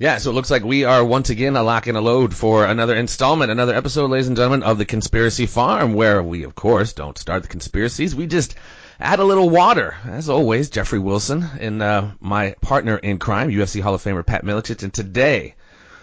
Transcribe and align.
Yeah, 0.00 0.18
so 0.18 0.30
it 0.30 0.34
looks 0.34 0.50
like 0.50 0.62
we 0.62 0.84
are 0.84 1.04
once 1.04 1.28
again 1.28 1.56
a 1.56 1.62
lock 1.64 1.88
and 1.88 1.98
a 1.98 2.00
load 2.00 2.32
for 2.32 2.64
another 2.64 2.94
installment, 2.94 3.50
another 3.50 3.74
episode, 3.74 4.12
ladies 4.12 4.28
and 4.28 4.36
gentlemen, 4.36 4.62
of 4.62 4.78
the 4.78 4.84
Conspiracy 4.84 5.46
Farm, 5.46 5.92
where 5.92 6.22
we, 6.22 6.44
of 6.44 6.54
course, 6.54 6.92
don't 6.92 7.18
start 7.18 7.42
the 7.42 7.48
conspiracies. 7.48 8.14
We 8.14 8.28
just 8.28 8.54
add 9.00 9.18
a 9.18 9.24
little 9.24 9.50
water. 9.50 9.96
As 10.04 10.28
always, 10.28 10.70
Jeffrey 10.70 11.00
Wilson 11.00 11.42
and 11.58 11.82
uh, 11.82 12.10
my 12.20 12.54
partner 12.60 12.96
in 12.96 13.18
crime, 13.18 13.50
UFC 13.50 13.82
Hall 13.82 13.92
of 13.92 14.00
Famer 14.00 14.24
Pat 14.24 14.44
Miletich. 14.44 14.84
And 14.84 14.94
today, 14.94 15.56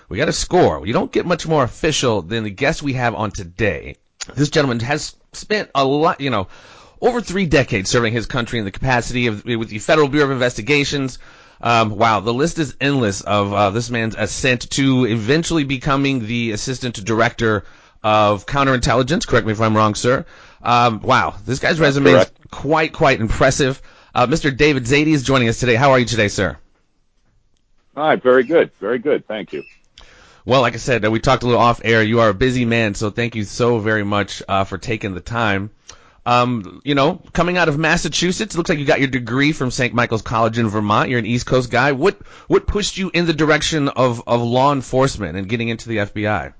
we 0.10 0.18
got 0.18 0.27
a 0.27 0.34
score. 0.34 0.86
You 0.86 0.91
don't 0.91 1.14
get 1.14 1.26
much 1.26 1.48
more 1.48 1.64
official 1.64 2.22
than 2.22 2.44
the 2.44 2.50
guest 2.50 2.84
we 2.84 2.96
have 2.96 3.16
on 3.16 3.32
today. 3.32 3.96
This 4.36 4.50
gentleman 4.50 4.82
has 4.82 5.16
spent 5.32 5.70
a 5.74 5.86
lot, 5.86 6.20
you 6.20 6.32
know, 6.32 6.50
over 7.00 7.22
three 7.22 7.46
decades 7.46 7.90
serving 7.90 8.12
his 8.12 8.26
country 8.26 8.60
in 8.60 8.66
the 8.66 8.72
capacity 8.72 9.27
of 9.27 9.46
with 9.46 9.70
the 9.70 9.80
Federal 9.80 10.10
Bureau 10.10 10.26
of 10.26 10.32
Investigations, 10.32 11.18
um, 11.66 11.98
wow, 11.98 12.20
the 12.20 12.34
list 12.34 12.60
is 12.60 12.78
endless 12.80 13.22
of 13.22 13.52
uh, 13.52 13.72
this 13.72 13.90
man's 13.90 14.16
ascent 14.16 14.70
to 14.70 15.05
eventually 15.05 15.64
becoming 15.64 16.28
the 16.28 16.52
assistant 16.52 17.04
director 17.04 17.66
of 18.04 18.46
counterintelligence. 18.46 19.26
Correct 19.26 19.48
me 19.48 19.52
if 19.52 19.60
I'm 19.60 19.76
wrong, 19.76 19.96
sir. 19.96 20.27
Um, 20.62 21.02
wow, 21.02 21.34
this 21.43 21.58
guy's 21.58 21.80
resume 21.80 22.12
is 22.12 22.32
quite, 22.52 22.93
quite 22.93 23.20
impressive. 23.20 23.82
Uh, 24.13 24.27
Mr. 24.27 24.55
David 24.55 24.84
Szady 24.84 25.08
is 25.08 25.24
joining 25.24 25.49
us 25.49 25.60
today. 25.60 25.74
How 25.74 25.90
are 25.90 25.99
you 25.99 26.05
today, 26.05 26.27
sir? 26.27 26.55
Hi, 27.96 28.16
very 28.16 28.43
good, 28.43 28.70
very 28.80 28.99
good. 28.99 29.27
Thank 29.27 29.52
you. 29.52 29.63
Well, 30.46 30.62
like 30.62 30.76
I 30.76 30.77
said, 30.77 31.04
uh, 31.04 31.10
we 31.10 31.20
talked 31.20 31.41
a 31.41 31.48
little 31.48 31.62
off 31.62 31.82
air. 31.84 32.04
You 32.04 32.20
are 32.20 32.30
a 32.30 32.36
busy 32.36 32.66
man, 32.66 32.93
so 32.93 33.10
thank 33.10 33.34
you 33.34 33.43
so 33.43 33.80
very 33.80 34.04
much 34.04 34.43
uh, 34.48 34.66
for 34.66 34.77
taking 34.77 35.16
the 35.16 35.20
time. 35.20 35.71
Um, 36.26 36.81
you 36.84 36.95
know, 36.95 37.21
coming 37.34 37.57
out 37.57 37.70
of 37.70 37.77
Massachusetts, 37.77 38.55
it 38.55 38.57
looks 38.57 38.70
like 38.70 38.79
you 38.79 38.85
got 38.85 38.99
your 38.99 39.09
degree 39.09 39.51
from 39.51 39.70
St. 39.70 39.93
Michael's 39.93 40.23
College 40.23 40.57
in 40.57 40.68
Vermont. 40.70 41.09
You're 41.09 41.20
an 41.20 41.26
East 41.26 41.45
Coast 41.45 41.70
guy. 41.70 41.91
What 41.91 42.18
what 42.48 42.65
pushed 42.65 42.98
you 42.98 43.12
in 43.13 43.27
the 43.27 43.34
direction 43.34 43.90
of, 43.90 44.23
of 44.26 44.41
law 44.41 44.73
enforcement 44.73 45.37
and 45.37 45.48
getting 45.48 45.70
into 45.70 45.87
the 45.87 45.98
FBI? 45.98 46.53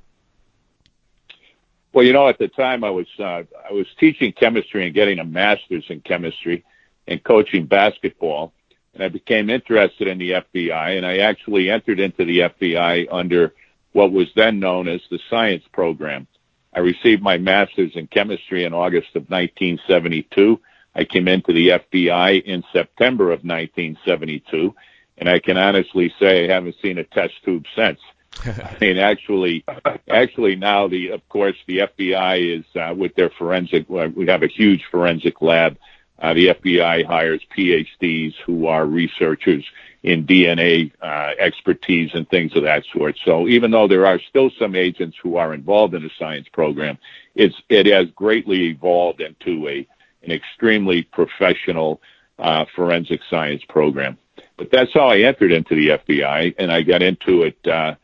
Well, 1.94 2.06
you 2.06 2.14
know, 2.14 2.28
at 2.28 2.38
the 2.38 2.48
time 2.48 2.84
I 2.84 2.92
was 2.92 3.08
uh, 3.18 3.44
I 3.68 3.72
was 3.72 3.88
teaching 4.00 4.34
chemistry 4.34 4.86
and 4.86 4.94
getting 4.94 5.18
a 5.18 5.26
master's 5.26 5.86
in 5.90 6.02
chemistry 6.02 6.64
and 7.08 7.24
coaching 7.24 7.66
basketball, 7.66 8.54
and 8.94 9.02
I 9.02 9.08
became 9.10 9.50
interested 9.50 10.08
in 10.08 10.20
the 10.20 10.32
FBI, 10.32 10.98
and 10.98 11.06
I 11.06 11.20
actually 11.20 11.72
entered 11.72 12.00
into 12.00 12.24
the 12.24 12.40
FBI 12.40 13.08
under 13.12 13.54
what 13.94 14.12
was 14.12 14.28
then 14.36 14.60
known 14.60 14.88
as 14.88 15.02
the 15.10 15.20
science 15.30 15.64
program. 15.72 16.28
I 16.76 16.80
received 16.80 17.24
my 17.24 17.38
master's 17.38 17.96
in 17.96 18.08
chemistry 18.08 18.66
in 18.66 18.74
August 18.74 19.16
of 19.16 19.30
1972. 19.30 20.60
I 20.94 21.06
came 21.06 21.30
into 21.30 21.54
the 21.54 21.70
FBI 21.70 22.44
in 22.44 22.64
September 22.74 23.32
of 23.32 23.46
1972, 23.46 24.76
and 25.18 25.30
I 25.30 25.40
can 25.40 25.58
honestly 25.58 26.14
say 26.20 26.50
I 26.50 26.54
haven't 26.54 26.76
seen 26.82 26.98
a 26.98 27.06
test 27.06 27.34
tube 27.46 27.66
since. 27.76 28.00
I 28.46 28.78
mean, 28.82 28.98
actually, 28.98 29.64
actually 30.10 30.58
now 30.58 30.90
the, 30.90 31.12
of 31.12 31.28
course, 31.30 31.56
the 31.66 31.80
FBI 31.80 32.60
is 32.60 32.66
uh, 32.76 32.94
with 32.94 33.16
their 33.16 33.30
forensic. 33.30 33.86
Uh, 33.90 34.10
we 34.14 34.28
have 34.28 34.44
a 34.44 34.48
huge 34.48 34.84
forensic 34.92 35.42
lab. 35.42 35.78
Uh, 36.20 36.34
the 36.34 36.48
FBI 36.48 37.06
hires 37.06 37.42
PhDs 37.58 38.34
who 38.46 38.68
are 38.68 38.86
researchers 38.86 39.66
in 40.06 40.28
DNA 40.28 40.92
uh, 41.02 41.32
expertise 41.40 42.12
and 42.14 42.30
things 42.30 42.56
of 42.56 42.62
that 42.62 42.84
sort. 42.94 43.18
So 43.26 43.48
even 43.48 43.72
though 43.72 43.88
there 43.88 44.06
are 44.06 44.20
still 44.30 44.52
some 44.60 44.76
agents 44.76 45.18
who 45.22 45.38
are 45.38 45.52
involved 45.52 45.96
in 45.96 46.04
the 46.04 46.12
science 46.20 46.48
program, 46.48 47.00
it's 47.34 47.56
it 47.70 47.88
has 47.88 48.12
greatly 48.12 48.68
evolved 48.68 49.20
into 49.20 49.68
a 49.68 49.88
an 50.22 50.32
extremely 50.32 51.02
professional 51.02 52.02
uh, 52.38 52.66
forensic 52.76 53.22
science 53.32 53.64
program. 53.68 54.20
But 54.58 54.70
that's 54.70 54.94
how 54.94 55.08
I 55.08 55.22
entered 55.22 55.52
into 55.52 55.74
the 55.74 55.98
FBI, 55.98 56.54
and 56.60 56.72
I 56.72 56.84
got 56.84 57.02
into 57.02 57.42
it 57.42 57.58
uh, 57.68 57.96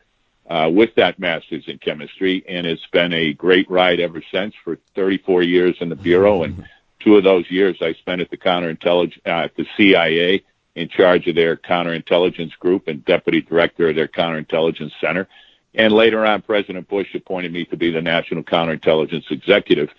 uh, 0.50 0.70
with 0.70 0.96
that 0.96 1.20
master's 1.20 1.68
in 1.68 1.78
chemistry, 1.78 2.44
and 2.48 2.66
it's 2.66 2.86
been 2.92 3.12
a 3.12 3.32
great 3.32 3.70
ride 3.70 4.00
ever 4.00 4.22
since. 4.32 4.54
For 4.64 4.76
34 4.96 5.44
years 5.44 5.76
in 5.80 5.88
the 5.88 5.96
bureau, 5.96 6.42
and 6.42 6.66
two 6.98 7.16
of 7.16 7.22
those 7.22 7.48
years 7.48 7.76
I 7.80 7.92
spent 7.92 8.20
at 8.20 8.30
the 8.30 8.36
counterintelligence 8.36 9.20
uh, 9.24 9.44
at 9.44 9.54
the 9.54 9.66
CIA 9.76 10.42
in 10.74 10.88
charge 10.88 11.26
of 11.26 11.34
their 11.34 11.56
counterintelligence 11.56 12.58
group 12.58 12.88
and 12.88 13.04
deputy 13.04 13.42
director 13.42 13.88
of 13.88 13.96
their 13.96 14.08
counterintelligence 14.08 14.92
center. 15.00 15.28
And 15.74 15.92
later 15.92 16.24
on, 16.24 16.42
President 16.42 16.88
Bush 16.88 17.14
appointed 17.14 17.52
me 17.52 17.64
to 17.66 17.76
be 17.76 17.90
the 17.90 18.02
national 18.02 18.42
counterintelligence 18.42 19.30
executive. 19.30 19.90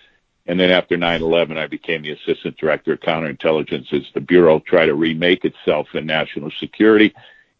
And 0.46 0.58
then 0.58 0.70
after 0.70 0.96
9-11, 0.96 1.56
I 1.56 1.66
became 1.66 2.02
the 2.02 2.12
assistant 2.12 2.56
director 2.58 2.92
of 2.92 3.00
counterintelligence 3.00 3.92
as 3.92 4.02
the 4.12 4.20
Bureau 4.20 4.60
tried 4.60 4.86
to 4.86 4.94
remake 4.94 5.44
itself 5.44 5.88
in 5.94 6.06
national 6.06 6.50
security 6.58 7.14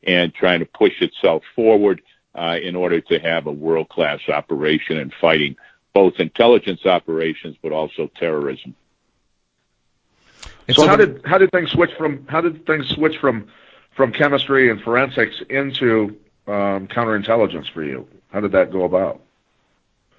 and 0.06 0.34
trying 0.34 0.60
to 0.60 0.66
push 0.66 1.00
itself 1.00 1.42
forward 1.54 2.02
uh, 2.34 2.58
in 2.62 2.76
order 2.76 3.00
to 3.00 3.18
have 3.20 3.46
a 3.46 3.52
world-class 3.52 4.20
operation 4.28 4.98
in 4.98 5.10
fighting 5.20 5.56
both 5.94 6.14
intelligence 6.18 6.84
operations 6.84 7.56
but 7.62 7.72
also 7.72 8.10
terrorism. 8.16 8.74
So 10.72 10.86
how 10.86 10.96
did 10.96 11.22
how 11.24 11.38
did 11.38 11.50
things 11.50 11.70
switch 11.70 11.90
from 11.98 12.26
how 12.26 12.40
did 12.40 12.66
things 12.66 12.88
switch 12.88 13.18
from 13.18 13.48
from 13.94 14.12
chemistry 14.12 14.70
and 14.70 14.80
forensics 14.80 15.36
into 15.50 16.16
um, 16.46 16.88
counterintelligence 16.88 17.70
for 17.72 17.82
you? 17.82 18.08
How 18.32 18.40
did 18.40 18.52
that 18.52 18.72
go 18.72 18.84
about? 18.84 19.20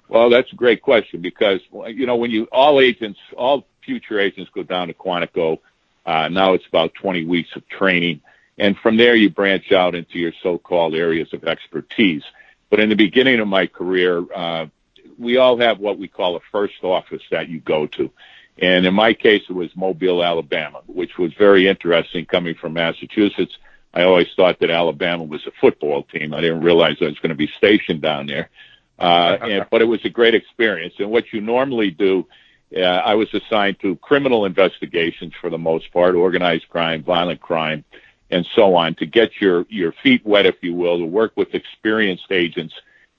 Well, 0.08 0.30
that's 0.30 0.52
a 0.52 0.56
great 0.56 0.82
question 0.82 1.20
because 1.20 1.60
you 1.88 2.06
know 2.06 2.16
when 2.16 2.30
you 2.30 2.44
all 2.52 2.80
agents, 2.80 3.18
all 3.36 3.66
future 3.84 4.20
agents 4.20 4.50
go 4.54 4.62
down 4.62 4.88
to 4.88 4.94
Quantico. 4.94 5.58
Uh, 6.04 6.28
now 6.28 6.52
it's 6.52 6.66
about 6.66 6.94
20 6.94 7.24
weeks 7.24 7.48
of 7.56 7.68
training, 7.68 8.20
and 8.58 8.76
from 8.78 8.96
there 8.96 9.16
you 9.16 9.28
branch 9.28 9.72
out 9.72 9.96
into 9.96 10.20
your 10.20 10.32
so-called 10.40 10.94
areas 10.94 11.32
of 11.32 11.42
expertise. 11.44 12.22
But 12.70 12.78
in 12.78 12.88
the 12.88 12.94
beginning 12.94 13.40
of 13.40 13.48
my 13.48 13.66
career, 13.66 14.24
uh, 14.32 14.66
we 15.18 15.36
all 15.36 15.58
have 15.58 15.80
what 15.80 15.98
we 15.98 16.06
call 16.06 16.36
a 16.36 16.40
first 16.52 16.74
office 16.82 17.22
that 17.32 17.48
you 17.48 17.58
go 17.58 17.88
to. 17.88 18.10
And 18.58 18.86
in 18.86 18.94
my 18.94 19.12
case, 19.12 19.42
it 19.48 19.52
was 19.52 19.74
Mobile, 19.76 20.24
Alabama, 20.24 20.80
which 20.86 21.18
was 21.18 21.32
very 21.34 21.68
interesting 21.68 22.24
coming 22.24 22.54
from 22.54 22.72
Massachusetts. 22.72 23.56
I 23.92 24.04
always 24.04 24.28
thought 24.34 24.60
that 24.60 24.70
Alabama 24.70 25.24
was 25.24 25.46
a 25.46 25.50
football 25.60 26.04
team. 26.04 26.32
I 26.32 26.40
didn't 26.40 26.62
realize 26.62 26.96
I 27.00 27.06
was 27.06 27.18
going 27.18 27.30
to 27.30 27.36
be 27.36 27.48
stationed 27.48 28.00
down 28.00 28.26
there. 28.26 28.48
Uh, 28.98 29.36
and, 29.42 29.66
but 29.70 29.82
it 29.82 29.86
was 29.86 30.04
a 30.04 30.10
great 30.10 30.34
experience. 30.34 30.94
And 30.98 31.10
what 31.10 31.32
you 31.32 31.40
normally 31.40 31.90
do, 31.90 32.26
uh, 32.74 32.80
I 32.80 33.14
was 33.14 33.32
assigned 33.34 33.80
to 33.80 33.96
criminal 33.96 34.46
investigations 34.46 35.34
for 35.40 35.50
the 35.50 35.58
most 35.58 35.92
part, 35.92 36.14
organized 36.14 36.68
crime, 36.68 37.02
violent 37.02 37.40
crime, 37.40 37.84
and 38.30 38.46
so 38.54 38.74
on, 38.74 38.94
to 38.96 39.06
get 39.06 39.40
your, 39.40 39.66
your 39.68 39.92
feet 40.02 40.24
wet, 40.24 40.46
if 40.46 40.56
you 40.62 40.74
will, 40.74 40.98
to 40.98 41.04
work 41.04 41.32
with 41.36 41.54
experienced 41.54 42.26
agents 42.30 42.74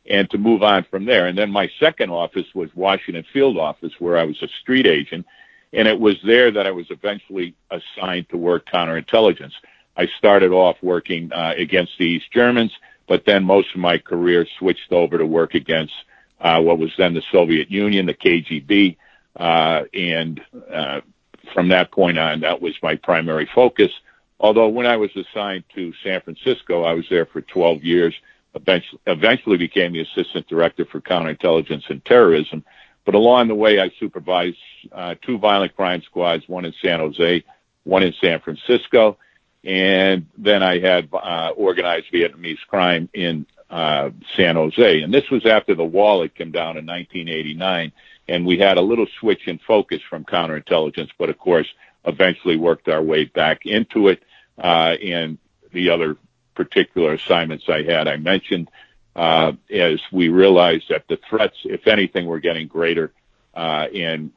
and 0.10 0.30
to 0.30 0.38
move 0.38 0.64
on 0.64 0.86
from 0.90 1.06
there. 1.06 1.28
And 1.28 1.38
then 1.38 1.52
my 1.52 1.70
second 1.80 2.10
office 2.12 2.48
was 2.54 2.70
Washington 2.76 3.26
Field 3.34 3.58
Office, 3.58 3.94
where 4.00 4.18
I 4.18 4.24
was 4.24 4.42
a 4.42 4.48
street 4.62 4.88
agent, 4.88 5.26
and 5.74 5.88
it 5.88 6.00
was 6.00 6.16
there 6.26 6.52
that 6.52 6.66
I 6.66 6.72
was 6.72 6.88
eventually 6.90 7.56
assigned 7.70 8.30
to 8.30 8.38
work 8.38 8.68
counterintelligence. 8.68 9.54
I 9.96 10.08
started 10.18 10.52
off 10.52 10.78
working 10.82 11.32
uh, 11.34 11.54
against 11.58 11.94
the 11.98 12.06
East 12.06 12.32
Germans, 12.32 12.72
but 13.08 13.26
then 13.26 13.44
most 13.44 13.74
of 13.74 13.82
my 13.82 13.98
career 13.98 14.46
switched 14.60 14.92
over 14.92 15.18
to 15.18 15.26
work 15.26 15.56
against 15.56 15.94
uh, 16.40 16.62
what 16.62 16.78
was 16.78 16.92
then 16.98 17.14
the 17.14 17.24
Soviet 17.32 17.72
Union, 17.72 18.06
the 18.06 18.14
KGB, 18.14 18.96
uh, 19.36 19.84
and 19.94 20.42
uh, 20.72 21.02
from 21.54 21.70
that 21.70 21.92
point 21.92 22.18
on, 22.18 22.42
that 22.42 22.62
was 22.62 22.74
my 22.84 22.96
primary 22.96 23.50
focus. 23.54 23.92
Although 24.40 24.68
when 24.68 24.86
I 24.86 24.98
was 24.98 25.10
assigned 25.16 25.64
to 25.76 25.94
San 26.04 26.22
Francisco, 26.22 26.84
I 26.84 26.94
was 26.94 27.06
there 27.10 27.26
for 27.26 27.42
12 27.42 27.84
years 27.84 28.14
eventually 29.06 29.58
became 29.58 29.94
the 29.94 30.02
assistant 30.02 30.48
director 30.48 30.86
for 30.86 31.02
counterintelligence 31.02 31.90
and 31.90 32.04
terrorism. 32.04 32.64
But 33.06 33.16
along 33.16 33.48
the 33.48 33.56
way, 33.56 33.80
I 33.80 33.92
supervised 34.00 34.58
uh, 34.92 35.16
two 35.22 35.38
violent 35.38 35.76
crime 35.76 36.02
squads, 36.04 36.48
one 36.48 36.66
in 36.66 36.74
San 36.82 37.00
Jose, 37.00 37.44
one 37.84 38.04
in 38.04 38.14
San 38.20 38.42
Francisco, 38.42 39.18
and 39.64 40.28
then 40.38 40.62
I 40.62 40.80
had 40.80 41.10
uh, 41.14 41.52
organized 41.56 42.08
Vietnamese 42.14 42.60
crime 42.68 43.10
in 43.14 43.46
uh, 43.70 44.10
San 44.36 44.56
Jose. 44.56 45.02
And 45.02 45.14
this 45.14 45.30
was 45.30 45.46
after 45.46 45.76
the 45.76 45.84
wall 45.84 46.22
had 46.22 46.36
come 46.36 46.52
down 46.52 46.78
in 46.78 46.86
1989, 46.86 47.92
and 48.28 48.46
we 48.46 48.58
had 48.58 48.78
a 48.78 48.82
little 48.82 49.08
switch 49.20 49.48
in 49.48 49.58
focus 49.60 50.02
from 50.10 50.26
counterintelligence, 50.26 51.10
but 51.18 51.30
of 51.30 51.38
course, 51.38 51.68
eventually 52.06 52.58
worked 52.58 52.88
our 52.88 53.02
way 53.02 53.26
back 53.26 53.66
into 53.66 54.08
it. 54.08 54.22
Uh, 54.58 54.96
and 55.04 55.38
the 55.72 55.90
other 55.90 56.18
particular 56.58 57.14
assignments 57.14 57.70
I 57.70 57.84
had. 57.84 58.08
I 58.08 58.18
mentioned 58.18 58.70
uh, 59.16 59.54
as 59.72 60.02
we 60.12 60.28
realized 60.30 60.86
that 60.90 61.08
the 61.08 61.18
threats, 61.30 61.56
if 61.64 61.88
anything, 61.88 62.26
were 62.26 62.40
getting 62.40 62.68
greater. 62.68 63.14
Uh, 63.54 63.88
and 63.94 64.32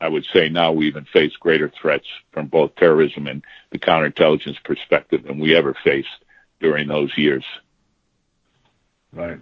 I 0.00 0.08
would 0.08 0.26
say 0.32 0.48
now 0.50 0.72
we 0.72 0.86
even 0.86 1.06
face 1.06 1.32
greater 1.40 1.72
threats 1.80 2.06
from 2.32 2.46
both 2.46 2.76
terrorism 2.76 3.26
and 3.26 3.42
the 3.70 3.78
counterintelligence 3.78 4.62
perspective 4.62 5.24
than 5.24 5.38
we 5.38 5.56
ever 5.56 5.74
faced 5.82 6.08
during 6.60 6.86
those 6.86 7.16
years. 7.16 7.44
Right. 9.12 9.38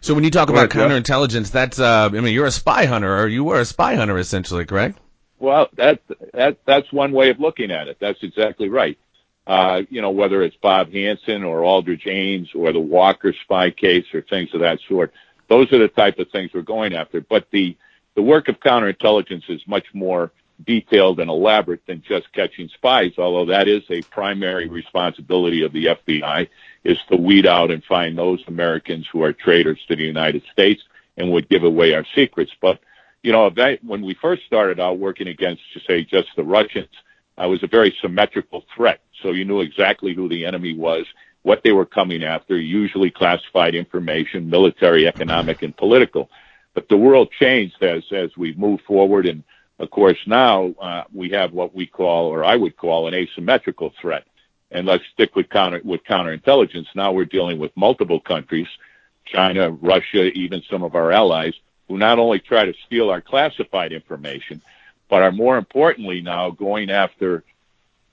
So 0.00 0.14
when 0.14 0.24
you 0.24 0.30
talk 0.30 0.48
about 0.50 0.70
counterintelligence, 0.70 1.50
that's 1.50 1.80
uh, 1.80 2.10
I 2.12 2.20
mean 2.20 2.32
you're 2.32 2.46
a 2.46 2.52
spy 2.52 2.86
hunter, 2.86 3.18
or 3.18 3.26
you 3.26 3.42
were 3.42 3.60
a 3.60 3.64
spy 3.64 3.96
hunter 3.96 4.18
essentially, 4.18 4.64
correct? 4.64 4.98
Well, 5.38 5.68
that 5.74 6.00
that 6.32 6.58
that's 6.64 6.92
one 6.92 7.12
way 7.12 7.30
of 7.30 7.40
looking 7.40 7.70
at 7.72 7.88
it. 7.88 7.96
That's 8.00 8.22
exactly 8.22 8.68
right. 8.68 8.98
Uh, 9.46 9.82
you 9.90 10.02
know, 10.02 10.10
whether 10.10 10.42
it's 10.42 10.56
Bob 10.56 10.90
Hanssen 10.90 11.46
or 11.46 11.62
Aldrich 11.62 12.06
Ames 12.06 12.48
or 12.54 12.72
the 12.72 12.80
Walker 12.80 13.32
spy 13.44 13.70
case 13.70 14.06
or 14.12 14.22
things 14.22 14.52
of 14.54 14.60
that 14.60 14.80
sort, 14.88 15.12
those 15.48 15.72
are 15.72 15.78
the 15.78 15.88
type 15.88 16.18
of 16.18 16.28
things 16.30 16.50
we're 16.52 16.62
going 16.62 16.94
after. 16.94 17.20
But 17.20 17.46
the 17.50 17.76
the 18.16 18.22
work 18.22 18.48
of 18.48 18.58
counterintelligence 18.60 19.48
is 19.50 19.60
much 19.66 19.86
more 19.92 20.32
detailed 20.64 21.20
and 21.20 21.28
elaborate 21.28 21.86
than 21.86 22.02
just 22.02 22.32
catching 22.32 22.68
spies, 22.68 23.12
although 23.18 23.44
that 23.52 23.68
is 23.68 23.82
a 23.90 24.00
primary 24.02 24.68
responsibility 24.68 25.62
of 25.62 25.72
the 25.72 25.86
FBI 25.86 26.48
is 26.84 26.98
to 27.10 27.16
weed 27.16 27.46
out 27.46 27.70
and 27.70 27.84
find 27.84 28.16
those 28.16 28.42
Americans 28.46 29.06
who 29.12 29.22
are 29.22 29.32
traitors 29.32 29.78
to 29.88 29.96
the 29.96 30.02
United 30.04 30.42
States 30.50 30.82
and 31.16 31.30
would 31.30 31.48
give 31.48 31.62
away 31.62 31.94
our 31.94 32.06
secrets. 32.14 32.52
But, 32.60 32.80
you 33.22 33.32
know, 33.32 33.50
that, 33.50 33.84
when 33.84 34.02
we 34.02 34.14
first 34.14 34.46
started 34.46 34.80
out 34.80 34.98
working 34.98 35.28
against, 35.28 35.62
say, 35.86 36.04
just 36.04 36.28
the 36.36 36.44
Russians, 36.44 36.88
uh, 37.36 37.48
was 37.48 37.62
a 37.62 37.66
very 37.66 37.94
symmetrical 38.00 38.64
threat. 38.74 39.00
So 39.26 39.32
you 39.32 39.44
knew 39.44 39.60
exactly 39.60 40.14
who 40.14 40.28
the 40.28 40.46
enemy 40.46 40.72
was, 40.72 41.04
what 41.42 41.64
they 41.64 41.72
were 41.72 41.84
coming 41.84 42.22
after, 42.22 42.56
usually 42.56 43.10
classified 43.10 43.74
information, 43.74 44.48
military, 44.48 45.08
economic, 45.08 45.62
and 45.62 45.76
political. 45.76 46.30
But 46.74 46.88
the 46.88 46.96
world 46.96 47.32
changed 47.36 47.82
as, 47.82 48.04
as 48.12 48.36
we 48.36 48.54
moved 48.54 48.84
forward 48.84 49.26
and 49.26 49.42
of 49.78 49.90
course, 49.90 50.16
now 50.26 50.74
uh, 50.80 51.04
we 51.12 51.30
have 51.30 51.52
what 51.52 51.74
we 51.74 51.86
call, 51.86 52.28
or 52.28 52.44
I 52.44 52.56
would 52.56 52.76
call, 52.76 53.08
an 53.08 53.14
asymmetrical 53.14 53.92
threat. 54.00 54.24
And 54.70 54.86
let's 54.86 55.04
stick 55.12 55.36
with 55.36 55.50
counter 55.50 55.82
with 55.84 56.02
counterintelligence. 56.04 56.86
Now 56.94 57.12
we're 57.12 57.26
dealing 57.26 57.58
with 57.58 57.76
multiple 57.76 58.20
countries, 58.20 58.68
China, 59.26 59.70
Russia, 59.72 60.30
even 60.32 60.62
some 60.70 60.82
of 60.82 60.94
our 60.94 61.12
allies, 61.12 61.52
who 61.88 61.98
not 61.98 62.18
only 62.18 62.38
try 62.38 62.64
to 62.64 62.74
steal 62.86 63.10
our 63.10 63.20
classified 63.20 63.92
information, 63.92 64.62
but 65.10 65.22
are 65.22 65.32
more 65.32 65.58
importantly 65.58 66.22
now 66.22 66.48
going 66.48 66.88
after 66.90 67.44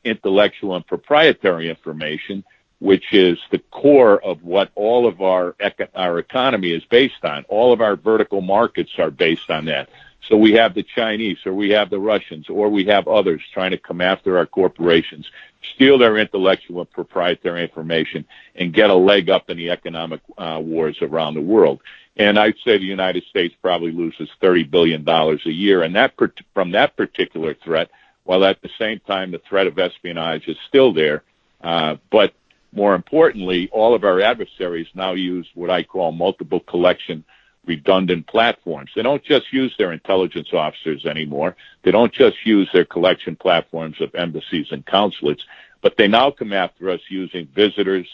intellectual 0.03 0.75
and 0.75 0.85
proprietary 0.85 1.69
information, 1.69 2.43
which 2.79 3.13
is 3.13 3.37
the 3.51 3.59
core 3.71 4.23
of 4.23 4.43
what 4.43 4.71
all 4.75 5.07
of 5.07 5.21
our 5.21 5.55
our 5.95 6.19
economy 6.19 6.71
is 6.71 6.83
based 6.85 7.23
on. 7.23 7.45
All 7.47 7.71
of 7.71 7.81
our 7.81 7.95
vertical 7.95 8.41
markets 8.41 8.91
are 8.97 9.11
based 9.11 9.49
on 9.49 9.65
that. 9.65 9.89
So 10.29 10.37
we 10.37 10.53
have 10.53 10.73
the 10.73 10.83
Chinese 10.83 11.37
or 11.45 11.53
we 11.53 11.71
have 11.71 11.89
the 11.89 11.99
Russians 11.99 12.49
or 12.49 12.69
we 12.69 12.85
have 12.85 13.07
others 13.07 13.41
trying 13.53 13.71
to 13.71 13.77
come 13.77 13.99
after 13.99 14.37
our 14.37 14.45
corporations, 14.45 15.29
steal 15.75 15.97
their 15.97 16.17
intellectual 16.17 16.81
and 16.81 16.91
proprietary 16.91 17.63
information 17.63 18.25
and 18.55 18.73
get 18.73 18.89
a 18.89 18.95
leg 18.95 19.29
up 19.29 19.49
in 19.49 19.57
the 19.57 19.69
economic 19.69 20.21
uh, 20.37 20.59
wars 20.63 20.97
around 21.01 21.33
the 21.33 21.41
world. 21.41 21.81
And 22.15 22.39
I'd 22.39 22.55
say 22.63 22.77
the 22.77 22.85
United 22.85 23.23
States 23.25 23.55
probably 23.61 23.91
loses 23.91 24.29
$30 24.41 24.69
billion 24.69 25.07
a 25.07 25.49
year 25.49 25.83
and 25.83 25.95
that 25.95 26.13
from 26.53 26.71
that 26.71 26.95
particular 26.95 27.53
threat, 27.55 27.89
while 28.23 28.43
at 28.45 28.61
the 28.61 28.69
same 28.79 28.99
time 29.01 29.31
the 29.31 29.41
threat 29.49 29.67
of 29.67 29.77
espionage 29.77 30.47
is 30.47 30.57
still 30.67 30.93
there. 30.93 31.23
Uh, 31.61 31.97
but 32.11 32.33
more 32.71 32.95
importantly, 32.95 33.69
all 33.71 33.93
of 33.93 34.03
our 34.03 34.21
adversaries 34.21 34.87
now 34.95 35.13
use 35.13 35.47
what 35.53 35.69
I 35.69 35.83
call 35.83 36.11
multiple 36.11 36.59
collection 36.61 37.23
redundant 37.65 38.27
platforms. 38.27 38.91
They 38.95 39.03
don't 39.03 39.23
just 39.23 39.53
use 39.53 39.73
their 39.77 39.93
intelligence 39.93 40.49
officers 40.53 41.05
anymore. 41.05 41.55
They 41.83 41.91
don't 41.91 42.11
just 42.11 42.45
use 42.45 42.69
their 42.73 42.85
collection 42.85 43.35
platforms 43.35 44.01
of 44.01 44.13
embassies 44.15 44.67
and 44.71 44.85
consulates, 44.85 45.43
but 45.81 45.95
they 45.97 46.07
now 46.07 46.31
come 46.31 46.51
after 46.51 46.89
us 46.89 46.99
using 47.09 47.47
visitors, 47.55 48.07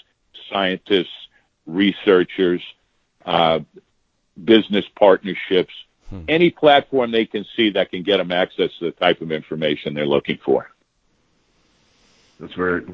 scientists, 0.52 1.08
researchers, 1.66 2.62
uh, 3.26 3.60
business 4.44 4.86
partnerships, 4.98 5.74
hmm. 6.10 6.22
any 6.28 6.50
platform 6.50 7.12
they 7.12 7.26
can 7.26 7.46
see 7.56 7.72
that 7.72 7.92
can 7.92 8.04
get 8.04 8.18
them 8.18 8.32
access 8.32 8.72
to 8.80 8.86
the 8.86 8.92
type 8.92 9.22
of 9.22 9.32
information 9.32 9.94
they're 9.94 10.06
looking 10.06 10.38
for. 10.44 10.70
That's 12.40 12.54
very 12.54 12.86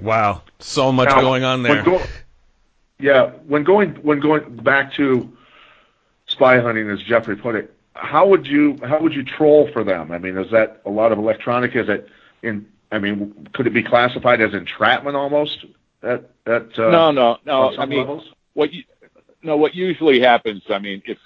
wow. 0.00 0.42
So 0.58 0.92
much 0.92 1.08
now, 1.08 1.20
going 1.20 1.44
on 1.44 1.62
there. 1.62 1.82
When 1.82 1.84
go, 1.84 2.02
yeah, 2.98 3.30
when 3.46 3.64
going 3.64 3.94
when 3.96 4.20
going 4.20 4.56
back 4.56 4.94
to 4.94 5.30
spy 6.26 6.60
hunting, 6.60 6.88
as 6.88 7.02
Jeffrey 7.02 7.36
put 7.36 7.54
it. 7.54 7.74
How 7.94 8.28
would 8.28 8.46
you 8.46 8.78
how 8.84 9.00
would 9.00 9.12
you 9.12 9.24
troll 9.24 9.68
for 9.72 9.82
them? 9.82 10.12
I 10.12 10.18
mean, 10.18 10.38
is 10.38 10.50
that 10.52 10.80
a 10.86 10.90
lot 10.90 11.10
of 11.10 11.18
electronic? 11.18 11.74
Is 11.74 11.88
it 11.88 12.08
in? 12.42 12.66
I 12.92 12.98
mean, 12.98 13.48
could 13.52 13.66
it 13.66 13.74
be 13.74 13.82
classified 13.82 14.40
as 14.40 14.54
entrapment 14.54 15.16
almost? 15.16 15.66
At, 16.02 16.30
at 16.46 16.78
uh, 16.78 16.90
no, 16.90 17.10
no, 17.10 17.38
no. 17.44 17.76
I 17.76 17.86
mean, 17.86 17.98
levels? 17.98 18.32
what 18.54 18.72
you 18.72 18.84
no, 19.42 19.56
what 19.56 19.74
usually 19.74 20.20
happens. 20.20 20.62
I 20.70 20.78
mean, 20.78 21.02
if, 21.06 21.18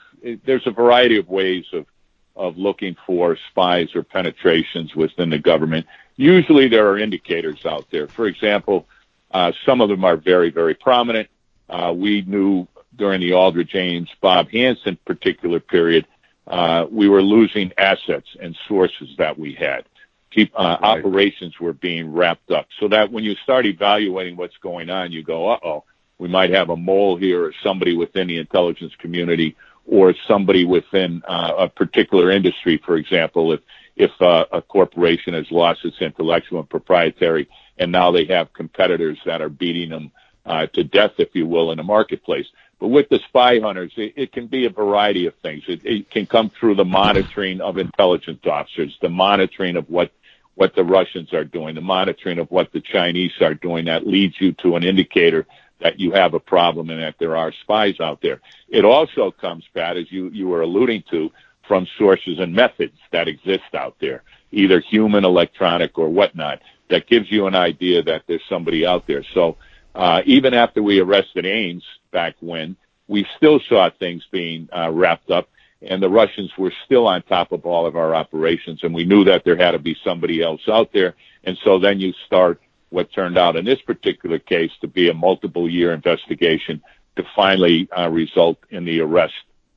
there's 0.45 0.67
a 0.67 0.71
variety 0.71 1.19
of 1.19 1.29
ways 1.29 1.65
of 1.73 1.87
of 2.35 2.57
looking 2.57 2.97
for 3.07 3.37
spies 3.51 3.95
or 3.95 4.03
penetrations 4.03 4.95
within 4.97 5.31
the 5.31 5.39
government. 5.39 5.87
Usually, 6.17 6.67
there 6.67 6.89
are 6.89 6.99
indicators 6.99 7.67
out 7.67 7.87
there. 7.91 8.09
For 8.09 8.27
example, 8.27 8.87
uh, 9.31 9.53
some 9.67 9.81
of 9.81 9.89
them 9.89 10.05
are 10.05 10.17
very, 10.17 10.51
very 10.51 10.75
prominent. 10.75 11.29
Uh, 11.69 11.93
we 11.95 12.23
knew 12.23 12.67
during 12.97 13.21
the 13.21 13.33
Aldrich 13.35 13.75
Ames, 13.75 14.09
Bob 14.21 14.49
Hanssen 14.49 14.99
particular 15.05 15.61
period, 15.61 16.07
uh, 16.47 16.87
we 16.91 17.09
were 17.09 17.23
losing 17.23 17.73
assets 17.79 18.29
and 18.41 18.57
sources 18.69 19.11
that 19.19 19.39
we 19.39 19.55
had. 19.55 19.85
Keep, 20.31 20.53
uh, 20.57 20.79
right. 20.81 20.99
Operations 20.99 21.59
were 21.61 21.75
being 21.75 22.13
wrapped 22.13 22.51
up. 22.51 22.67
So 22.81 22.89
that 22.89 23.13
when 23.13 23.25
you 23.25 23.35
start 23.43 23.67
evaluating 23.67 24.37
what's 24.37 24.57
going 24.59 24.89
on, 24.89 25.13
you 25.13 25.23
go, 25.23 25.51
uh 25.51 25.59
oh, 25.63 25.85
we 26.19 26.29
might 26.29 26.51
have 26.51 26.71
a 26.71 26.77
mole 26.77 27.17
here 27.17 27.45
or 27.45 27.53
somebody 27.63 27.97
within 27.97 28.29
the 28.29 28.39
intelligence 28.39 28.95
community 28.99 29.57
or 29.87 30.15
somebody 30.29 30.65
within 30.65 31.23
uh, 31.27 31.55
a 31.59 31.69
particular 31.69 32.31
industry, 32.31 32.81
for 32.85 32.97
example, 32.97 33.53
if 33.53 33.61
if 33.95 34.11
uh, 34.23 34.47
a 34.53 34.63
corporation 34.63 35.35
has 35.35 35.51
lost 35.51 35.85
its 35.85 36.01
intellectual 36.01 36.61
and 36.61 36.69
proprietary, 36.69 37.47
and 37.79 37.93
now 37.93 38.11
they 38.11 38.25
have 38.25 38.53
competitors 38.55 39.19
that 39.27 39.43
are 39.43 39.51
beating 39.51 39.91
them 39.91 40.11
uh, 40.47 40.67
to 40.69 40.83
death, 40.83 41.13
if 41.19 41.35
you 41.35 41.47
will, 41.47 41.73
in 41.73 41.77
the 41.77 41.83
marketplace. 41.83 42.47
But 42.81 42.89
with 42.89 43.11
the 43.11 43.21
spy 43.29 43.61
hunters, 43.61 43.93
it, 43.97 44.15
it 44.17 44.33
can 44.33 44.47
be 44.47 44.65
a 44.65 44.71
variety 44.71 45.27
of 45.27 45.35
things. 45.37 45.63
It, 45.69 45.85
it 45.85 46.11
can 46.11 46.27
come 46.27 46.49
through 46.49 46.77
the 46.77 46.85
monitoring 46.85 47.61
of 47.61 47.79
intelligence 47.79 48.45
officers, 48.47 48.97
the 49.01 49.09
monitoring 49.09 49.77
of 49.77 49.89
what 49.91 50.11
what 50.55 50.75
the 50.75 50.85
Russians 50.85 51.33
are 51.33 51.45
doing, 51.45 51.75
the 51.75 51.81
monitoring 51.81 52.39
of 52.39 52.51
what 52.51 52.73
the 52.73 52.81
Chinese 52.81 53.33
are 53.41 53.55
doing. 53.55 53.87
That 53.87 54.07
leads 54.07 54.41
you 54.41 54.53
to 54.63 54.77
an 54.77 54.85
indicator 54.85 55.47
that 55.83 55.99
you 55.99 56.13
have 56.13 56.35
a 56.35 56.41
problem 56.41 56.91
and 56.91 57.01
that 57.03 57.17
there 57.19 57.37
are 57.37 57.53
spies 57.63 57.99
out 58.01 58.21
there. 58.23 58.41
It 58.69 58.85
also 58.85 59.31
comes, 59.31 59.65
Pat, 59.75 59.97
as 59.97 60.11
you 60.11 60.31
you 60.31 60.49
were 60.49 60.63
alluding 60.63 61.05
to, 61.11 61.31
from 61.67 61.87
sources 61.99 62.39
and 62.39 62.55
methods 62.55 62.99
that 63.13 63.29
exist 63.29 63.75
out 63.75 63.97
there, 64.01 64.23
either 64.51 64.81
human, 64.81 65.25
electronic, 65.25 65.99
or 65.99 66.09
whatnot. 66.09 66.61
That 66.91 67.07
gives 67.07 67.31
you 67.31 67.47
an 67.47 67.55
idea 67.55 68.03
that 68.03 68.23
there's 68.27 68.43
somebody 68.49 68.85
out 68.87 69.07
there. 69.07 69.25
So 69.35 69.57
uh, 69.95 70.23
even 70.27 70.55
after 70.55 70.83
we 70.83 71.01
arrested 71.01 71.47
Ames 71.47 71.85
back 72.11 72.35
when, 72.41 72.77
we 73.09 73.27
still 73.37 73.61
saw 73.69 73.91
things 73.91 74.23
being 74.31 74.69
uh, 74.77 74.91
wrapped 74.91 75.31
up, 75.31 75.49
and 75.81 76.03
the 76.03 76.09
Russians 76.09 76.51
were 76.59 76.73
still 76.85 77.07
on 77.07 77.23
top 77.23 77.53
of 77.53 77.67
all 77.67 77.87
of 77.87 77.97
our 77.97 78.15
operations, 78.15 78.81
and 78.83 78.95
we 78.95 79.05
knew 79.05 79.25
that 79.25 79.45
there 79.45 79.57
had 79.57 79.73
to 79.73 79.79
be 79.79 79.97
somebody 80.05 80.43
else 80.43 80.63
out 80.69 80.93
there. 80.93 81.15
And 81.45 81.59
so 81.65 81.79
then 81.79 81.99
you 81.99 82.13
start 82.27 82.61
what 82.93 83.13
turned 83.13 83.39
out 83.39 83.57
in 83.57 83.65
this 83.65 83.81
particular 83.83 84.39
case 84.39 84.71
to 84.81 84.89
be 84.89 85.09
a 85.09 85.15
multiple 85.15 85.69
year 85.69 85.93
investigation 85.93 86.83
to 87.17 87.25
finally 87.35 87.89
uh, 87.97 88.09
result 88.09 88.59
in 88.71 88.85
the 88.85 89.01
arrest 89.01 89.35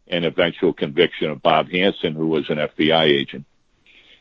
and 0.07 0.25
eventual 0.25 0.74
conviction 0.74 1.29
of 1.29 1.41
Bob 1.41 1.67
Hanssen, 1.69 2.13
who 2.13 2.27
was 2.27 2.50
an 2.50 2.57
FBI 2.57 3.03
agent. 3.03 3.45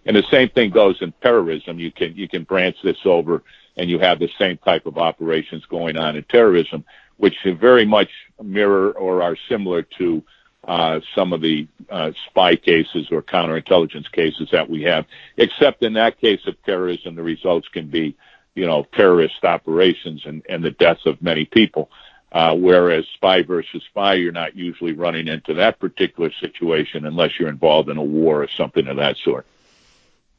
And 0.06 0.16
the 0.16 0.24
same 0.30 0.48
thing 0.50 0.70
goes 0.70 1.00
in 1.00 1.12
terrorism. 1.22 1.78
You 1.78 1.90
can 1.90 2.14
you 2.14 2.28
can 2.28 2.44
branch 2.44 2.76
this 2.82 2.98
over 3.04 3.42
and 3.76 3.90
you 3.90 3.98
have 3.98 4.18
the 4.18 4.30
same 4.38 4.58
type 4.58 4.86
of 4.86 4.98
operations 4.98 5.64
going 5.66 5.96
on 5.96 6.16
in 6.16 6.24
terrorism, 6.24 6.84
which 7.16 7.34
very 7.44 7.84
much 7.84 8.08
mirror 8.42 8.92
or 8.92 9.22
are 9.22 9.36
similar 9.48 9.82
to 9.98 10.22
uh, 10.66 11.00
some 11.14 11.32
of 11.32 11.40
the 11.40 11.66
uh, 11.90 12.10
spy 12.26 12.56
cases 12.56 13.08
or 13.10 13.22
counterintelligence 13.22 14.10
cases 14.12 14.48
that 14.52 14.68
we 14.68 14.82
have. 14.82 15.04
Except 15.36 15.82
in 15.82 15.92
that 15.94 16.20
case 16.20 16.40
of 16.46 16.54
terrorism, 16.64 17.14
the 17.14 17.22
results 17.22 17.68
can 17.68 17.88
be, 17.88 18.16
you 18.54 18.66
know, 18.66 18.86
terrorist 18.92 19.44
operations 19.44 20.22
and, 20.26 20.42
and 20.48 20.62
the 20.64 20.70
deaths 20.70 21.06
of 21.06 21.20
many 21.22 21.44
people. 21.44 21.90
Uh, 22.32 22.54
whereas 22.56 23.04
spy 23.14 23.42
versus 23.42 23.82
spy, 23.90 24.14
you're 24.14 24.32
not 24.32 24.56
usually 24.56 24.92
running 24.92 25.28
into 25.28 25.54
that 25.54 25.78
particular 25.78 26.32
situation 26.40 27.04
unless 27.06 27.30
you're 27.38 27.48
involved 27.48 27.88
in 27.88 27.96
a 27.96 28.02
war 28.02 28.42
or 28.42 28.48
something 28.48 28.88
of 28.88 28.96
that 28.96 29.16
sort. 29.18 29.46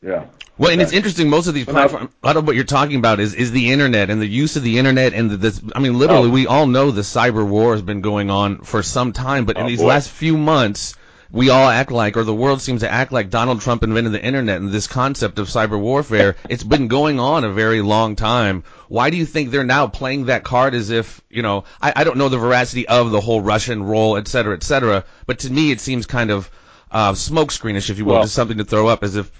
Yeah. 0.01 0.25
Well, 0.57 0.72
and 0.72 0.81
it's 0.81 0.91
interesting. 0.91 1.29
Most 1.29 1.48
of 1.48 1.53
these 1.53 1.65
platforms, 1.65 2.12
a 2.22 2.27
lot 2.27 2.38
of 2.38 2.45
what 2.45 2.55
you're 2.55 2.63
talking 2.65 2.98
about 2.98 3.19
is 3.19 3.34
is 3.34 3.51
the 3.51 3.72
internet 3.72 4.10
and 4.10 4.22
the 4.22 4.27
use 4.27 4.55
of 4.55 4.63
the 4.63 4.77
internet 4.77 5.13
and 5.13 5.29
the, 5.31 5.38
this. 5.38 5.62
I 5.74 5.79
mean, 5.79 5.98
literally, 5.98 6.29
Oh. 6.29 6.34
we 6.34 6.48
all 6.48 6.67
know 6.67 6.91
the 6.91 7.01
cyber 7.01 7.45
war 7.48 7.74
has 7.74 7.81
been 7.81 8.01
going 8.01 8.29
on 8.29 8.60
for 8.60 8.84
some 8.84 9.12
time, 9.13 9.45
but 9.45 9.57
in 9.57 9.63
Oh, 9.63 9.67
these 9.67 9.79
boy. 9.79 9.88
last 9.88 10.10
few 10.10 10.38
months, 10.38 10.95
we 11.32 11.50
all 11.50 11.67
act 11.67 11.91
like, 11.91 12.17
or 12.17 12.24
the 12.24 12.34
world 12.34 12.62
seems 12.62 12.82
to 12.82 12.91
act 12.91 13.12
like 13.12 13.29
Donald 13.29 13.62
Trump 13.62 13.84
invented 13.84 14.13
the 14.13 14.24
internet 14.24 14.62
and 14.62 14.72
this 14.72 14.88
concept 14.88 15.39
of 15.39 15.48
cyber 15.48 15.79
warfare. 15.79 16.36
it's 16.50 16.63
been 16.63 16.88
going 16.88 17.20
on 17.20 17.44
a 17.44 17.51
very 17.51 17.82
long 17.82 18.15
time. 18.15 18.63
Why 18.88 19.10
do 19.10 19.17
you 19.17 19.25
think 19.25 19.50
they're 19.50 19.63
now 19.63 19.88
playing 19.88 20.25
that 20.25 20.44
card 20.44 20.75
as 20.75 20.89
if, 20.89 21.22
you 21.29 21.41
know, 21.41 21.63
I, 21.82 21.94
I 21.96 22.03
don't 22.03 22.17
know 22.17 22.29
the 22.29 22.38
veracity 22.38 22.88
of 22.88 23.12
the 23.12 23.22
whole 23.22 23.41
Russian 23.41 23.84
role, 23.84 24.17
et 24.17 24.27
cetera, 24.27 24.55
et 24.55 24.63
cetera, 24.63 25.03
but 25.25 25.39
to 25.39 25.51
me 25.51 25.72
it 25.72 25.82
seems 25.82 26.05
kind 26.05 26.32
of 26.32 26.50
uh, 26.91 27.13
smokescreenish, 27.13 27.89
if 27.89 27.98
you 27.98 28.05
will, 28.05 28.13
Well- 28.13 28.24
just 28.24 28.36
something 28.36 28.58
to 28.60 28.65
throw 28.65 28.88
up 28.88 29.03
as 29.03 29.15
if, 29.15 29.32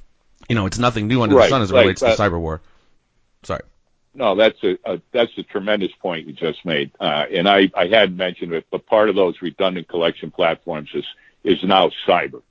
you 0.50 0.56
know, 0.56 0.66
it's 0.66 0.80
nothing 0.80 1.08
new 1.08 1.22
under 1.22 1.36
Right, 1.36 1.46
the 1.46 1.50
sun 1.50 1.62
as 1.62 1.72
it 1.72 1.74
right, 1.74 1.82
relates 1.82 2.02
to 2.02 2.08
cyber 2.08 2.40
war. 2.40 2.62
Sorry. 3.44 3.62
No, 4.14 4.34
that's 4.36 4.64
a, 4.64 4.78
a 4.86 5.02
that's 5.12 5.38
a 5.38 5.44
tremendous 5.44 5.92
point 5.92 6.26
you 6.26 6.32
just 6.32 6.64
made, 6.66 6.92
uh, 7.02 7.26
and 7.30 7.50
I 7.50 7.70
I 7.76 7.88
had 7.88 8.16
mentioned 8.16 8.54
it, 8.54 8.66
but 8.72 8.86
part 8.86 9.10
of 9.10 9.16
those 9.16 9.42
redundant 9.42 9.90
collection 9.90 10.32
platforms 10.32 10.90
is 10.94 11.04
is 11.46 11.64
now 11.64 11.92
cyber. 12.08 12.42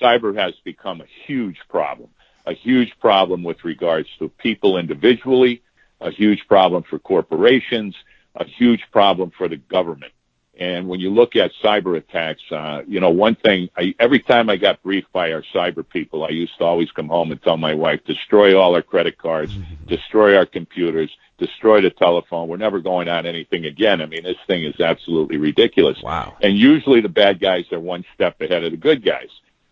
Cyber 0.00 0.34
has 0.36 0.54
become 0.64 1.00
a 1.00 1.06
huge 1.26 1.58
problem, 1.68 2.08
a 2.46 2.54
huge 2.54 2.92
problem 3.00 3.42
with 3.42 3.64
regards 3.64 4.08
to 4.18 4.28
people 4.28 4.78
individually, 4.78 5.62
a 6.00 6.10
huge 6.10 6.46
problem 6.48 6.84
for 6.88 6.98
corporations, 6.98 7.94
a 8.36 8.44
huge 8.44 8.82
problem 8.92 9.30
for 9.36 9.48
the 9.48 9.56
government. 9.56 10.12
And 10.56 10.86
when 10.86 11.00
you 11.00 11.10
look 11.10 11.34
at 11.34 11.50
cyber 11.64 11.96
attacks, 11.96 12.42
uh, 12.52 12.82
you 12.86 13.00
know, 13.00 13.10
one 13.10 13.34
thing, 13.34 13.68
I, 13.76 13.94
every 13.98 14.20
time 14.20 14.48
I 14.48 14.56
got 14.56 14.80
briefed 14.84 15.12
by 15.12 15.32
our 15.32 15.42
cyber 15.52 15.88
people, 15.88 16.24
I 16.24 16.28
used 16.28 16.56
to 16.58 16.64
always 16.64 16.92
come 16.92 17.08
home 17.08 17.32
and 17.32 17.42
tell 17.42 17.56
my 17.56 17.74
wife, 17.74 18.04
destroy 18.04 18.56
all 18.56 18.74
our 18.76 18.82
credit 18.82 19.18
cards, 19.18 19.52
destroy 19.86 20.36
our 20.36 20.46
computers, 20.46 21.10
destroy 21.38 21.84
a 21.84 21.90
telephone. 21.90 22.48
We're 22.48 22.56
never 22.56 22.80
going 22.80 23.08
on 23.08 23.26
anything 23.26 23.64
again. 23.64 24.00
I 24.00 24.06
mean, 24.06 24.22
this 24.22 24.36
thing 24.46 24.64
is 24.64 24.80
absolutely 24.80 25.36
ridiculous. 25.36 26.00
Wow. 26.02 26.36
And 26.40 26.56
usually 26.56 27.00
the 27.00 27.08
bad 27.08 27.40
guys 27.40 27.64
are 27.72 27.80
one 27.80 28.04
step 28.14 28.40
ahead 28.40 28.64
of 28.64 28.70
the 28.70 28.76
good 28.76 29.04
guys 29.04 29.28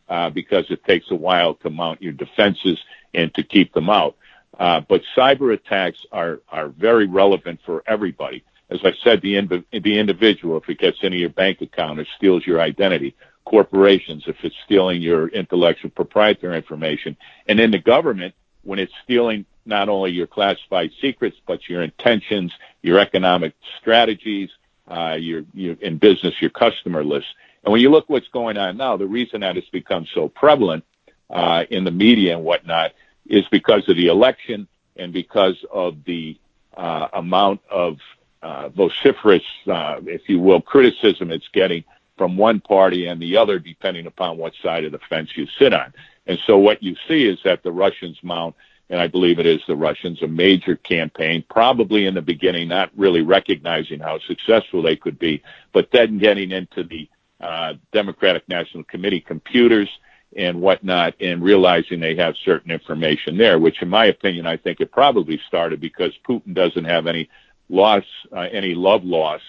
uh, 0.09 0.31
because 0.31 0.65
it 0.71 0.85
takes 0.85 1.11
a 1.11 1.15
while 1.15 1.55
to 1.57 1.71
mount 1.71 2.03
your 2.03 2.13
defenses 2.13 2.79
and 3.15 3.33
to 3.35 3.43
keep 3.43 3.73
them 3.73 3.89
out. 3.89 4.17
Uh, 4.59 4.81
but 4.81 5.03
cyber 5.17 5.55
attacks 5.55 5.99
are, 6.13 6.41
are 6.49 6.69
very 6.69 7.07
relevant 7.07 7.61
for 7.65 7.83
everybody. 7.87 8.45
As 8.71 8.81
I 8.85 8.93
said, 9.05 9.23
the, 9.23 9.35
inv- 9.35 9.65
the 9.71 9.99
individual, 9.99 10.57
if 10.59 10.69
it 10.69 10.79
gets 10.79 10.99
into 11.03 11.19
your 11.19 11.31
bank 11.31 11.61
account 11.61 12.01
or 12.01 12.07
steals 12.17 12.47
your 12.47 12.61
identity, 12.61 13.15
corporations, 13.45 14.25
if 14.27 14.37
it's 14.43 14.55
stealing 14.65 15.03
your 15.03 15.29
intellectual 15.29 15.91
proprietary 15.91 16.57
information, 16.57 17.17
and 17.47 17.61
in 17.61 17.71
the 17.71 17.79
government, 17.79 18.35
when 18.63 18.79
it's 18.79 18.93
stealing 19.05 19.45
not 19.65 19.89
only 19.89 20.11
your 20.11 20.27
classified 20.27 20.91
secrets, 21.01 21.37
but 21.47 21.69
your 21.69 21.83
intentions, 21.83 22.53
your 22.83 22.99
economic 22.99 23.55
strategies, 23.79 24.51
uh, 24.89 25.17
your, 25.19 25.45
your, 25.55 25.77
in 25.81 25.99
business, 25.99 26.41
your 26.41 26.51
customer 26.51 27.05
list. 27.05 27.27
And 27.65 27.73
when 27.73 27.81
you 27.81 27.91
look 27.91 28.09
what's 28.09 28.29
going 28.29 28.59
on 28.59 28.77
now, 28.77 28.97
the 28.97 29.07
reason 29.07 29.41
that 29.41 29.57
it's 29.57 29.69
become 29.69 30.07
so 30.15 30.29
prevalent 30.29 30.85
uh, 31.31 31.65
in 31.71 31.85
the 31.85 31.91
media 31.91 32.37
and 32.37 32.45
whatnot 32.45 32.93
is 33.27 33.45
because 33.51 33.89
of 33.89 33.97
the 33.97 34.09
election 34.09 34.67
and 34.97 35.13
because 35.13 35.57
of 35.71 36.05
the 36.05 36.37
uh, 36.77 37.09
amount 37.13 37.61
of 37.71 37.99
uh, 38.43 38.69
vociferous, 38.71 39.45
uh, 39.69 40.01
if 40.07 40.29
you 40.29 40.41
will, 40.41 40.61
criticism 40.61 41.31
it's 41.31 41.49
getting 41.53 41.85
from 42.19 42.37
one 42.37 42.61
party 42.61 43.07
and 43.07 43.23
the 43.23 43.37
other, 43.37 43.59
depending 43.59 44.07
upon 44.07 44.37
what 44.37 44.53
side 44.63 44.85
of 44.85 44.93
the 44.93 44.99
fence 45.09 45.31
you 45.37 45.47
sit 45.59 45.73
on. 45.73 45.93
And 46.27 46.39
so 46.47 46.59
what 46.59 46.83
you 46.83 46.97
see 47.09 47.27
is 47.27 47.39
that 47.45 47.63
the 47.63 47.73
Russians 47.73 48.19
mount, 48.23 48.55
and 48.91 49.01
I 49.01 49.07
believe 49.07 49.39
it 49.39 49.47
is 49.47 49.63
the 49.67 49.77
Russians, 49.77 50.23
a 50.23 50.27
major 50.27 50.77
campaign, 50.77 51.45
probably 51.49 52.07
in 52.07 52.15
the 52.15 52.23
beginning, 52.23 52.69
not 52.69 52.91
really 52.97 53.23
recognizing 53.23 54.01
how 54.01 54.19
successful 54.27 54.83
they 54.83 54.97
could 54.97 55.19
be, 55.19 55.43
but 55.73 55.89
then 55.93 56.19
getting 56.19 56.51
into 56.51 56.85
the 56.85 57.09
uh, 57.41 57.75
Democratic 57.93 58.49
National 58.49 58.85
Committee 58.85 59.21
computers 59.21 59.89
and 60.37 60.61
whatnot 60.61 61.15
and 61.21 61.43
realizing 61.43 62.01
they 62.01 62.17
have 62.17 62.35
certain 62.45 62.71
information 62.71 63.37
there, 63.37 63.59
which 63.59 63.83
in 63.83 63.89
my 63.89 64.07
opinion, 64.07 64.47
I 64.47 64.57
think 64.57 64.81
it 64.81 64.93
probably 64.93 65.41
started 65.47 65.81
because 65.81 66.13
Putin 66.29 66.55
doesn't 66.55 66.85
have 66.85 67.07
any 67.07 67.29
loss, 67.69 68.05
uh, 68.35 68.49
any 68.53 68.75
love 68.75 69.05
loss 69.05 69.41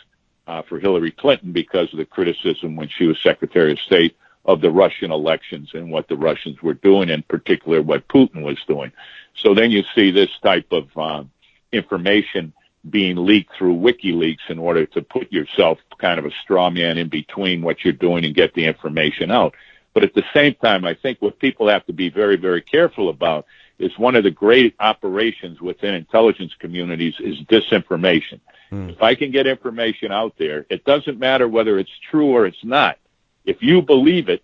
uh, 0.47 0.61
for 0.63 0.79
Hillary 0.79 1.11
Clinton 1.11 1.51
because 1.51 1.91
of 1.93 1.97
the 1.97 2.05
criticism 2.05 2.75
when 2.75 2.89
she 2.89 3.05
was 3.05 3.21
Secretary 3.21 3.71
of 3.71 3.79
State 3.79 4.15
of 4.45 4.61
the 4.61 4.71
Russian 4.71 5.11
elections 5.11 5.71
and 5.73 5.91
what 5.91 6.07
the 6.07 6.17
Russians 6.17 6.61
were 6.61 6.73
doing, 6.73 7.09
in 7.09 7.23
particular 7.23 7.81
what 7.81 8.07
Putin 8.07 8.43
was 8.43 8.57
doing. 8.67 8.91
So 9.35 9.53
then 9.53 9.71
you 9.71 9.83
see 9.95 10.11
this 10.11 10.29
type 10.43 10.71
of 10.71 10.89
uh, 10.97 11.23
information 11.71 12.53
being 12.89 13.15
leaked 13.25 13.55
through 13.57 13.75
WikiLeaks 13.77 14.49
in 14.49 14.59
order 14.59 14.85
to 14.87 15.01
put 15.01 15.31
yourself 15.31 15.79
kind 15.97 16.19
of 16.19 16.25
a 16.25 16.31
straw 16.43 16.69
man 16.69 16.97
in 16.97 17.07
between 17.07 17.61
what 17.61 17.83
you're 17.83 17.93
doing 17.93 18.25
and 18.25 18.35
get 18.35 18.53
the 18.53 18.65
information 18.65 19.31
out. 19.31 19.55
But 19.93 20.03
at 20.03 20.13
the 20.13 20.23
same 20.33 20.55
time, 20.55 20.83
I 20.85 20.95
think 20.95 21.21
what 21.21 21.39
people 21.39 21.69
have 21.69 21.85
to 21.85 21.93
be 21.93 22.09
very, 22.09 22.35
very 22.35 22.61
careful 22.61 23.09
about 23.09 23.45
is 23.79 23.97
one 23.97 24.15
of 24.15 24.23
the 24.23 24.31
great 24.31 24.75
operations 24.79 25.61
within 25.61 25.93
intelligence 25.93 26.53
communities 26.59 27.15
is 27.19 27.37
disinformation. 27.41 28.39
Hmm. 28.69 28.89
If 28.89 29.01
I 29.01 29.15
can 29.15 29.31
get 29.31 29.47
information 29.47 30.11
out 30.11 30.33
there, 30.37 30.65
it 30.69 30.83
doesn't 30.83 31.19
matter 31.19 31.47
whether 31.47 31.79
it's 31.79 31.91
true 32.09 32.31
or 32.31 32.45
it's 32.45 32.63
not. 32.63 32.97
If 33.45 33.57
you 33.61 33.81
believe 33.81 34.29
it, 34.29 34.41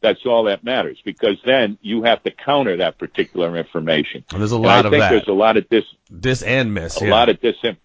that's 0.00 0.26
all 0.26 0.44
that 0.44 0.64
matters 0.64 0.98
because 1.04 1.36
then 1.44 1.78
you 1.80 2.02
have 2.02 2.22
to 2.24 2.30
counter 2.32 2.78
that 2.78 2.98
particular 2.98 3.56
information. 3.56 4.24
And 4.32 4.40
there's 4.40 4.50
a 4.52 4.58
lot 4.58 4.84
And 4.84 4.86
I 4.86 4.88
of 4.88 4.90
think 4.92 5.00
that. 5.02 5.10
there's 5.10 5.28
a 5.28 5.32
lot 5.32 5.56
of 5.56 5.68
dis 5.68 5.84
Dis 6.20 6.42
and 6.42 6.74
miss. 6.74 7.00
a 7.00 7.04
yeah. 7.04 7.10
lot 7.12 7.28
of 7.28 7.40
disin- 7.40 7.76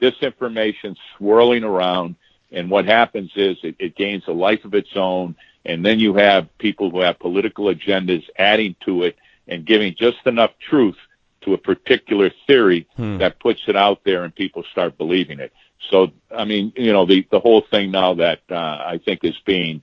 disinformation 0.00 0.96
swirling 1.16 1.64
around. 1.64 2.16
And 2.50 2.70
what 2.70 2.86
happens 2.86 3.30
is 3.36 3.56
it, 3.62 3.76
it 3.78 3.94
gains 3.96 4.24
a 4.26 4.32
life 4.32 4.64
of 4.64 4.74
its 4.74 4.90
own. 4.96 5.36
And 5.64 5.84
then 5.86 6.00
you 6.00 6.14
have 6.14 6.48
people 6.58 6.90
who 6.90 7.00
have 7.00 7.18
political 7.18 7.66
agendas 7.66 8.24
adding 8.36 8.74
to 8.84 9.04
it 9.04 9.16
and 9.46 9.64
giving 9.64 9.94
just 9.96 10.18
enough 10.26 10.50
truth 10.68 10.96
to 11.42 11.54
a 11.54 11.58
particular 11.58 12.30
theory 12.46 12.86
Hmm. 12.96 13.18
that 13.18 13.40
puts 13.40 13.62
it 13.68 13.76
out 13.76 14.00
there 14.04 14.24
and 14.24 14.34
people 14.34 14.64
start 14.70 14.98
believing 14.98 15.40
it. 15.40 15.52
So, 15.90 16.12
I 16.34 16.44
mean, 16.44 16.72
you 16.76 16.92
know, 16.92 17.06
the, 17.06 17.26
the 17.30 17.40
whole 17.40 17.62
thing 17.70 17.90
now 17.90 18.14
that 18.14 18.40
uh, 18.50 18.54
I 18.54 19.00
think 19.04 19.20
is 19.24 19.38
being 19.44 19.82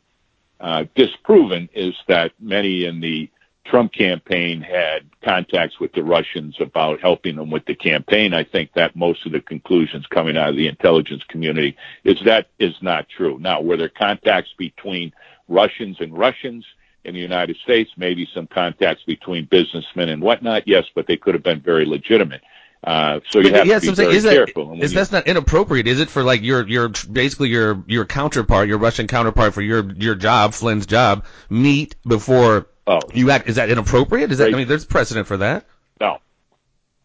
uh, 0.59 0.85
disproven 0.95 1.69
is 1.73 1.95
that 2.07 2.31
many 2.39 2.85
in 2.85 2.99
the 2.99 3.29
Trump 3.65 3.93
campaign 3.93 4.61
had 4.61 5.07
contacts 5.23 5.79
with 5.79 5.93
the 5.93 6.03
Russians 6.03 6.55
about 6.59 6.99
helping 6.99 7.35
them 7.35 7.51
with 7.51 7.65
the 7.65 7.75
campaign. 7.75 8.33
I 8.33 8.43
think 8.43 8.73
that 8.73 8.95
most 8.95 9.25
of 9.25 9.31
the 9.31 9.41
conclusions 9.41 10.07
coming 10.07 10.37
out 10.37 10.49
of 10.49 10.55
the 10.55 10.67
intelligence 10.67 11.23
community 11.29 11.77
is 12.03 12.17
that 12.25 12.47
is 12.57 12.73
not 12.81 13.07
true. 13.09 13.37
Now, 13.39 13.61
were 13.61 13.77
there 13.77 13.89
contacts 13.89 14.49
between 14.57 15.13
Russians 15.47 15.97
and 15.99 16.17
Russians 16.17 16.65
in 17.03 17.13
the 17.13 17.21
United 17.21 17.57
States? 17.57 17.91
Maybe 17.95 18.27
some 18.33 18.47
contacts 18.47 19.03
between 19.03 19.45
businessmen 19.45 20.09
and 20.09 20.21
whatnot. 20.21 20.67
Yes, 20.67 20.85
but 20.95 21.05
they 21.05 21.17
could 21.17 21.35
have 21.35 21.43
been 21.43 21.61
very 21.61 21.85
legitimate. 21.85 22.41
Uh, 22.83 23.19
so 23.29 23.39
you 23.39 23.51
But 23.51 23.53
have 23.53 23.67
yes, 23.67 23.81
to 23.83 23.91
be 23.91 23.95
very 23.95 24.15
is 24.15 24.23
that, 24.23 24.33
careful. 24.33 24.75
You- 24.75 24.87
that's 24.87 25.11
not 25.11 25.27
inappropriate? 25.27 25.87
Is 25.87 25.99
it 25.99 26.09
for 26.09 26.23
like 26.23 26.41
your 26.41 26.65
your 26.67 26.89
basically 27.11 27.49
your 27.49 27.83
your 27.87 28.05
counterpart, 28.05 28.69
your 28.69 28.77
Russian 28.77 29.07
counterpart 29.07 29.53
for 29.53 29.61
your 29.61 29.91
your 29.93 30.15
job, 30.15 30.53
Flynn's 30.53 30.85
job, 30.85 31.25
meet 31.49 31.95
before 32.07 32.67
oh, 32.87 33.01
you 33.13 33.31
act? 33.31 33.49
Is 33.49 33.57
that 33.57 33.69
inappropriate? 33.69 34.31
Is 34.31 34.37
that 34.37 34.53
I 34.53 34.57
mean, 34.57 34.67
there's 34.67 34.85
precedent 34.85 35.27
for 35.27 35.37
that. 35.37 35.65
No, 35.99 36.19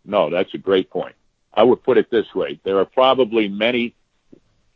no, 0.05 0.31
that's 0.31 0.55
a 0.55 0.59
great 0.59 0.91
point. 0.91 1.17
I 1.53 1.65
would 1.65 1.83
put 1.83 1.99
it 1.99 2.09
this 2.09 2.33
way: 2.35 2.61
there 2.63 2.79
are 2.79 2.85
probably 2.85 3.49
many 3.49 3.97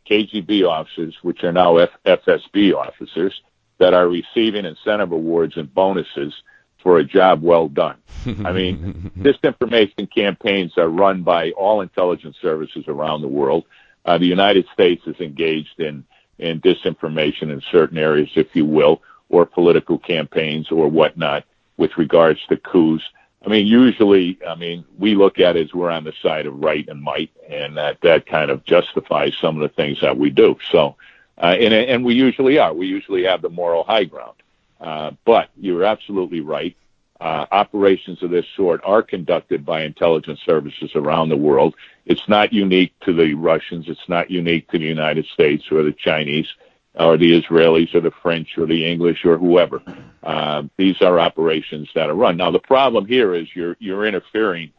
KGB 0.09 0.67
officers, 0.67 1.17
which 1.21 1.45
are 1.45 1.53
now 1.53 1.77
F- 1.77 1.89
FSB 2.05 2.75
officers, 2.75 3.41
that 3.77 3.93
are 3.93 4.07
receiving 4.07 4.65
incentive 4.65 5.13
awards 5.13 5.55
and 5.55 5.73
bonuses 5.73 6.33
for 6.81 6.97
a 6.97 7.03
job 7.03 7.41
well 7.41 7.67
done. 7.67 7.97
I 8.25 8.51
mean, 8.51 9.11
disinformation 9.17 10.13
campaigns 10.13 10.77
are 10.77 10.89
run 10.89 11.23
by 11.23 11.51
all 11.51 11.81
intelligence 11.81 12.37
services 12.41 12.85
around 12.87 13.21
the 13.21 13.27
world. 13.27 13.65
Uh, 14.05 14.17
the 14.17 14.25
United 14.25 14.65
States 14.73 15.03
is 15.05 15.19
engaged 15.19 15.79
in 15.79 16.05
in 16.37 16.61
disinformation 16.61 17.51
in 17.51 17.61
certain 17.69 17.97
areas, 17.97 18.29
if 18.35 18.55
you 18.55 18.65
will, 18.65 19.01
or 19.27 19.45
political 19.45 19.97
campaigns 19.97 20.71
or 20.71 20.87
whatnot 20.87 21.43
with 21.75 21.97
regards 21.97 22.39
to 22.47 22.55
coups. 22.55 23.03
I 23.45 23.49
mean, 23.49 23.67
usually, 23.67 24.39
I 24.47 24.55
mean, 24.55 24.85
we 24.97 25.15
look 25.15 25.39
at 25.39 25.55
it 25.55 25.67
as 25.67 25.73
we're 25.73 25.89
on 25.89 26.03
the 26.03 26.13
side 26.21 26.45
of 26.45 26.61
right 26.61 26.87
and 26.87 27.01
might, 27.01 27.31
and 27.47 27.77
that 27.77 28.01
that 28.01 28.25
kind 28.25 28.51
of 28.51 28.65
justifies 28.65 29.33
some 29.39 29.61
of 29.61 29.61
the 29.61 29.75
things 29.75 30.01
that 30.01 30.17
we 30.17 30.29
do. 30.29 30.57
So, 30.71 30.95
uh, 31.37 31.55
and 31.59 31.73
and 31.73 32.03
we 32.03 32.15
usually 32.15 32.57
are. 32.57 32.73
We 32.73 32.87
usually 32.87 33.23
have 33.23 33.41
the 33.41 33.49
moral 33.49 33.83
high 33.83 34.05
ground. 34.05 34.35
Uh, 34.79 35.11
but 35.25 35.49
you're 35.57 35.83
absolutely 35.83 36.41
right. 36.41 36.75
Uh, 37.19 37.45
operations 37.51 38.23
of 38.23 38.29
this 38.29 38.45
sort 38.55 38.79
are 38.85 39.03
conducted 39.03 39.65
by 39.65 39.83
intelligence 39.83 40.39
services 40.45 40.91
around 40.95 41.27
the 41.29 41.35
world. 41.35 41.75
It's 42.05 42.27
not 42.29 42.53
unique 42.53 42.93
to 43.01 43.13
the 43.13 43.33
Russians. 43.33 43.89
It's 43.89 44.07
not 44.07 44.31
unique 44.31 44.69
to 44.71 44.79
the 44.79 44.85
United 44.85 45.25
States 45.33 45.65
or 45.71 45.83
the 45.83 45.91
Chinese. 45.91 46.47
or 46.95 47.17
the 47.17 47.39
Israelis 47.41 47.93
or 47.93 48.01
the 48.01 48.11
French 48.21 48.57
or 48.57 48.65
the 48.65 48.85
English 48.85 49.23
or 49.25 49.37
whoever. 49.37 49.81
Uh, 50.23 50.63
these 50.77 51.01
are 51.01 51.19
operations 51.19 51.89
that 51.95 52.09
are 52.09 52.15
run. 52.15 52.37
Now 52.37 52.51
the 52.51 52.59
problem 52.59 53.05
here 53.05 53.33
is 53.33 53.47
you're 53.55 53.77
you're 53.79 54.05
interfering 54.05 54.71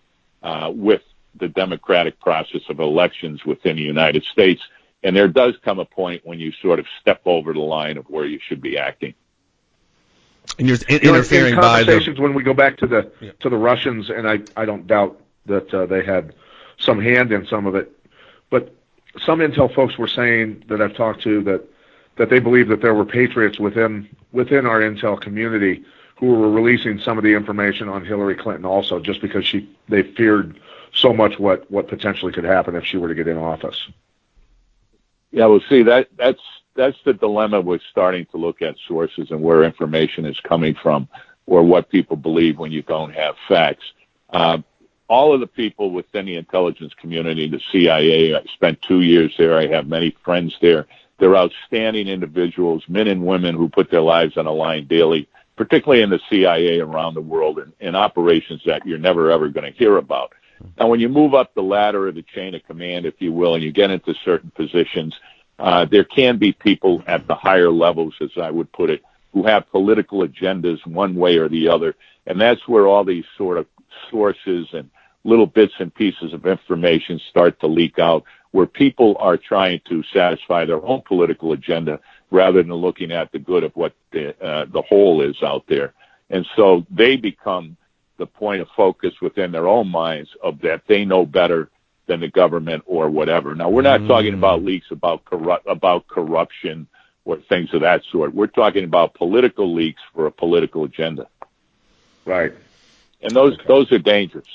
uh, 0.43 0.71
with 0.75 1.03
the 1.39 1.49
democratic 1.49 2.19
process 2.21 2.63
of 2.69 2.81
elections 2.81 3.45
within 3.45 3.77
the 3.77 3.83
United 3.83 4.25
States, 4.25 4.61
and 5.03 5.17
there 5.17 5.29
does 5.29 5.55
come 5.65 5.79
a 5.79 5.85
point 5.85 6.23
when 6.25 6.41
you 6.41 6.53
sort 6.61 6.79
of 6.79 6.87
step 7.01 7.23
over 7.25 7.53
the 7.53 7.61
line 7.61 7.97
of 7.97 8.07
where 8.07 8.27
you 8.27 8.39
should 8.47 8.61
be 8.61 8.77
acting. 8.77 9.15
And 10.59 10.69
you're 10.69 10.79
in- 10.89 10.99
interfering 11.01 11.55
in 11.55 11.61
by 11.61 11.81
the 11.81 11.87
conversations 11.87 12.19
when 12.19 12.35
we 12.35 12.43
go 12.43 12.55
back 12.55 12.77
to 12.79 12.87
the 12.87 13.11
Yeah. 13.21 13.31
to 13.41 13.49
the 13.49 13.57
Russians, 13.57 14.11
and 14.11 14.29
I 14.29 14.41
I 14.57 14.65
don't 14.65 14.87
doubt 14.87 15.21
that 15.47 15.73
uh, 15.73 15.87
they 15.87 16.05
had 16.05 16.35
some 16.79 17.01
hand 17.01 17.33
in 17.33 17.47
some 17.47 17.67
of 17.67 17.75
it, 17.75 17.91
but 18.51 18.75
some 19.25 19.41
intel 19.41 19.73
folks 19.73 19.99
were 19.99 20.09
saying 20.09 20.65
that 20.69 20.81
I've 20.81 20.95
talked 20.95 21.23
to 21.23 21.43
that 21.43 21.63
that 22.17 22.29
they 22.31 22.39
believe 22.41 22.69
that 22.69 22.81
there 22.83 22.95
were 22.95 23.05
patriots 23.05 23.59
within 23.59 24.09
within 24.33 24.67
our 24.67 24.81
intel 24.81 25.21
community 25.21 25.83
who 26.17 26.27
were 26.27 26.51
releasing 26.51 26.99
some 27.01 27.17
of 27.17 27.25
the 27.25 27.33
information 27.33 27.89
on 27.89 28.05
Hillary 28.05 28.35
Clinton 28.35 28.65
also 28.67 29.01
just 29.01 29.21
because 29.23 29.47
she 29.47 29.69
they 29.89 30.03
feared 30.03 30.59
so 30.93 31.13
much 31.15 31.39
what 31.39 31.71
what 31.71 31.89
potentially 31.89 32.33
could 32.33 32.45
happen 32.45 32.75
if 32.77 32.85
she 32.85 32.97
were 32.99 33.09
to 33.09 33.15
get 33.15 33.29
in 33.29 33.37
office. 33.39 33.89
Yeah, 35.33 35.47
well, 35.47 35.61
see 35.69 35.83
that 35.85 36.09
that's 36.17 36.41
that's 36.77 36.97
the 37.05 37.13
dilemma 37.13 37.61
with 37.61 37.81
starting 37.91 38.27
to 38.27 38.37
look 38.37 38.63
at 38.63 38.77
sources 38.87 39.31
and 39.31 39.43
where 39.43 39.65
information 39.65 40.25
is 40.25 40.39
coming 40.41 40.75
from, 40.83 41.09
or 41.47 41.63
what 41.63 41.91
people 41.91 42.17
believe 42.17 42.59
when 42.59 42.73
you 42.73 42.83
don't 42.83 43.13
have 43.13 43.35
facts. 43.49 43.85
Uh, 44.31 44.59
all 45.09 45.35
of 45.35 45.41
the 45.41 45.47
people 45.47 45.91
within 45.91 46.27
the 46.27 46.37
intelligence 46.37 46.93
community, 47.01 47.49
the 47.49 47.61
CIA, 47.73 48.37
I 48.37 48.45
spent 48.55 48.81
two 48.83 49.01
years 49.01 49.35
there. 49.37 49.59
I 49.59 49.67
have 49.67 49.89
many 49.89 50.17
friends 50.25 50.55
there. 50.63 50.87
They're 51.19 51.37
outstanding 51.37 52.07
individuals, 52.07 52.85
men 52.89 53.09
and 53.09 53.27
women 53.27 53.57
who 53.57 53.69
put 53.69 53.91
their 53.91 54.01
lives 54.01 54.37
on 54.37 54.45
the 54.45 54.53
line 54.53 54.87
daily, 54.87 55.29
particularly 55.57 56.03
in 56.03 56.11
the 56.11 56.21
CIA 56.31 56.79
around 56.79 57.15
the 57.15 57.21
world 57.21 57.59
and 57.59 57.73
in 57.81 57.97
operations 57.97 58.63
that 58.67 58.87
you're 58.87 58.99
never 58.99 59.31
ever 59.31 59.49
going 59.49 59.71
to 59.71 59.79
hear 59.79 59.97
about. 59.97 60.33
Now, 60.79 60.89
when 60.89 61.01
you 61.01 61.09
move 61.09 61.35
up 61.35 61.55
the 61.55 61.63
ladder 61.63 62.09
of 62.09 62.15
the 62.15 62.23
chain 62.23 62.55
of 62.55 62.65
command, 62.65 63.07
if 63.07 63.15
you 63.19 63.33
will, 63.33 63.55
and 63.55 63.65
you 63.65 63.73
get 63.73 63.91
into 63.91 64.15
certain 64.25 64.51
positions, 64.51 65.15
uh, 65.61 65.85
there 65.85 66.05
can 66.05 66.39
be 66.39 66.53
people 66.53 67.03
at 67.07 67.27
the 67.27 67.35
higher 67.35 67.71
levels, 67.71 68.15
as 68.21 68.31
I 68.41 68.51
would 68.51 68.73
put 68.73 68.91
it, 68.91 69.03
who 69.33 69.47
have 69.47 69.71
political 69.71 70.27
agendas 70.27 70.85
one 70.87 71.15
way 71.15 71.37
or 71.37 71.49
the 71.49 71.69
other. 71.69 71.95
And 72.27 72.41
that's 72.41 72.67
where 72.67 72.87
all 72.87 73.05
these 73.05 73.25
sort 73.37 73.59
of 73.59 73.67
sources 74.11 74.67
and 74.73 74.91
little 75.25 75.47
bits 75.47 75.75
and 75.79 75.95
pieces 75.95 76.33
of 76.33 76.47
information 76.47 77.21
start 77.29 77.61
to 77.61 77.67
leak 77.67 77.99
out, 77.99 78.25
where 78.53 78.67
people 78.67 79.17
are 79.21 79.37
trying 79.37 79.81
to 79.89 80.03
satisfy 80.15 80.65
their 80.65 80.83
own 80.85 81.03
political 81.07 81.53
agenda 81.53 82.01
rather 82.31 82.63
than 82.63 82.73
looking 82.73 83.13
at 83.13 83.31
the 83.31 83.39
good 83.39 83.63
of 83.63 83.73
what 83.77 83.93
the, 84.13 84.31
uh, 84.43 84.65
the 84.73 84.83
whole 84.83 85.21
is 85.21 85.37
out 85.43 85.65
there. 85.69 85.93
And 86.31 86.47
so 86.57 86.87
they 86.91 87.17
become 87.17 87.77
the 88.17 88.27
point 88.27 88.63
of 88.63 88.69
focus 88.77 89.13
within 89.21 89.53
their 89.53 89.69
own 89.69 89.89
minds 89.89 90.31
of 90.43 90.61
that 90.61 90.83
they 90.87 91.05
know 91.05 91.27
better 91.27 91.71
than 92.11 92.21
the 92.21 92.29
government 92.29 92.83
or 92.87 93.09
whatever. 93.09 93.55
Now 93.55 93.69
we're 93.69 93.83
not 93.83 94.05
talking 94.09 94.33
mm. 94.33 94.39
about 94.39 94.65
leaks 94.65 94.87
about 94.91 95.25
corrupt 95.25 95.65
about 95.69 96.09
corruption 96.09 96.89
or 97.25 97.37
things 97.37 97.73
of 97.73 97.83
that 97.83 98.03
sort. 98.11 98.35
We're 98.35 98.49
talking 98.49 98.83
about 98.83 99.15
political 99.15 99.73
leaks 99.73 100.01
for 100.13 100.27
a 100.27 100.33
political 100.33 100.83
agenda, 100.85 101.29
Right. 102.25 102.53
and 103.23 103.31
those 103.31 103.57
those 103.69 103.93
are 103.93 103.99
dangerous. 103.99 104.49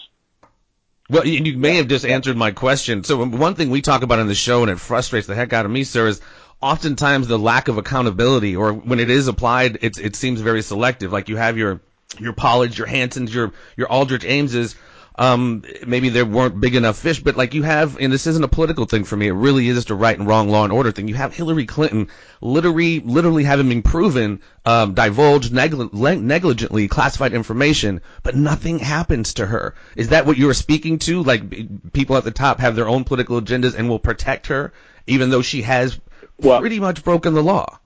Well, 1.10 1.26
you 1.26 1.44
you 1.46 1.58
may 1.58 1.78
have 1.78 1.88
just 1.88 2.06
answered 2.06 2.36
my 2.36 2.52
question. 2.52 3.06
So 3.06 3.26
one 3.26 3.56
thing 3.56 3.70
we 3.70 3.82
talk 3.82 4.04
about 4.04 4.20
on 4.20 4.28
the 4.28 4.36
show, 4.36 4.64
and 4.64 4.70
it 4.72 4.80
frustrates 4.80 5.28
the 5.28 5.36
heck 5.36 5.54
out 5.54 5.66
of 5.66 5.72
me, 5.72 5.86
sir, 5.86 6.08
is 6.08 6.20
oftentimes 6.62 7.28
the 7.28 7.40
lack 7.40 7.70
of 7.70 7.78
accountability, 7.78 8.58
or 8.58 8.74
when 8.74 9.00
it 9.00 9.10
is 9.10 9.30
applied, 9.30 9.80
it's, 9.82 9.98
it 9.98 10.16
seems 10.18 10.42
very 10.42 10.62
selective. 10.62 11.14
Like 11.14 11.30
you 11.30 11.38
have 11.38 11.58
your 11.58 11.80
your 12.20 12.34
Pollard, 12.34 12.78
your 12.78 12.88
Hanssens, 12.88 13.34
your 13.34 13.54
your 13.78 13.88
Aldrich 13.88 14.24
Ameses. 14.24 14.76
Um, 15.18 15.64
maybe 15.88 16.10
there 16.10 16.26
weren't 16.26 16.60
big 16.60 16.76
enough 16.76 16.98
fish, 16.98 17.22
but 17.24 17.38
like 17.38 17.54
you 17.54 17.64
have, 17.64 17.98
and 17.98 18.12
this 18.12 18.28
isn't 18.28 18.44
a 18.44 18.50
political 18.50 18.84
thing 18.86 19.06
for 19.06 19.16
me. 19.16 19.28
It 19.28 19.32
really 19.34 19.70
is 19.70 19.78
just 19.78 19.90
a 19.90 19.96
right 19.96 20.18
and 20.18 20.28
wrong 20.28 20.50
law 20.50 20.66
and 20.66 20.74
order 20.74 20.92
thing. 20.92 21.08
You 21.08 21.16
have 21.16 21.34
Hillary 21.34 21.66
Clinton 21.66 22.10
literally, 22.42 23.00
literally 23.00 23.46
having 23.46 23.70
been 23.70 23.82
proven, 23.82 24.42
um, 24.66 24.94
divulged 24.94 25.54
negli- 25.54 25.90
le- 25.94 26.18
negligently 26.18 26.90
classified 26.90 27.34
information, 27.34 28.02
but 28.24 28.36
nothing 28.36 28.78
happens 28.80 29.36
to 29.36 29.46
her. 29.46 29.76
Is 29.96 30.10
that 30.10 30.26
what 30.26 30.38
you 30.38 30.48
were 30.48 30.54
speaking 30.54 31.00
to? 31.00 31.24
Like 31.24 31.94
people 31.94 32.18
at 32.18 32.26
the 32.26 32.32
top 32.32 32.60
have 32.60 32.76
their 32.76 32.90
own 32.90 33.06
political 33.06 33.40
agendas 33.42 33.74
and 33.74 33.88
will 33.88 34.00
protect 34.00 34.48
her, 34.48 34.74
even 35.08 35.30
though 35.30 35.42
she 35.42 35.62
has 35.62 35.98
Well- 36.40 36.60
pretty 36.60 36.82
much 36.82 37.06
broken 37.06 37.34
the 37.34 37.44
law. 37.44 37.80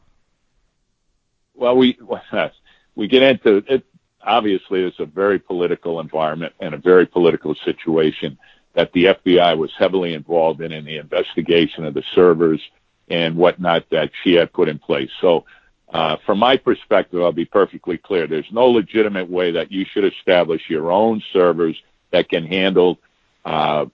Well, 1.54 1.78
we 1.78 2.00
we 2.96 3.08
get 3.08 3.22
into 3.22 3.64
it. 3.68 3.86
Obviously, 4.26 4.84
it's 4.84 5.00
a 5.00 5.06
very 5.06 5.40
political 5.40 6.00
environment 6.00 6.54
and 6.60 6.74
a 6.74 6.78
very 6.78 7.06
political 7.06 7.56
situation 7.66 8.38
that 8.74 8.92
the 8.94 9.06
FBI 9.06 9.58
was 9.58 9.72
heavily 9.78 10.14
involved 10.14 10.62
in 10.62 10.72
in 10.72 10.86
the 10.86 10.98
investigation 10.98 11.86
of 11.86 11.94
the 11.94 12.04
servers 12.14 12.62
and 13.10 13.36
whatnot 13.36 13.86
that 13.90 14.12
she 14.24 14.34
had 14.34 14.54
put 14.54 14.70
in 14.70 14.78
place. 14.78 15.10
So, 15.22 15.46
uh, 15.92 16.18
from 16.26 16.38
my 16.38 16.56
perspective, 16.58 17.22
I'll 17.22 17.32
be 17.32 17.46
perfectly 17.46 17.98
clear. 17.98 18.28
There's 18.28 18.52
no 18.52 18.68
legitimate 18.68 19.28
way 19.30 19.52
that 19.52 19.72
you 19.72 19.86
should 19.92 20.06
establish 20.06 20.62
your 20.70 20.92
own 20.92 21.24
servers 21.34 21.76
that 22.12 22.30
can 22.30 22.46
handle, 22.46 23.00
uh, 23.44 23.86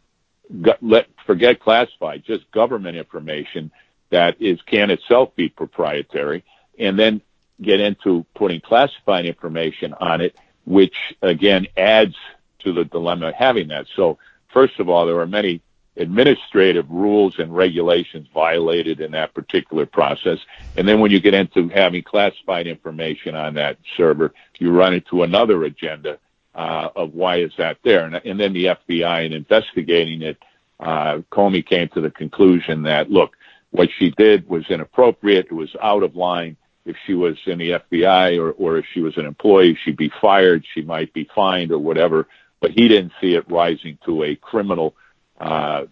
gu- 0.62 0.74
let 0.82 1.08
forget 1.26 1.62
classified, 1.62 2.24
just 2.26 2.50
government 2.52 2.98
information 2.98 3.72
that 4.10 4.36
is 4.42 4.62
can 4.64 4.92
itself 4.92 5.34
be 5.36 5.48
proprietary, 5.48 6.44
and 6.78 7.00
then 7.00 7.22
get 7.62 7.80
into 7.80 8.26
putting 8.36 8.62
classified 8.62 9.26
information 9.26 9.94
on 10.00 10.22
it, 10.22 10.36
which 10.66 10.96
again 11.22 11.68
adds 11.78 12.16
to 12.60 12.74
the 12.74 12.86
dilemma 12.86 13.30
of 13.30 13.36
having 13.36 13.70
that. 13.70 13.88
So, 13.96 14.18
first 14.52 14.80
of 14.80 14.90
all, 14.90 15.06
there 15.06 15.20
are 15.20 15.28
many 15.28 15.62
administrative 15.98 16.90
rules 16.90 17.40
and 17.40 17.56
regulations 17.56 18.28
violated 18.34 19.00
in 19.00 19.12
that 19.12 19.34
particular 19.34 19.86
process. 19.86 20.40
And 20.76 20.88
then 20.88 21.00
when 21.00 21.12
you 21.12 21.20
get 21.20 21.34
into 21.34 21.70
having 21.70 22.04
classified 22.04 22.68
information 22.68 23.36
on 23.36 23.54
that 23.54 23.78
server, 23.96 24.34
you 24.60 24.72
run 24.72 24.94
into 24.94 25.24
another 25.24 25.64
agenda 25.64 26.20
uh, 26.54 26.90
of 26.96 27.14
why 27.14 27.38
is 27.38 27.52
that 27.58 27.78
there. 27.84 28.06
And, 28.06 28.16
and 28.16 28.40
then 28.40 28.54
the 28.54 28.66
FBI 28.66 29.26
in 29.26 29.34
investigating 29.34 30.22
it, 30.22 30.38
uh, 30.80 31.20
Comey 31.32 31.66
came 31.66 31.88
to 31.90 32.02
the 32.02 32.12
conclusion 32.12 32.84
that, 32.84 33.10
look, 33.10 33.38
what 33.72 33.90
she 33.98 34.12
did 34.12 34.48
was 34.48 34.70
inappropriate. 34.70 35.48
It 35.48 35.54
was 35.54 35.76
out 35.82 36.04
of 36.04 36.16
line. 36.16 36.58
If 36.86 36.96
she 37.06 37.16
was 37.16 37.36
in 37.46 37.58
the 37.58 37.72
FBI 37.72 38.40
or, 38.40 38.52
or 38.52 38.78
if 38.78 38.86
she 38.94 39.02
was 39.02 39.18
an 39.18 39.26
employee, 39.26 39.78
she'd 39.84 39.98
be 39.98 40.12
fired. 40.22 40.64
She 40.74 40.82
might 40.82 41.12
be 41.14 41.28
fined 41.36 41.72
or 41.72 41.80
whatever. 41.80 42.28
But 42.62 42.72
he 42.72 42.88
didn't 42.88 43.14
see 43.20 43.34
it 43.34 43.50
rising 43.50 43.98
to 44.06 44.24
a 44.24 44.36
criminal 44.36 44.96
uh, 45.40 45.86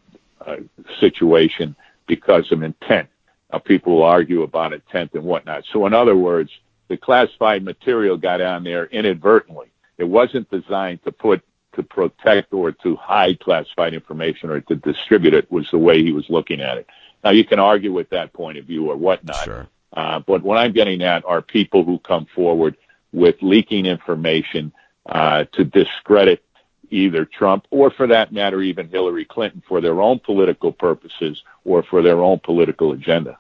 uh, 0.45 0.57
situation 0.99 1.75
because 2.07 2.51
of 2.51 2.63
intent. 2.63 3.09
Now, 3.51 3.59
people 3.59 3.95
will 3.95 4.03
argue 4.03 4.43
about 4.43 4.73
intent 4.73 5.13
and 5.13 5.23
whatnot. 5.23 5.63
So, 5.71 5.85
in 5.85 5.93
other 5.93 6.15
words, 6.15 6.51
the 6.87 6.97
classified 6.97 7.63
material 7.63 8.17
got 8.17 8.41
on 8.41 8.63
there 8.63 8.85
inadvertently. 8.85 9.67
It 9.97 10.05
wasn't 10.05 10.49
designed 10.49 11.03
to 11.03 11.11
put 11.11 11.43
to 11.73 11.81
protect 11.81 12.53
or 12.53 12.71
to 12.71 12.95
hide 12.97 13.39
classified 13.39 13.95
information 13.95 14.51
or 14.51 14.61
to 14.61 14.75
distribute 14.75 15.33
it. 15.33 15.51
Was 15.51 15.67
the 15.71 15.77
way 15.77 16.03
he 16.03 16.11
was 16.11 16.25
looking 16.29 16.61
at 16.61 16.77
it. 16.77 16.87
Now, 17.23 17.31
you 17.31 17.45
can 17.45 17.59
argue 17.59 17.93
with 17.93 18.09
that 18.09 18.33
point 18.33 18.57
of 18.57 18.65
view 18.65 18.89
or 18.89 18.97
whatnot. 18.97 19.43
Sure. 19.43 19.67
Uh, 19.93 20.19
but 20.19 20.43
what 20.43 20.57
I'm 20.57 20.73
getting 20.73 21.01
at 21.01 21.23
are 21.25 21.41
people 21.41 21.83
who 21.83 21.99
come 21.99 22.25
forward 22.33 22.75
with 23.11 23.35
leaking 23.41 23.85
information 23.85 24.73
uh, 25.05 25.45
to 25.51 25.63
discredit 25.63 26.43
either 26.89 27.25
Trump 27.25 27.67
or, 27.71 27.91
for 27.91 28.07
that 28.07 28.31
matter, 28.31 28.61
even 28.61 28.87
Hillary 28.89 29.25
Clinton 29.25 29.61
for 29.67 29.81
their 29.81 30.01
own 30.01 30.19
political 30.19 30.71
purposes 30.71 31.43
or 31.65 31.83
for 31.83 32.01
their 32.01 32.21
own 32.21 32.39
political 32.39 32.91
agenda. 32.91 33.37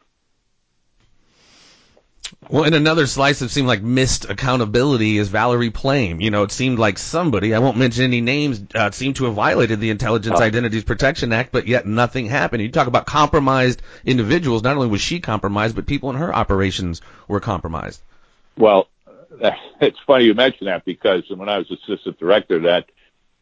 Well, 2.49 2.63
in 2.63 2.73
another 2.73 3.07
slice 3.07 3.41
of 3.41 3.51
seemed 3.51 3.67
like 3.67 3.81
missed 3.81 4.29
accountability 4.29 5.17
is 5.17 5.29
Valerie 5.29 5.69
Plame. 5.69 6.21
You 6.21 6.31
know, 6.31 6.43
it 6.43 6.51
seemed 6.51 6.79
like 6.79 6.97
somebody, 6.97 7.53
I 7.53 7.59
won't 7.59 7.77
mention 7.77 8.03
any 8.03 8.21
names, 8.21 8.61
uh, 8.75 8.91
seemed 8.91 9.15
to 9.17 9.25
have 9.25 9.33
violated 9.33 9.79
the 9.79 9.89
Intelligence 9.89 10.39
Oh. 10.39 10.43
Identities 10.43 10.83
Protection 10.83 11.33
Act, 11.33 11.51
but 11.51 11.67
yet 11.67 11.85
nothing 11.85 12.25
happened. 12.25 12.61
You 12.61 12.69
talk 12.69 12.87
about 12.87 13.05
compromised 13.05 13.81
individuals. 14.05 14.63
Not 14.63 14.75
only 14.75 14.87
was 14.87 15.01
she 15.01 15.19
compromised, 15.19 15.75
but 15.75 15.85
people 15.85 16.09
in 16.09 16.15
her 16.17 16.33
operations 16.33 17.01
were 17.27 17.39
compromised. 17.39 18.01
Well, 18.57 18.87
it's 19.81 19.99
funny 20.05 20.25
you 20.25 20.33
mention 20.33 20.65
that 20.65 20.85
because 20.85 21.23
when 21.29 21.49
I 21.49 21.57
was 21.57 21.71
assistant 21.71 22.19
director, 22.19 22.59
that 22.59 22.85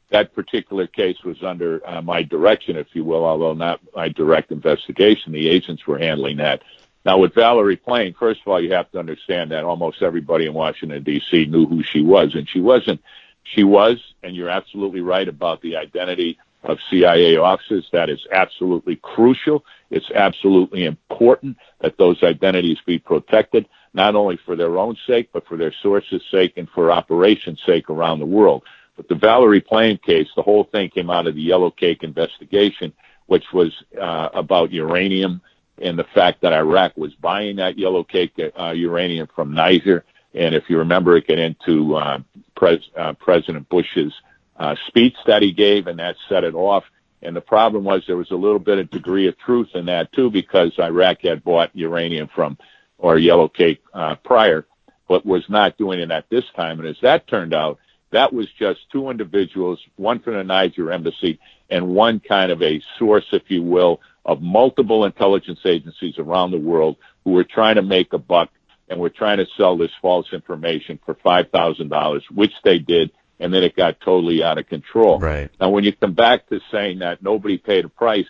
that 0.09 0.35
particular 0.35 0.87
case 0.87 1.23
was 1.23 1.41
under 1.41 1.81
uh, 1.87 2.01
my 2.01 2.21
direction, 2.21 2.75
if 2.75 2.87
you 2.93 3.03
will, 3.03 3.25
although 3.25 3.53
not 3.53 3.79
my 3.95 4.09
direct 4.09 4.51
investigation. 4.51 5.31
The 5.31 5.49
agents 5.49 5.87
were 5.87 5.97
handling 5.97 6.37
that. 6.37 6.61
Now, 7.03 7.17
with 7.17 7.33
Valerie 7.33 7.77
Plame, 7.77 8.13
first 8.17 8.41
of 8.41 8.47
all, 8.47 8.61
you 8.61 8.73
have 8.73 8.91
to 8.91 8.99
understand 8.99 9.51
that 9.51 9.63
almost 9.63 10.01
everybody 10.01 10.45
in 10.45 10.53
Washington 10.53 11.03
D.C. 11.03 11.45
knew 11.45 11.65
who 11.65 11.83
she 11.83 12.01
was, 12.01 12.35
and 12.35 12.47
she 12.47 12.59
wasn't. 12.59 13.01
She 13.43 13.63
was, 13.63 13.97
and 14.21 14.35
you're 14.35 14.49
absolutely 14.49 15.01
right 15.01 15.27
about 15.27 15.61
the 15.61 15.77
identity 15.77 16.37
of 16.63 16.77
CIA 16.89 17.37
officers. 17.37 17.87
That 17.91 18.09
is 18.09 18.19
absolutely 18.31 18.97
crucial. 18.97 19.65
It's 19.89 20.11
absolutely 20.11 20.85
important 20.85 21.57
that 21.79 21.97
those 21.97 22.21
identities 22.21 22.77
be 22.85 22.99
protected, 22.99 23.67
not 23.93 24.15
only 24.15 24.37
for 24.45 24.55
their 24.55 24.77
own 24.77 24.95
sake, 25.07 25.29
but 25.33 25.47
for 25.47 25.57
their 25.57 25.73
sources' 25.81 26.21
sake 26.29 26.53
and 26.57 26.69
for 26.69 26.91
operations' 26.91 27.61
sake 27.65 27.89
around 27.89 28.19
the 28.19 28.27
world. 28.27 28.63
But 28.95 29.07
the 29.07 29.15
Valerie 29.15 29.61
Plame 29.61 29.97
case, 29.97 30.27
the 30.35 30.43
whole 30.43 30.65
thing 30.65 30.89
came 30.91 31.09
out 31.09 31.25
of 31.25 31.33
the 31.33 31.41
Yellow 31.41 31.71
Cake 31.71 32.03
investigation, 32.03 32.93
which 33.25 33.45
was 33.51 33.73
uh, 33.99 34.29
about 34.33 34.71
uranium 34.71 35.41
and 35.77 35.97
the 35.97 36.05
fact 36.15 36.41
that 36.41 36.53
Iraq 36.53 36.95
was 36.97 37.13
buying 37.15 37.57
that 37.57 37.77
Yellow 37.77 38.03
Cake 38.03 38.33
uh, 38.59 38.71
uranium 38.71 39.27
from 39.35 39.53
Niger. 39.53 40.03
And 40.33 40.55
if 40.55 40.69
you 40.69 40.77
remember, 40.77 41.17
it 41.17 41.27
got 41.27 41.39
into 41.39 41.95
uh, 41.95 42.19
Pres- 42.55 42.89
uh, 42.97 43.13
President 43.13 43.67
Bush's 43.69 44.13
uh, 44.57 44.75
speech 44.87 45.15
that 45.25 45.41
he 45.41 45.51
gave, 45.51 45.87
and 45.87 45.99
that 45.99 46.15
set 46.29 46.43
it 46.43 46.53
off. 46.53 46.83
And 47.23 47.35
the 47.35 47.41
problem 47.41 47.83
was 47.83 48.03
there 48.07 48.17
was 48.17 48.31
a 48.31 48.35
little 48.35 48.59
bit 48.59 48.79
of 48.79 48.89
degree 48.89 49.27
of 49.27 49.37
truth 49.37 49.69
in 49.73 49.85
that 49.85 50.11
too, 50.13 50.31
because 50.31 50.71
Iraq 50.79 51.21
had 51.21 51.43
bought 51.43 51.75
uranium 51.75 52.29
from 52.33 52.57
or 52.97 53.17
Yellow 53.17 53.47
Cake 53.47 53.81
uh, 53.93 54.15
prior, 54.15 54.65
but 55.07 55.25
was 55.25 55.43
not 55.49 55.77
doing 55.77 55.99
it 55.99 56.11
at 56.11 56.29
this 56.29 56.45
time. 56.55 56.79
And 56.79 56.87
as 56.87 56.97
that 57.01 57.27
turned 57.27 57.53
out, 57.53 57.79
that 58.11 58.31
was 58.31 58.47
just 58.59 58.81
two 58.91 59.09
individuals, 59.09 59.79
one 59.95 60.19
from 60.19 60.33
the 60.33 60.43
Niger 60.43 60.91
embassy 60.91 61.39
and 61.69 61.87
one 61.87 62.19
kind 62.19 62.51
of 62.51 62.61
a 62.61 62.81
source, 62.99 63.25
if 63.31 63.43
you 63.49 63.63
will, 63.63 64.01
of 64.25 64.41
multiple 64.41 65.05
intelligence 65.05 65.59
agencies 65.65 66.15
around 66.17 66.51
the 66.51 66.59
world 66.59 66.97
who 67.23 67.31
were 67.31 67.43
trying 67.43 67.75
to 67.75 67.81
make 67.81 68.13
a 68.13 68.17
buck 68.17 68.49
and 68.87 68.99
were 68.99 69.09
trying 69.09 69.37
to 69.37 69.45
sell 69.57 69.77
this 69.77 69.91
false 70.01 70.27
information 70.33 70.99
for 71.05 71.15
$5,000, 71.15 72.21
which 72.31 72.53
they 72.63 72.77
did 72.77 73.11
and 73.41 73.51
then 73.51 73.63
it 73.63 73.75
got 73.75 73.99
totally 73.99 74.43
out 74.43 74.59
of 74.59 74.67
control. 74.67 75.19
Right. 75.19 75.49
Now, 75.59 75.71
when 75.71 75.83
you 75.83 75.91
come 75.93 76.13
back 76.13 76.47
to 76.49 76.61
saying 76.71 76.99
that 76.99 77.23
nobody 77.23 77.57
paid 77.57 77.85
a 77.85 77.89
price 77.89 78.27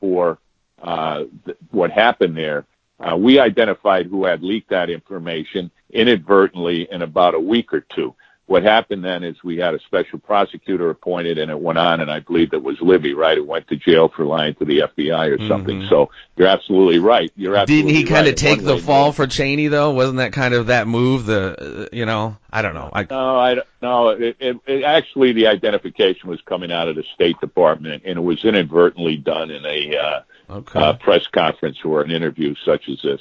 for 0.00 0.38
uh, 0.80 1.24
th- 1.44 1.58
what 1.72 1.90
happened 1.90 2.36
there, 2.36 2.64
uh, 3.00 3.16
we 3.16 3.40
identified 3.40 4.06
who 4.06 4.24
had 4.24 4.44
leaked 4.44 4.70
that 4.70 4.90
information 4.90 5.72
inadvertently 5.90 6.86
in 6.88 7.02
about 7.02 7.34
a 7.34 7.40
week 7.40 7.74
or 7.74 7.80
two 7.80 8.14
what 8.46 8.62
happened 8.62 9.02
then 9.02 9.24
is 9.24 9.42
we 9.42 9.56
had 9.56 9.72
a 9.72 9.80
special 9.80 10.18
prosecutor 10.18 10.90
appointed 10.90 11.38
and 11.38 11.50
it 11.50 11.58
went 11.58 11.78
on 11.78 12.00
and 12.00 12.10
I 12.10 12.20
believe 12.20 12.52
it 12.52 12.62
was 12.62 12.78
Libby, 12.80 13.14
right, 13.14 13.38
who 13.38 13.44
went 13.44 13.68
to 13.68 13.76
jail 13.76 14.08
for 14.08 14.24
lying 14.24 14.54
to 14.56 14.66
the 14.66 14.80
FBI 14.80 15.38
or 15.38 15.48
something. 15.48 15.80
Mm-hmm. 15.80 15.88
So 15.88 16.10
you're 16.36 16.48
absolutely 16.48 16.98
right. 16.98 17.32
You're 17.36 17.56
absolutely 17.56 17.92
Didn't 17.92 17.96
he 17.96 18.04
kind 18.04 18.26
right. 18.26 18.34
of 18.34 18.38
take 18.38 18.62
the 18.62 18.76
fall 18.76 19.12
for 19.12 19.26
Cheney 19.26 19.68
though? 19.68 19.92
Wasn't 19.92 20.18
that 20.18 20.34
kind 20.34 20.52
of 20.52 20.66
that 20.66 20.86
move? 20.86 21.24
The, 21.24 21.88
you 21.90 22.04
know, 22.04 22.36
I 22.50 22.60
don't 22.60 22.74
know. 22.74 22.90
I, 22.92 23.06
no, 23.08 23.38
I, 23.38 23.56
no, 23.80 24.08
it, 24.10 24.36
it, 24.38 24.56
it, 24.66 24.84
actually 24.84 25.32
the 25.32 25.46
identification 25.46 26.28
was 26.28 26.40
coming 26.42 26.70
out 26.70 26.88
of 26.88 26.96
the 26.96 27.04
State 27.14 27.40
Department 27.40 28.02
and 28.04 28.18
it 28.18 28.22
was 28.22 28.44
inadvertently 28.44 29.16
done 29.16 29.50
in 29.50 29.64
a, 29.64 29.96
uh, 29.96 30.20
okay. 30.50 30.78
uh, 30.78 30.92
press 30.94 31.26
conference 31.28 31.78
or 31.82 32.02
an 32.02 32.10
interview 32.10 32.54
such 32.62 32.90
as 32.90 33.00
this 33.02 33.20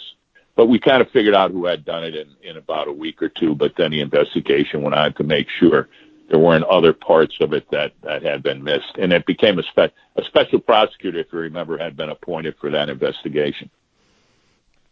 but 0.55 0.67
we 0.67 0.79
kind 0.79 1.01
of 1.01 1.09
figured 1.11 1.33
out 1.33 1.51
who 1.51 1.65
had 1.65 1.83
done 1.85 2.03
it 2.03 2.15
in, 2.15 2.27
in 2.43 2.57
about 2.57 2.87
a 2.87 2.91
week 2.91 3.21
or 3.21 3.29
two. 3.29 3.55
But 3.55 3.73
then 3.77 3.91
the 3.91 4.01
investigation 4.01 4.81
went 4.81 4.95
on 4.95 5.13
to 5.15 5.23
make 5.23 5.47
sure 5.59 5.89
there 6.29 6.39
weren't 6.39 6.63
other 6.65 6.93
parts 6.93 7.35
of 7.41 7.53
it 7.53 7.69
that, 7.71 7.93
that 8.03 8.23
had 8.23 8.43
been 8.43 8.63
missed. 8.63 8.97
And 8.99 9.11
it 9.11 9.25
became 9.25 9.57
a, 9.57 9.63
spe- 9.63 9.93
a 10.15 10.23
special 10.25 10.59
prosecutor, 10.59 11.19
if 11.19 11.27
you 11.33 11.39
remember, 11.39 11.77
had 11.77 11.97
been 11.97 12.09
appointed 12.09 12.55
for 12.59 12.69
that 12.71 12.89
investigation. 12.89 13.69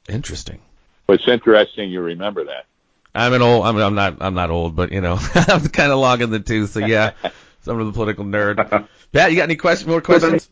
Interesting. 0.10 0.60
But 1.06 1.20
it's 1.20 1.28
interesting 1.28 1.92
you 1.92 2.02
remember 2.02 2.46
that. 2.46 2.66
I'm 3.14 3.34
an 3.34 3.42
old. 3.42 3.66
I'm, 3.66 3.76
I'm 3.78 3.96
not. 3.96 4.18
I'm 4.22 4.34
not 4.34 4.50
old, 4.50 4.76
but 4.76 4.94
you 4.94 5.02
know, 5.02 5.20
I'm 5.36 5.68
kind 5.68 5.92
of 5.92 6.00
long 6.00 6.22
in 6.22 6.30
the 6.30 6.40
tooth. 6.40 6.70
So 6.72 6.80
yeah, 6.80 7.12
some 7.62 7.78
of 7.78 7.86
the 7.86 7.92
political 7.92 8.24
nerd. 8.24 8.88
Pat, 9.12 9.32
you 9.32 9.38
got 9.38 9.44
any 9.44 9.58
questions? 9.58 9.90
More 9.90 10.00
questions? 10.00 10.50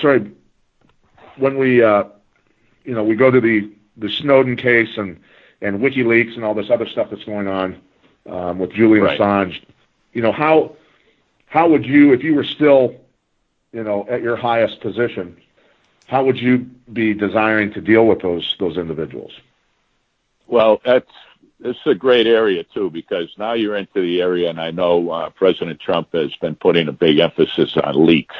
Sorry. 0.00 0.32
When 1.36 1.58
we 1.58 1.80
uh, 1.82 2.04
you 2.84 2.94
know, 2.94 3.04
we 3.04 3.16
go 3.16 3.30
to 3.30 3.40
the 3.40 3.70
the 3.96 4.08
Snowden 4.08 4.56
case 4.56 4.96
and 4.96 5.20
and 5.60 5.80
WikiLeaks 5.80 6.34
and 6.34 6.44
all 6.44 6.54
this 6.54 6.70
other 6.70 6.86
stuff 6.86 7.10
that's 7.10 7.24
going 7.24 7.48
on 7.48 7.80
um, 8.28 8.58
with 8.58 8.72
Julian 8.72 9.04
right. 9.04 9.18
Assange. 9.18 9.62
You 10.12 10.22
know, 10.22 10.32
how 10.32 10.76
how 11.46 11.68
would 11.68 11.84
you, 11.84 12.12
if 12.12 12.22
you 12.24 12.34
were 12.34 12.44
still, 12.44 12.96
you 13.72 13.82
know, 13.82 14.06
at 14.08 14.22
your 14.22 14.36
highest 14.36 14.80
position, 14.80 15.36
how 16.06 16.24
would 16.24 16.38
you 16.38 16.70
be 16.90 17.14
desiring 17.14 17.72
to 17.74 17.80
deal 17.80 18.06
with 18.06 18.20
those 18.20 18.56
those 18.58 18.76
individuals? 18.76 19.32
Well, 20.46 20.80
that's 20.84 21.10
this 21.60 21.76
is 21.76 21.92
a 21.92 21.94
great 21.94 22.26
area 22.26 22.64
too 22.64 22.90
because 22.90 23.28
now 23.38 23.52
you're 23.52 23.76
into 23.76 24.00
the 24.00 24.20
area, 24.20 24.50
and 24.50 24.60
I 24.60 24.70
know 24.70 25.10
uh, 25.10 25.30
President 25.30 25.80
Trump 25.80 26.12
has 26.12 26.34
been 26.36 26.56
putting 26.56 26.88
a 26.88 26.92
big 26.92 27.18
emphasis 27.18 27.76
on 27.76 28.06
leaks. 28.06 28.34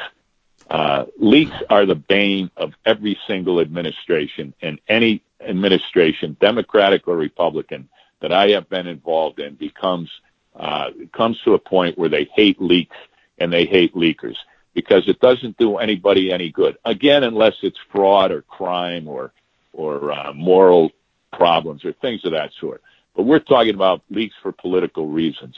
Uh, 0.69 1.05
leaks 1.17 1.55
are 1.69 1.85
the 1.85 1.95
bane 1.95 2.49
of 2.57 2.73
every 2.85 3.17
single 3.27 3.59
administration, 3.59 4.53
and 4.61 4.79
any 4.87 5.21
administration, 5.41 6.37
Democratic 6.39 7.07
or 7.07 7.17
Republican, 7.17 7.89
that 8.21 8.31
I 8.31 8.49
have 8.49 8.69
been 8.69 8.87
involved 8.87 9.39
in 9.39 9.55
becomes 9.55 10.09
uh, 10.55 10.91
comes 11.11 11.39
to 11.45 11.53
a 11.53 11.59
point 11.59 11.97
where 11.97 12.09
they 12.09 12.29
hate 12.35 12.61
leaks 12.61 12.95
and 13.39 13.51
they 13.51 13.65
hate 13.65 13.95
leakers 13.95 14.35
because 14.73 15.07
it 15.07 15.19
doesn't 15.19 15.57
do 15.57 15.77
anybody 15.77 16.31
any 16.31 16.51
good. 16.51 16.77
Again, 16.85 17.23
unless 17.23 17.55
it's 17.63 17.77
fraud 17.91 18.31
or 18.31 18.43
crime 18.43 19.07
or 19.07 19.33
or 19.73 20.11
uh, 20.11 20.33
moral 20.33 20.91
problems 21.31 21.83
or 21.83 21.93
things 21.93 22.23
of 22.23 22.31
that 22.31 22.51
sort. 22.59 22.81
But 23.15 23.23
we're 23.23 23.39
talking 23.39 23.75
about 23.75 24.01
leaks 24.09 24.35
for 24.41 24.51
political 24.51 25.07
reasons. 25.07 25.55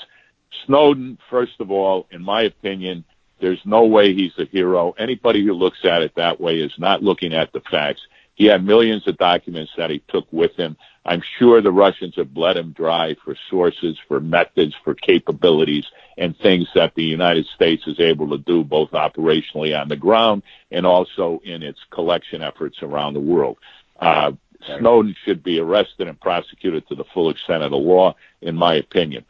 Snowden, 0.66 1.18
first 1.30 1.60
of 1.60 1.70
all, 1.72 2.08
in 2.12 2.22
my 2.22 2.44
opinion, 2.44 3.04
there's 3.40 3.62
no 3.66 3.86
way 3.86 4.14
he's 4.14 4.38
a 4.38 4.46
hero. 4.46 4.94
Anybody 4.98 5.46
who 5.46 5.54
looks 5.54 5.80
at 5.84 6.02
it 6.02 6.16
that 6.16 6.40
way 6.40 6.60
is 6.60 6.74
not 6.78 7.04
looking 7.04 7.34
at 7.34 7.52
the 7.52 7.62
facts. 7.72 8.02
He 8.36 8.46
had 8.46 8.66
millions 8.66 9.08
of 9.08 9.18
documents 9.18 9.72
that 9.78 9.90
he 9.90 10.04
took 10.10 10.28
with 10.32 10.56
him. 10.56 10.76
I'm 11.06 11.22
sure 11.38 11.62
the 11.62 11.72
Russians 11.72 12.16
have 12.16 12.34
bled 12.34 12.58
him 12.58 12.72
dry 12.72 13.16
for 13.24 13.36
sources, 13.50 13.98
for 14.08 14.20
methods, 14.20 14.74
for 14.84 14.96
capabilities, 14.96 15.86
and 16.18 16.36
things 16.38 16.68
that 16.76 16.96
the 16.96 17.04
United 17.04 17.46
States 17.56 17.84
is 17.88 18.00
able 18.00 18.30
to 18.30 18.40
do 18.40 18.64
both 18.64 18.92
operationally 18.92 19.80
on 19.80 19.88
the 19.88 19.96
ground 19.96 20.44
and 20.72 20.86
also 20.86 21.42
in 21.46 21.62
its 21.62 21.80
collection 21.92 22.42
efforts 22.42 22.82
around 22.82 23.14
the 23.14 23.20
world. 23.20 23.58
Uh, 24.00 24.32
Snowden 24.80 25.16
should 25.24 25.44
be 25.44 25.60
arrested 25.60 26.08
and 26.08 26.20
prosecuted 26.20 26.88
to 26.88 26.96
the 26.96 27.04
full 27.14 27.30
extent 27.30 27.64
of 27.64 27.72
the 27.72 27.78
law, 27.78 28.16
in 28.42 28.56
my 28.56 28.76
opinion. 28.76 29.24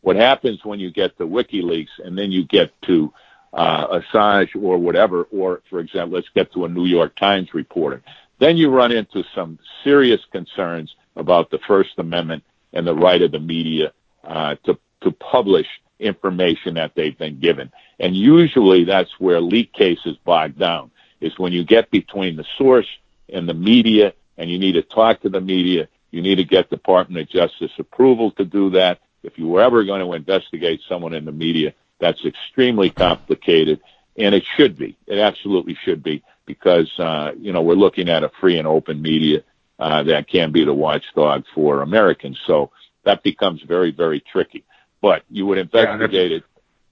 What 0.00 0.16
happens 0.16 0.64
when 0.64 0.80
you 0.80 0.90
get 0.90 1.16
to 1.18 1.26
WikiLeaks 1.26 2.00
and 2.04 2.18
then 2.18 2.32
you 2.32 2.44
get 2.44 2.72
to 2.82 3.12
uh, 3.52 3.98
Assange 3.98 4.54
or 4.60 4.78
whatever, 4.78 5.24
or 5.24 5.62
for 5.68 5.80
example, 5.80 6.16
let's 6.16 6.28
get 6.34 6.52
to 6.52 6.64
a 6.64 6.68
New 6.68 6.86
York 6.86 7.16
Times 7.16 7.52
reporter. 7.54 8.02
Then 8.38 8.56
you 8.56 8.70
run 8.70 8.92
into 8.92 9.22
some 9.34 9.58
serious 9.84 10.20
concerns 10.32 10.94
about 11.16 11.50
the 11.50 11.58
First 11.66 11.98
Amendment 11.98 12.44
and 12.72 12.86
the 12.86 12.94
right 12.94 13.20
of 13.20 13.32
the 13.32 13.40
media 13.40 13.92
uh, 14.24 14.54
to 14.64 14.78
to 15.02 15.10
publish 15.12 15.66
information 15.98 16.74
that 16.74 16.94
they've 16.94 17.18
been 17.18 17.40
given. 17.40 17.70
And 17.98 18.16
usually 18.16 18.84
that's 18.84 19.10
where 19.18 19.40
leak 19.40 19.72
cases 19.72 20.16
bog 20.24 20.58
down, 20.58 20.90
is 21.20 21.38
when 21.38 21.52
you 21.52 21.64
get 21.64 21.90
between 21.90 22.36
the 22.36 22.44
source 22.56 22.88
and 23.28 23.48
the 23.48 23.54
media 23.54 24.14
and 24.38 24.50
you 24.50 24.58
need 24.58 24.72
to 24.72 24.82
talk 24.82 25.20
to 25.20 25.28
the 25.28 25.40
media, 25.40 25.88
you 26.10 26.22
need 26.22 26.36
to 26.36 26.44
get 26.44 26.70
Department 26.70 27.20
of 27.22 27.28
Justice 27.28 27.72
approval 27.78 28.30
to 28.32 28.44
do 28.44 28.70
that. 28.70 29.00
If 29.22 29.38
you 29.38 29.48
were 29.48 29.60
ever 29.60 29.84
going 29.84 30.00
to 30.00 30.12
investigate 30.14 30.80
someone 30.88 31.12
in 31.12 31.26
the 31.26 31.32
media, 31.32 31.74
that's 32.00 32.24
extremely 32.24 32.90
complicated, 32.90 33.80
and 34.16 34.34
it 34.34 34.44
should 34.56 34.76
be. 34.76 34.96
It 35.06 35.18
absolutely 35.18 35.76
should 35.84 36.02
be 36.02 36.22
because 36.46 36.90
uh, 36.98 37.32
you 37.38 37.52
know 37.52 37.62
we're 37.62 37.74
looking 37.74 38.08
at 38.08 38.24
a 38.24 38.30
free 38.40 38.58
and 38.58 38.66
open 38.66 39.00
media 39.00 39.42
uh, 39.78 40.02
that 40.04 40.28
can 40.28 40.52
be 40.52 40.64
the 40.64 40.74
watchdog 40.74 41.44
for 41.54 41.82
Americans. 41.82 42.38
So 42.46 42.70
that 43.04 43.22
becomes 43.22 43.62
very, 43.62 43.90
very 43.90 44.20
tricky. 44.20 44.64
But 45.00 45.22
you 45.30 45.46
would 45.46 45.58
investigate 45.58 46.30
yeah, 46.30 46.36
it 46.38 46.44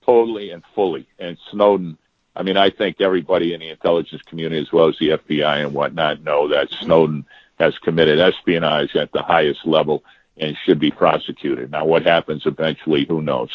totally 0.04 0.50
and 0.50 0.62
fully. 0.74 1.06
And 1.18 1.36
Snowden, 1.50 1.98
I 2.34 2.42
mean, 2.42 2.56
I 2.56 2.70
think 2.70 3.00
everybody 3.00 3.52
in 3.52 3.60
the 3.60 3.68
intelligence 3.68 4.22
community, 4.22 4.60
as 4.60 4.72
well 4.72 4.88
as 4.88 4.96
the 4.98 5.10
FBI 5.10 5.64
and 5.64 5.74
whatnot, 5.74 6.22
know 6.22 6.48
that 6.48 6.70
Snowden 6.70 7.26
has 7.58 7.76
committed 7.78 8.20
espionage 8.20 8.96
at 8.96 9.12
the 9.12 9.22
highest 9.22 9.66
level 9.66 10.02
and 10.38 10.56
should 10.64 10.78
be 10.78 10.90
prosecuted. 10.90 11.70
Now, 11.70 11.84
what 11.84 12.06
happens 12.06 12.46
eventually, 12.46 13.04
who 13.04 13.20
knows? 13.20 13.50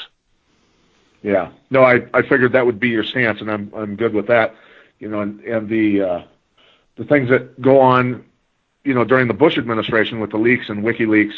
Yeah. 1.23 1.51
No, 1.69 1.83
I 1.83 2.01
I 2.13 2.21
figured 2.21 2.51
that 2.51 2.65
would 2.65 2.79
be 2.79 2.89
your 2.89 3.03
stance, 3.03 3.41
and 3.41 3.49
I'm 3.49 3.71
I'm 3.75 3.95
good 3.95 4.13
with 4.13 4.27
that. 4.27 4.53
You 4.99 5.09
know, 5.09 5.21
and 5.21 5.39
and 5.41 5.67
the 5.67 6.01
uh, 6.01 6.23
the 6.97 7.05
things 7.05 7.29
that 7.29 7.59
go 7.61 7.79
on, 7.79 8.23
you 8.83 8.93
know, 8.93 9.05
during 9.05 9.27
the 9.27 9.33
Bush 9.33 9.57
administration 9.57 10.19
with 10.19 10.31
the 10.31 10.37
leaks 10.37 10.69
and 10.69 10.83
WikiLeaks 10.83 11.33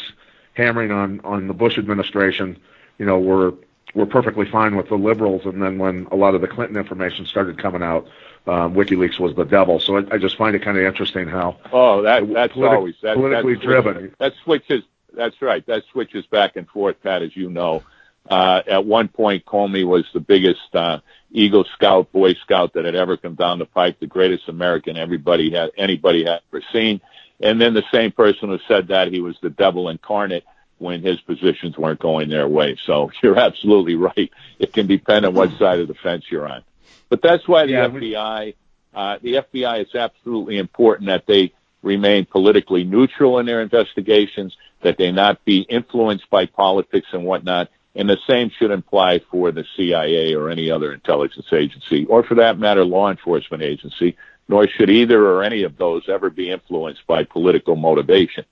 hammering 0.54 0.90
on 0.90 1.20
on 1.20 1.46
the 1.46 1.54
Bush 1.54 1.78
administration, 1.78 2.58
you 2.98 3.06
know, 3.06 3.18
were 3.18 3.54
were 3.94 4.06
perfectly 4.06 4.44
fine 4.50 4.76
with 4.76 4.88
the 4.88 4.96
liberals, 4.96 5.46
and 5.46 5.62
then 5.62 5.78
when 5.78 6.06
a 6.10 6.16
lot 6.16 6.34
of 6.34 6.40
the 6.40 6.48
Clinton 6.48 6.76
information 6.76 7.24
started 7.24 7.56
coming 7.56 7.82
out, 7.82 8.08
um, 8.48 8.74
WikiLeaks 8.74 9.20
was 9.20 9.36
the 9.36 9.44
devil. 9.44 9.78
So 9.78 9.98
I, 9.98 10.14
I 10.14 10.18
just 10.18 10.36
find 10.36 10.56
it 10.56 10.62
kind 10.62 10.76
of 10.76 10.84
interesting 10.84 11.28
how. 11.28 11.56
Oh, 11.72 12.02
that 12.02 12.28
that's 12.32 12.54
politi- 12.54 12.76
always 12.76 12.94
that, 13.02 13.14
politically 13.14 13.54
that 13.54 13.62
driven. 13.62 14.14
That 14.18 14.32
switches. 14.42 14.82
That's 15.14 15.40
right. 15.40 15.64
That 15.66 15.84
switches 15.92 16.26
back 16.26 16.56
and 16.56 16.68
forth, 16.68 16.96
Pat, 17.02 17.22
as 17.22 17.36
you 17.36 17.48
know 17.48 17.82
Uh, 18.28 18.62
at 18.66 18.84
one 18.84 19.08
point, 19.08 19.44
Comey 19.44 19.86
was 19.86 20.04
the 20.12 20.20
biggest 20.20 20.74
uh, 20.74 20.98
Eagle 21.30 21.64
Scout, 21.74 22.12
Boy 22.12 22.34
Scout 22.34 22.72
that 22.74 22.84
had 22.84 22.94
ever 22.94 23.16
come 23.16 23.34
down 23.34 23.58
the 23.58 23.66
pipe, 23.66 24.00
the 24.00 24.06
greatest 24.06 24.48
American 24.48 24.96
everybody 24.96 25.50
had 25.50 25.70
anybody 25.76 26.24
had 26.24 26.40
ever 26.52 26.62
seen. 26.72 27.00
And 27.40 27.60
then 27.60 27.74
the 27.74 27.84
same 27.92 28.12
person 28.12 28.48
who 28.48 28.58
said 28.66 28.88
that 28.88 29.12
he 29.12 29.20
was 29.20 29.36
the 29.42 29.50
devil 29.50 29.88
incarnate 29.88 30.44
when 30.78 31.02
his 31.02 31.20
positions 31.20 31.76
weren't 31.76 32.00
going 32.00 32.28
their 32.28 32.48
way. 32.48 32.76
So 32.84 33.10
you're 33.22 33.38
absolutely 33.38 33.94
right. 33.94 34.30
It 34.58 34.72
can 34.72 34.86
depend 34.86 35.26
on 35.26 35.34
what 35.34 35.56
side 35.58 35.80
of 35.80 35.88
the 35.88 35.94
fence 35.94 36.24
you're 36.30 36.48
on. 36.48 36.62
But 37.08 37.22
that's 37.22 37.46
why 37.46 37.66
the 37.66 37.72
yeah, 37.72 37.88
FBI, 37.88 38.54
uh, 38.94 39.18
the 39.22 39.34
FBI 39.34 39.82
is 39.82 39.94
absolutely 39.94 40.58
important 40.58 41.08
that 41.08 41.26
they 41.26 41.52
remain 41.82 42.24
politically 42.24 42.82
neutral 42.82 43.38
in 43.38 43.46
their 43.46 43.62
investigations, 43.62 44.56
that 44.82 44.98
they 44.98 45.12
not 45.12 45.44
be 45.44 45.60
influenced 45.60 46.28
by 46.30 46.46
politics 46.46 47.06
and 47.12 47.24
whatnot. 47.24 47.68
And 47.96 48.08
the 48.08 48.18
same 48.28 48.50
should 48.50 48.70
apply 48.70 49.20
for 49.30 49.50
the 49.50 49.64
CIA 49.74 50.34
or 50.34 50.50
any 50.50 50.70
other 50.70 50.92
intelligence 50.92 51.46
agency, 51.52 52.04
or 52.06 52.22
for 52.22 52.34
that 52.36 52.58
matter, 52.58 52.84
law 52.84 53.10
enforcement 53.10 53.62
agency, 53.62 54.16
nor 54.48 54.68
should 54.68 54.90
either 54.90 55.26
or 55.26 55.42
any 55.42 55.62
of 55.62 55.76
those 55.76 56.08
ever 56.08 56.30
be 56.30 56.50
influenced 56.50 57.06
by 57.06 57.24
political 57.24 57.74
motivation. 57.74 58.44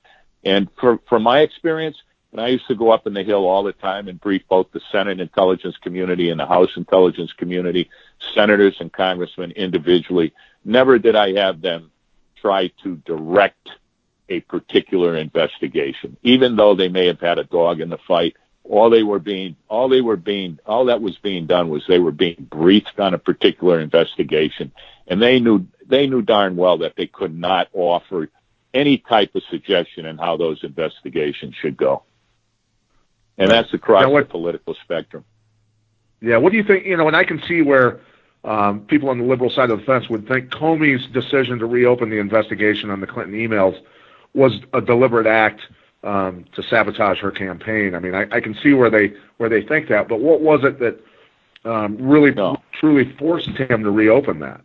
And 0.45 0.69
for, 0.81 0.99
from 1.09 1.23
my 1.23 1.41
experience, 1.41 1.97
and 2.33 2.41
I 2.41 2.49
used 2.49 2.67
to 2.67 2.75
go 2.75 2.91
up 2.91 3.07
in 3.07 3.15
the 3.15 3.23
Hill 3.23 3.47
all 3.47 3.63
the 3.63 3.73
time 3.73 4.09
and 4.09 4.21
brief 4.21 4.43
both 4.49 4.73
the 4.73 4.81
Senate 4.91 5.21
intelligence 5.21 5.77
community 5.77 6.31
and 6.31 6.41
the 6.41 6.47
House 6.47 6.71
intelligence 6.77 7.33
community, 7.33 7.91
senators 8.35 8.77
and 8.81 8.93
congressmen 8.93 9.53
individually. 9.53 10.33
Never 10.65 10.99
did 10.99 11.15
I 11.15 11.35
have 11.35 11.61
them 11.61 11.93
try 12.41 12.73
to 12.83 12.97
direct 13.07 13.69
a 14.29 14.41
particular 14.41 15.17
investigation, 15.17 16.17
even 16.23 16.57
though 16.57 16.75
they 16.75 16.89
may 16.89 17.07
have 17.07 17.21
had 17.21 17.39
a 17.39 17.45
dog 17.45 17.81
in 17.81 17.89
the 17.89 17.99
fight. 17.99 18.37
All 18.65 18.89
they 18.89 19.03
were 19.03 19.19
being, 19.19 19.57
all 19.69 19.89
they 19.89 20.01
were 20.01 20.17
being, 20.17 20.59
all 20.65 20.87
that 20.87 21.03
was 21.03 21.17
being 21.19 21.47
done 21.47 21.69
was 21.69 21.85
they 21.87 21.99
were 21.99 22.13
being 22.13 22.47
briefed 22.51 22.99
on 22.99 23.13
a 23.13 23.19
particular 23.19 23.79
investigation, 23.79 24.73
and 25.07 25.21
they 25.21 25.39
knew 25.39 25.67
they 25.87 26.07
knew 26.07 26.23
darn 26.23 26.57
well 26.57 26.79
that 26.79 26.95
they 26.97 27.07
could 27.07 27.37
not 27.39 27.69
offer 27.75 28.29
any 28.73 28.99
type 28.99 29.35
of 29.35 29.43
suggestion 29.51 30.07
in 30.07 30.17
how 30.17 30.37
those 30.37 30.65
investigations 30.65 31.55
should 31.61 31.77
go. 31.77 32.03
And 33.37 33.51
that's 33.51 33.73
across 33.75 34.09
what, 34.09 34.25
the 34.25 34.31
political 34.31 34.75
spectrum. 34.83 35.25
Yeah, 36.21 36.39
what 36.39 36.53
do 36.53 36.57
you 36.57 36.65
think? 36.65 36.87
You 36.87 36.97
know, 36.97 37.07
and 37.07 37.17
I 37.17 37.25
can 37.25 37.43
see 37.43 37.61
where 37.61 38.01
um, 38.45 38.81
people 38.81 39.11
on 39.11 39.19
the 39.19 39.25
liberal 39.25 39.51
side 39.51 39.71
of 39.71 39.81
the 39.81 39.85
fence 39.85 40.09
would 40.09 40.27
think 40.27 40.51
Comey's 40.51 41.07
decision 41.09 41.59
to 41.59 41.67
reopen 41.67 42.11
the 42.11 42.19
investigation 42.19 42.91
on 42.91 43.01
the 43.01 43.07
Clinton 43.07 43.35
emails 43.35 43.79
was 44.33 44.59
a 44.73 44.81
deliberate 44.81 45.27
act 45.27 45.61
um, 46.05 46.45
to 46.55 46.63
sabotage 46.63 47.19
her 47.19 47.31
campaign. 47.31 47.95
I 47.95 47.99
mean, 47.99 48.15
I, 48.15 48.27
I 48.31 48.41
can 48.41 48.55
see 48.63 48.75
where 48.75 48.91
they 48.91 49.15
where 49.39 49.49
they 49.49 49.63
think 49.63 49.89
that, 49.89 50.09
but 50.09 50.21
what 50.21 50.41
was 50.41 50.61
it 50.63 50.79
that 50.79 51.01
um, 51.65 51.97
really 51.97 52.31
no. 52.31 52.57
truly 52.79 53.15
forced 53.19 53.49
him 53.49 53.83
to 53.83 53.91
reopen 53.91 54.39
that? 54.41 54.61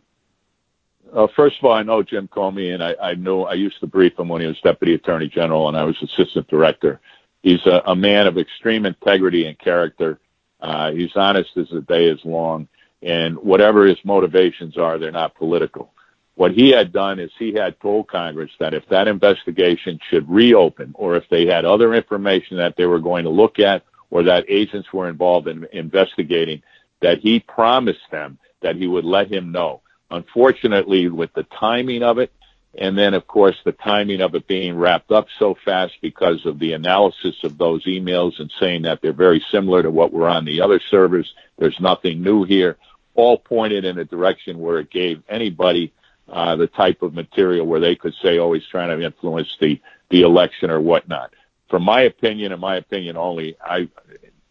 Uh, 1.13 1.27
first 1.35 1.57
of 1.57 1.65
all, 1.65 1.71
I 1.71 1.81
know 1.81 2.03
Jim 2.03 2.27
Comey, 2.27 2.73
and 2.73 2.83
I, 2.83 2.95
I 3.01 3.13
know 3.15 3.45
I 3.45 3.53
used 3.53 3.79
to 3.79 3.87
brief 3.87 4.19
him 4.19 4.27
when 4.27 4.41
he 4.41 4.47
was 4.47 4.59
Deputy 4.61 4.93
Attorney 4.93 5.27
General, 5.27 5.67
and 5.67 5.77
I 5.77 5.83
was 5.83 5.95
Assistant 6.03 6.47
Director. 6.49 6.99
He's 7.41 7.65
a, 7.65 7.81
a 7.87 7.95
man 7.95 8.27
of 8.27 8.37
extreme 8.37 8.85
integrity 8.85 9.45
and 9.45 9.57
character. 9.57 10.19
Uh, 10.59 10.91
he's 10.91 11.15
honest 11.15 11.49
as 11.55 11.69
the 11.69 11.81
day 11.81 12.05
is 12.05 12.19
long, 12.25 12.67
and 13.01 13.37
whatever 13.37 13.87
his 13.87 13.97
motivations 14.03 14.77
are, 14.77 14.99
they're 14.99 15.11
not 15.11 15.35
political. 15.35 15.93
What 16.39 16.53
he 16.53 16.69
had 16.69 16.93
done 16.93 17.19
is 17.19 17.31
he 17.37 17.51
had 17.51 17.81
told 17.81 18.07
Congress 18.07 18.51
that 18.61 18.73
if 18.73 18.87
that 18.87 19.09
investigation 19.09 19.99
should 20.09 20.29
reopen, 20.29 20.93
or 20.93 21.17
if 21.17 21.27
they 21.27 21.45
had 21.45 21.65
other 21.65 21.93
information 21.93 22.55
that 22.55 22.77
they 22.77 22.85
were 22.85 23.01
going 23.01 23.25
to 23.25 23.29
look 23.29 23.59
at, 23.59 23.83
or 24.09 24.23
that 24.23 24.45
agents 24.47 24.93
were 24.93 25.09
involved 25.09 25.49
in 25.49 25.67
investigating, 25.73 26.63
that 27.01 27.19
he 27.19 27.41
promised 27.41 28.09
them 28.09 28.37
that 28.61 28.77
he 28.77 28.87
would 28.87 29.03
let 29.03 29.29
him 29.29 29.51
know. 29.51 29.81
Unfortunately, 30.11 31.09
with 31.09 31.33
the 31.33 31.43
timing 31.43 32.03
of 32.03 32.19
it, 32.19 32.31
and 32.73 32.97
then, 32.97 33.13
of 33.15 33.27
course, 33.27 33.57
the 33.65 33.73
timing 33.73 34.21
of 34.21 34.33
it 34.33 34.47
being 34.47 34.77
wrapped 34.77 35.11
up 35.11 35.27
so 35.39 35.57
fast 35.65 35.95
because 36.01 36.45
of 36.45 36.57
the 36.57 36.71
analysis 36.71 37.35
of 37.43 37.57
those 37.57 37.83
emails 37.83 38.39
and 38.39 38.49
saying 38.61 38.83
that 38.83 39.01
they're 39.01 39.11
very 39.11 39.43
similar 39.51 39.83
to 39.83 39.91
what 39.91 40.13
were 40.13 40.29
on 40.29 40.45
the 40.45 40.61
other 40.61 40.79
servers. 40.79 41.33
There's 41.57 41.81
nothing 41.81 42.23
new 42.23 42.45
here. 42.45 42.77
All 43.13 43.37
pointed 43.37 43.83
in 43.83 43.99
a 43.99 44.05
direction 44.05 44.59
where 44.59 44.79
it 44.79 44.89
gave 44.89 45.21
anybody 45.27 45.91
uh, 46.31 46.55
the 46.55 46.67
type 46.67 47.01
of 47.01 47.13
material 47.13 47.65
where 47.65 47.79
they 47.79 47.95
could 47.95 48.13
say, 48.21 48.39
oh, 48.39 48.53
he's 48.53 48.67
trying 48.67 48.97
to 48.97 49.03
influence 49.03 49.55
the, 49.59 49.79
the 50.09 50.21
election 50.21 50.69
or 50.69 50.79
whatnot. 50.79 51.33
From 51.69 51.83
my 51.83 52.01
opinion, 52.01 52.51
and 52.51 52.61
my 52.61 52.77
opinion 52.77 53.17
only, 53.17 53.55
I, 53.63 53.89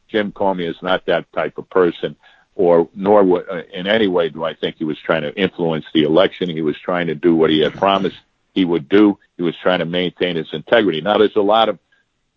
Jim 0.09 0.33
Comey 0.33 0.69
is 0.69 0.77
not 0.83 1.07
that 1.07 1.33
type 1.33 1.59
of 1.59 1.69
person 1.71 2.17
or 2.59 2.89
nor 2.95 3.21
uh, 3.51 3.63
in 3.73 3.87
any 3.87 4.09
way 4.09 4.29
do 4.29 4.45
I 4.45 4.53
think 4.53 4.77
he 4.77 4.85
was 4.85 4.99
trying 4.99 5.23
to 5.23 5.35
influence 5.35 5.87
the 5.95 6.03
election. 6.03 6.51
He 6.51 6.61
was 6.61 6.77
trying 6.77 7.07
to 7.07 7.15
do 7.15 7.35
what 7.35 7.51
he 7.51 7.61
had 7.61 7.73
promised 7.75 8.17
he 8.53 8.65
would 8.65 8.89
do. 8.89 9.19
He 9.37 9.45
was 9.45 9.55
trying 9.63 9.79
to 9.79 9.85
maintain 9.85 10.35
his 10.37 10.49
integrity. 10.53 11.01
Now, 11.01 11.19
there's 11.19 11.37
a 11.37 11.41
lot 11.41 11.69
of 11.69 11.79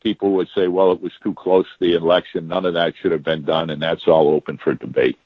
people 0.03 0.29
who 0.29 0.35
would 0.35 0.49
say, 0.55 0.67
well, 0.67 0.91
it 0.91 1.01
was 1.01 1.11
too 1.23 1.33
close 1.33 1.65
to 1.65 1.79
the 1.79 1.95
election. 1.95 2.47
None 2.47 2.65
of 2.65 2.75
that 2.75 2.93
should 3.01 3.11
have 3.11 3.23
been 3.23 3.43
done, 3.43 3.71
and 3.71 3.81
that's 3.81 4.07
all 4.07 4.29
open 4.29 4.59
for 4.59 4.75
debate. 4.75 5.17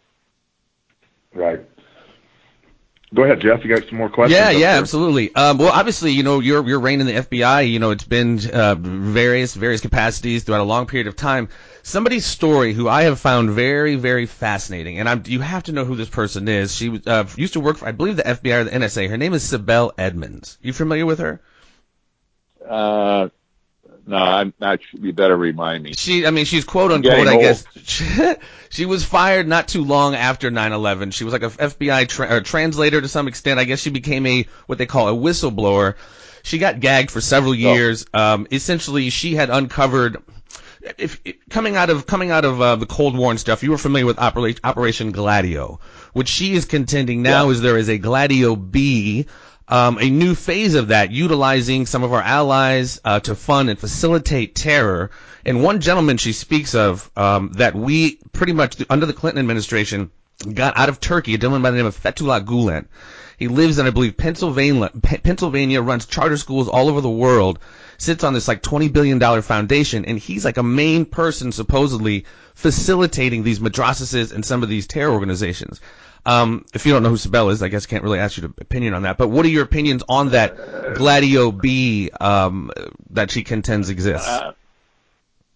Right. 1.33 1.59
Go 3.15 3.23
ahead, 3.23 3.39
Jeff. 3.39 3.63
You 3.63 3.73
got 3.73 3.87
some 3.87 3.97
more 3.97 4.09
questions? 4.09 4.37
Yeah, 4.37 4.49
yeah, 4.51 4.73
there? 4.73 4.81
absolutely. 4.81 5.33
Um, 5.33 5.57
well, 5.57 5.71
obviously, 5.71 6.11
you 6.11 6.21
know, 6.21 6.41
your 6.41 6.67
your 6.67 6.81
reign 6.81 6.99
in 6.99 7.07
the 7.07 7.13
FBI, 7.13 7.71
you 7.71 7.79
know, 7.79 7.91
it's 7.91 8.03
been 8.03 8.39
uh, 8.51 8.75
various 8.75 9.53
various 9.53 9.79
capacities 9.79 10.43
throughout 10.43 10.59
a 10.59 10.65
long 10.65 10.85
period 10.85 11.07
of 11.07 11.15
time. 11.15 11.47
Somebody's 11.81 12.25
story 12.25 12.73
who 12.73 12.89
I 12.89 13.03
have 13.03 13.19
found 13.19 13.51
very 13.51 13.95
very 13.95 14.25
fascinating, 14.25 14.99
and 14.99 15.07
I'm, 15.07 15.23
you 15.27 15.39
have 15.39 15.63
to 15.63 15.71
know 15.71 15.85
who 15.85 15.95
this 15.95 16.09
person 16.09 16.49
is. 16.49 16.75
She 16.75 17.01
uh, 17.07 17.23
used 17.37 17.53
to 17.53 17.61
work 17.61 17.77
for, 17.77 17.87
I 17.87 17.93
believe, 17.93 18.17
the 18.17 18.23
FBI 18.23 18.61
or 18.61 18.63
the 18.65 18.71
NSA. 18.71 19.07
Her 19.09 19.17
name 19.17 19.33
is 19.33 19.49
Sibel 19.49 19.91
Edmonds. 19.97 20.57
You 20.61 20.73
familiar 20.73 21.05
with 21.05 21.19
her? 21.19 21.39
Uh, 22.67 23.29
no, 24.15 24.23
I'm 24.23 24.53
not. 24.61 24.79
You 24.93 25.11
better 25.11 25.35
remind 25.35 25.83
me. 25.83 25.93
She, 25.93 26.25
I 26.25 26.31
mean, 26.31 26.45
she's 26.45 26.63
quote 26.63 26.91
unquote. 26.91 27.27
I 27.27 27.37
guess 27.37 27.65
she, 27.83 28.05
she, 28.69 28.85
was 28.85 29.03
fired 29.03 29.45
not 29.45 29.67
too 29.67 29.83
long 29.83 30.15
after 30.15 30.49
9/11. 30.49 31.13
She 31.13 31.25
was 31.25 31.33
like 31.33 31.43
a 31.43 31.49
FBI 31.49 32.07
tra- 32.07 32.41
translator 32.41 33.01
to 33.01 33.09
some 33.09 33.27
extent. 33.27 33.59
I 33.59 33.65
guess 33.65 33.79
she 33.79 33.89
became 33.89 34.25
a 34.25 34.47
what 34.67 34.77
they 34.77 34.85
call 34.85 35.09
a 35.09 35.11
whistleblower. 35.11 35.95
She 36.43 36.59
got 36.59 36.79
gagged 36.79 37.11
for 37.11 37.19
several 37.19 37.51
oh. 37.51 37.55
years. 37.55 38.05
Oh. 38.13 38.35
Um, 38.35 38.47
essentially, 38.51 39.09
she 39.09 39.35
had 39.35 39.49
uncovered. 39.49 40.17
If, 40.97 41.19
if 41.25 41.35
coming 41.49 41.75
out 41.75 41.89
of 41.89 42.05
coming 42.05 42.31
out 42.31 42.45
of 42.45 42.61
uh, 42.61 42.75
the 42.77 42.85
Cold 42.85 43.17
War 43.17 43.31
and 43.31 43.39
stuff, 43.39 43.63
you 43.63 43.71
were 43.71 43.77
familiar 43.77 44.05
with 44.05 44.19
Operation, 44.19 44.61
Operation 44.63 45.11
Gladio, 45.11 45.79
which 46.13 46.29
she 46.29 46.53
is 46.53 46.63
contending 46.63 47.21
now 47.21 47.45
yeah. 47.45 47.51
is 47.51 47.61
there 47.61 47.77
is 47.77 47.89
a 47.89 47.97
Gladio 47.97 48.55
B 48.55 49.25
um, 49.67 49.97
a 49.99 50.09
new 50.09 50.35
phase 50.35 50.75
of 50.75 50.89
that, 50.89 51.11
utilizing 51.11 51.85
some 51.85 52.03
of 52.03 52.13
our 52.13 52.21
allies 52.21 53.01
uh, 53.03 53.19
to 53.21 53.35
fund 53.35 53.69
and 53.69 53.79
facilitate 53.79 54.55
terror. 54.55 55.11
And 55.45 55.63
one 55.63 55.79
gentleman 55.79 56.17
she 56.17 56.33
speaks 56.33 56.75
of 56.75 57.09
um, 57.15 57.51
that 57.53 57.75
we 57.75 58.17
pretty 58.31 58.53
much 58.53 58.83
under 58.89 59.05
the 59.05 59.13
Clinton 59.13 59.39
administration 59.39 60.11
got 60.53 60.77
out 60.77 60.89
of 60.89 60.99
Turkey, 60.99 61.33
a 61.33 61.37
gentleman 61.37 61.61
by 61.61 61.71
the 61.71 61.77
name 61.77 61.85
of 61.85 61.97
Fethullah 61.97 62.43
Gulen. 62.43 62.85
He 63.37 63.47
lives 63.47 63.79
in, 63.79 63.85
I 63.85 63.89
believe, 63.89 64.15
Pennsylvania. 64.15 64.89
Pennsylvania 65.01 65.81
runs 65.81 66.05
charter 66.05 66.37
schools 66.37 66.69
all 66.69 66.87
over 66.87 67.01
the 67.01 67.09
world. 67.09 67.59
Sits 67.97 68.23
on 68.23 68.33
this 68.33 68.47
like 68.47 68.61
twenty 68.61 68.87
billion 68.87 69.19
dollar 69.19 69.41
foundation, 69.41 70.05
and 70.05 70.17
he's 70.17 70.45
like 70.45 70.57
a 70.57 70.63
main 70.63 71.05
person 71.05 71.51
supposedly 71.51 72.25
facilitating 72.53 73.43
these 73.43 73.59
madrasas 73.59 74.31
and 74.31 74.45
some 74.45 74.63
of 74.63 74.69
these 74.69 74.87
terror 74.87 75.11
organizations. 75.11 75.81
Um, 76.25 76.65
if 76.73 76.85
you 76.85 76.93
don't 76.93 77.03
know 77.03 77.09
who 77.09 77.17
Sibel 77.17 77.51
is, 77.51 77.61
I 77.61 77.67
guess 77.67 77.85
I 77.85 77.89
can't 77.89 78.03
really 78.03 78.19
ask 78.19 78.37
you 78.37 78.53
opinion 78.59 78.95
on 78.95 79.03
that. 79.03 79.17
But 79.17 79.27
what 79.27 79.45
are 79.45 79.49
your 79.49 79.63
opinions 79.63 80.03
on 80.09 80.29
that 80.29 80.95
Gladio 80.95 81.51
B 81.51 82.09
um, 82.19 82.71
that 83.11 83.29
she 83.29 83.43
contends 83.43 83.89
exists? 83.89 84.27
Uh, 84.27 84.53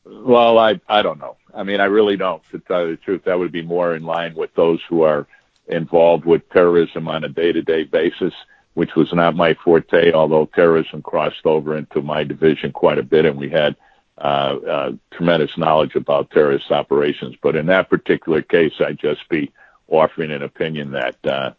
well, 0.06 0.60
I 0.60 0.80
I 0.88 1.02
don't 1.02 1.20
know. 1.20 1.38
I 1.54 1.64
mean, 1.64 1.80
I 1.80 1.86
really 1.86 2.18
don't. 2.18 2.44
To 2.52 2.60
tell 2.60 2.86
you 2.86 2.96
the 2.96 2.98
truth, 2.98 3.24
that 3.26 3.40
would 3.40 3.52
be 3.52 3.64
more 3.64 3.96
in 3.96 4.04
line 4.04 4.36
with 4.36 4.54
those 4.54 4.80
who 4.88 5.02
are 5.02 5.26
involved 5.68 6.26
with 6.26 6.48
terrorism 6.52 7.08
on 7.08 7.24
a 7.24 7.30
day-to-day 7.30 7.86
basis, 7.86 8.34
which 8.76 8.96
was 8.96 9.12
not 9.14 9.36
my 9.36 9.56
forte. 9.56 10.12
Although 10.14 10.46
terrorism 10.54 11.02
crossed 11.02 11.46
over 11.46 11.78
into 11.78 12.02
my 12.02 12.24
division 12.24 12.72
quite 12.72 13.00
a 13.00 13.04
bit, 13.04 13.26
and 13.26 13.40
we 13.40 13.50
had 13.50 13.76
uh, 14.20 14.58
uh, 14.68 14.92
tremendous 15.12 15.58
knowledge 15.58 15.96
about 15.96 16.30
terrorist 16.30 16.70
operations. 16.70 17.36
But 17.42 17.56
in 17.56 17.66
that 17.68 17.90
particular 17.90 18.44
case, 18.44 18.74
I'd 18.80 19.00
just 19.00 19.28
be 19.30 19.52
offering 19.90 20.32
an 20.32 20.42
opinion 20.42 20.92
that 20.92 21.16
uh, 21.26 21.52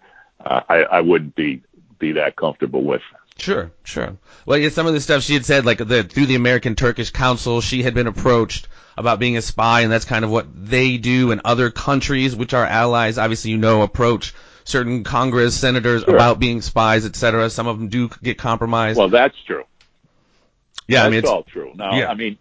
uh, 0.45 0.61
I, 0.69 0.77
I 0.83 1.01
wouldn't 1.01 1.35
be 1.35 1.63
be 1.99 2.13
that 2.13 2.37
comfortable 2.37 2.83
with. 2.83 3.03
Sure, 3.39 3.73
sure. 3.85 4.17
Well, 4.45 4.59
yeah, 4.59 4.69
some 4.69 4.87
of 4.87 4.93
the 4.93 5.01
stuff 5.01 5.23
she 5.23 5.35
had 5.35 5.47
said, 5.47 5.65
like 5.65 5.79
the, 5.79 6.03
through 6.05 6.27
the 6.27 6.35
American 6.35 6.75
Turkish 6.75 7.11
Council, 7.11 7.61
she 7.61 7.83
had 7.83 7.95
been 7.95 8.07
approached 8.07 8.69
about 8.99 9.19
being 9.19 9.37
a 9.37 9.43
spy, 9.43 9.81
and 9.81 9.91
that's 9.91 10.05
kind 10.05 10.25
of 10.25 10.31
what 10.31 10.47
they 10.55 10.99
do 10.99 11.31
in 11.31 11.41
other 11.45 11.71
countries, 11.71 12.37
which 12.37 12.53
are 12.53 12.65
allies. 12.65 13.17
Obviously, 13.17 13.53
you 13.53 13.57
know, 13.57 13.83
approach 13.83 14.35
certain 14.65 15.05
Congress 15.05 15.59
senators 15.59 16.03
sure. 16.03 16.15
about 16.15 16.39
being 16.39 16.61
spies, 16.61 17.07
etc. 17.07 17.49
Some 17.49 17.67
of 17.67 17.79
them 17.79 17.89
do 17.89 18.11
get 18.23 18.37
compromised. 18.37 18.99
Well, 18.99 19.09
that's 19.09 19.37
true. 19.47 19.65
Yeah, 20.87 20.99
that's 20.99 21.07
I 21.07 21.11
mean, 21.11 21.19
it's 21.21 21.29
all 21.29 21.43
true. 21.45 21.73
Now, 21.75 21.99
yeah. 21.99 22.11
I 22.11 22.15
mean, 22.15 22.37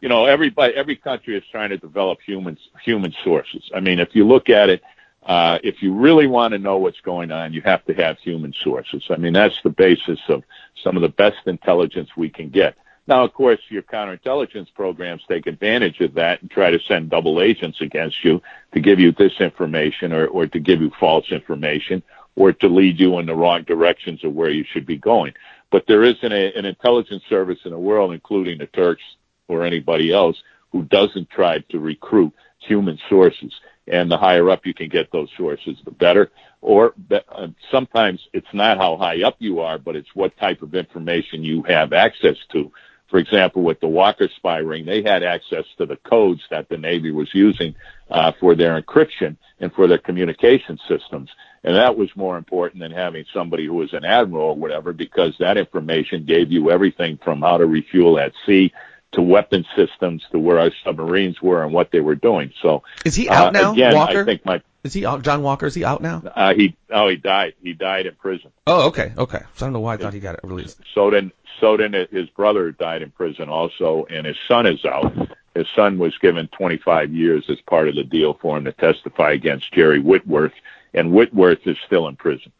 you 0.00 0.08
know, 0.08 0.26
everybody, 0.26 0.74
every 0.74 0.96
country 0.96 1.36
is 1.36 1.44
trying 1.50 1.70
to 1.70 1.78
develop 1.78 2.18
human 2.26 2.58
human 2.84 3.14
sources. 3.24 3.70
I 3.74 3.80
mean, 3.80 4.00
if 4.00 4.14
you 4.14 4.26
look 4.26 4.50
at 4.50 4.68
it, 4.68 4.82
uh, 5.24 5.58
if 5.62 5.82
you 5.82 5.94
really 5.94 6.26
want 6.26 6.52
to 6.52 6.58
know 6.58 6.78
what's 6.78 7.00
going 7.00 7.30
on, 7.30 7.52
you 7.52 7.62
have 7.62 7.84
to 7.84 7.94
have 7.94 8.18
human 8.18 8.52
sources. 8.62 9.04
I 9.10 9.16
mean, 9.16 9.32
that's 9.32 9.60
the 9.62 9.70
basis 9.70 10.18
of 10.28 10.42
some 10.82 10.96
of 10.96 11.02
the 11.02 11.08
best 11.08 11.38
intelligence 11.46 12.10
we 12.16 12.28
can 12.28 12.48
get. 12.48 12.76
Now, 13.06 13.24
of 13.24 13.32
course, 13.32 13.58
your 13.68 13.82
counterintelligence 13.82 14.72
programs 14.74 15.22
take 15.28 15.46
advantage 15.46 16.00
of 16.00 16.14
that 16.14 16.40
and 16.40 16.50
try 16.50 16.70
to 16.70 16.78
send 16.86 17.10
double 17.10 17.40
agents 17.40 17.80
against 17.80 18.24
you 18.24 18.40
to 18.74 18.80
give 18.80 19.00
you 19.00 19.12
disinformation 19.12 20.12
or, 20.12 20.26
or 20.28 20.46
to 20.46 20.60
give 20.60 20.80
you 20.80 20.90
false 21.00 21.30
information 21.30 22.02
or 22.36 22.52
to 22.52 22.68
lead 22.68 22.98
you 22.98 23.18
in 23.18 23.26
the 23.26 23.34
wrong 23.34 23.62
directions 23.62 24.22
of 24.24 24.32
where 24.32 24.50
you 24.50 24.64
should 24.72 24.86
be 24.86 24.96
going. 24.96 25.34
But 25.70 25.86
there 25.86 26.04
isn't 26.04 26.32
a, 26.32 26.56
an 26.56 26.64
intelligence 26.64 27.22
service 27.28 27.58
in 27.64 27.72
the 27.72 27.78
world, 27.78 28.12
including 28.12 28.58
the 28.58 28.66
Turks 28.66 29.02
or 29.48 29.64
anybody 29.64 30.12
else, 30.12 30.40
who 30.70 30.84
doesn't 30.84 31.28
try 31.28 31.58
to 31.58 31.78
recruit 31.78 32.32
human 32.58 32.98
sources. 33.08 33.52
And 33.88 34.10
the 34.10 34.16
higher 34.16 34.48
up 34.48 34.64
you 34.64 34.74
can 34.74 34.88
get 34.88 35.10
those 35.10 35.28
sources, 35.36 35.76
the 35.84 35.90
better. 35.90 36.30
Or 36.60 36.94
uh, 37.10 37.48
sometimes 37.70 38.20
it's 38.32 38.52
not 38.52 38.78
how 38.78 38.96
high 38.96 39.22
up 39.22 39.36
you 39.40 39.60
are, 39.60 39.78
but 39.78 39.96
it's 39.96 40.14
what 40.14 40.36
type 40.36 40.62
of 40.62 40.74
information 40.74 41.42
you 41.42 41.62
have 41.64 41.92
access 41.92 42.36
to. 42.52 42.70
For 43.10 43.18
example, 43.18 43.62
with 43.62 43.80
the 43.80 43.88
Walker 43.88 44.28
spy 44.36 44.58
ring, 44.58 44.86
they 44.86 45.02
had 45.02 45.22
access 45.22 45.64
to 45.76 45.84
the 45.84 45.96
codes 45.96 46.40
that 46.50 46.68
the 46.68 46.78
Navy 46.78 47.10
was 47.10 47.28
using 47.34 47.74
uh, 48.10 48.32
for 48.40 48.54
their 48.54 48.80
encryption 48.80 49.36
and 49.60 49.72
for 49.74 49.86
their 49.86 49.98
communication 49.98 50.78
systems. 50.88 51.28
And 51.64 51.76
that 51.76 51.96
was 51.96 52.08
more 52.16 52.38
important 52.38 52.80
than 52.80 52.90
having 52.90 53.24
somebody 53.34 53.66
who 53.66 53.74
was 53.74 53.92
an 53.92 54.04
admiral 54.04 54.50
or 54.50 54.56
whatever, 54.56 54.92
because 54.92 55.34
that 55.38 55.58
information 55.58 56.24
gave 56.24 56.50
you 56.50 56.70
everything 56.70 57.18
from 57.22 57.42
how 57.42 57.58
to 57.58 57.66
refuel 57.66 58.18
at 58.18 58.32
sea 58.46 58.72
to 59.12 59.22
weapon 59.22 59.64
systems 59.76 60.22
to 60.32 60.38
where 60.38 60.58
our 60.58 60.70
submarines 60.84 61.40
were 61.40 61.62
and 61.62 61.72
what 61.72 61.90
they 61.90 62.00
were 62.00 62.14
doing. 62.14 62.52
So 62.62 62.82
is 63.04 63.14
he 63.14 63.28
out 63.28 63.48
uh, 63.48 63.60
now? 63.60 63.72
Again, 63.72 63.94
Walker? 63.94 64.22
I 64.22 64.24
think 64.24 64.44
my 64.44 64.62
is 64.84 64.92
he 64.92 65.06
out? 65.06 65.22
John 65.22 65.42
Walker 65.42 65.66
is 65.66 65.74
he 65.74 65.84
out 65.84 66.02
now? 66.02 66.22
Uh, 66.24 66.54
he 66.54 66.76
oh 66.90 67.08
he 67.08 67.16
died. 67.16 67.54
He 67.62 67.72
died 67.72 68.06
in 68.06 68.14
prison. 68.14 68.50
Oh 68.66 68.88
okay 68.88 69.12
okay. 69.16 69.40
So 69.54 69.66
I 69.66 69.66
don't 69.66 69.72
know 69.74 69.80
why 69.80 69.94
I 69.94 69.96
thought 69.98 70.14
he 70.14 70.20
got 70.20 70.34
it 70.34 70.40
released. 70.42 70.80
So 70.94 71.10
then 71.10 71.32
so 71.60 71.76
then 71.76 71.92
his 72.10 72.28
brother 72.30 72.72
died 72.72 73.02
in 73.02 73.10
prison 73.10 73.48
also, 73.48 74.06
and 74.10 74.26
his 74.26 74.36
son 74.48 74.66
is 74.66 74.84
out. 74.84 75.12
His 75.54 75.66
son 75.76 75.98
was 75.98 76.16
given 76.18 76.48
25 76.48 77.12
years 77.12 77.44
as 77.50 77.60
part 77.60 77.88
of 77.88 77.94
the 77.94 78.04
deal 78.04 78.34
for 78.40 78.56
him 78.56 78.64
to 78.64 78.72
testify 78.72 79.32
against 79.32 79.72
Jerry 79.72 80.00
Whitworth, 80.00 80.54
and 80.94 81.12
Whitworth 81.12 81.66
is 81.66 81.76
still 81.86 82.08
in 82.08 82.16
prison. 82.16 82.52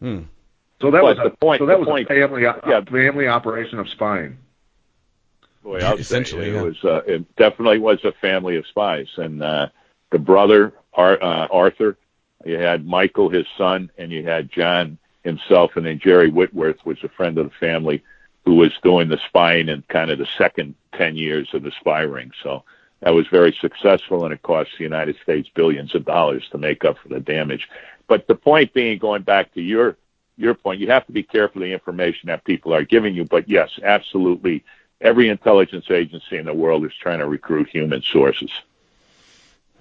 Hmm. 0.00 0.22
So 0.80 0.90
that 0.90 1.02
but 1.02 1.16
was 1.16 1.18
a, 1.24 1.30
point. 1.30 1.60
So 1.60 1.66
that 1.66 1.78
was 1.78 1.88
point, 1.88 2.10
a 2.10 2.14
family, 2.14 2.42
yeah. 2.42 2.80
family 2.84 3.28
operation 3.28 3.78
of 3.78 3.88
spying. 3.88 4.38
Boy, 5.64 5.78
I'll 5.78 5.96
essentially, 5.96 6.44
say 6.44 6.50
it 6.50 6.54
yeah. 6.54 6.62
was. 6.62 6.84
Uh, 6.84 7.02
it 7.06 7.36
definitely 7.36 7.78
was 7.78 8.04
a 8.04 8.12
family 8.12 8.56
of 8.56 8.66
spies, 8.66 9.08
and 9.16 9.42
uh, 9.42 9.68
the 10.10 10.18
brother 10.18 10.74
Ar- 10.92 11.22
uh, 11.22 11.48
Arthur, 11.50 11.96
you 12.44 12.58
had 12.58 12.86
Michael, 12.86 13.30
his 13.30 13.46
son, 13.56 13.90
and 13.96 14.12
you 14.12 14.22
had 14.22 14.52
John 14.52 14.98
himself, 15.24 15.72
and 15.76 15.86
then 15.86 15.98
Jerry 15.98 16.28
Whitworth 16.28 16.84
was 16.84 17.02
a 17.02 17.08
friend 17.08 17.38
of 17.38 17.48
the 17.48 17.56
family 17.58 18.04
who 18.44 18.56
was 18.56 18.72
doing 18.82 19.08
the 19.08 19.18
spying 19.26 19.70
in 19.70 19.82
kind 19.88 20.10
of 20.10 20.18
the 20.18 20.28
second 20.36 20.74
10 20.98 21.16
years 21.16 21.48
of 21.54 21.62
the 21.62 21.72
spy 21.80 22.02
ring. 22.02 22.30
So 22.42 22.62
that 23.00 23.14
was 23.14 23.26
very 23.28 23.56
successful, 23.58 24.24
and 24.26 24.34
it 24.34 24.42
cost 24.42 24.70
the 24.76 24.84
United 24.84 25.16
States 25.22 25.48
billions 25.54 25.94
of 25.94 26.04
dollars 26.04 26.46
to 26.50 26.58
make 26.58 26.84
up 26.84 26.98
for 26.98 27.08
the 27.08 27.20
damage. 27.20 27.68
But 28.06 28.26
the 28.26 28.34
point 28.34 28.74
being, 28.74 28.98
going 28.98 29.22
back 29.22 29.54
to 29.54 29.62
your 29.62 29.96
your 30.36 30.54
point, 30.54 30.80
you 30.80 30.88
have 30.88 31.06
to 31.06 31.12
be 31.12 31.22
careful 31.22 31.62
of 31.62 31.68
the 31.68 31.72
information 31.72 32.26
that 32.26 32.44
people 32.44 32.74
are 32.74 32.82
giving 32.82 33.14
you. 33.14 33.24
But 33.24 33.48
yes, 33.48 33.70
absolutely, 33.82 34.64
every 35.04 35.28
intelligence 35.28 35.88
agency 35.90 36.36
in 36.36 36.46
the 36.46 36.54
world 36.54 36.84
is 36.84 36.92
trying 37.00 37.20
to 37.20 37.28
recruit 37.28 37.68
human 37.68 38.02
sources, 38.02 38.50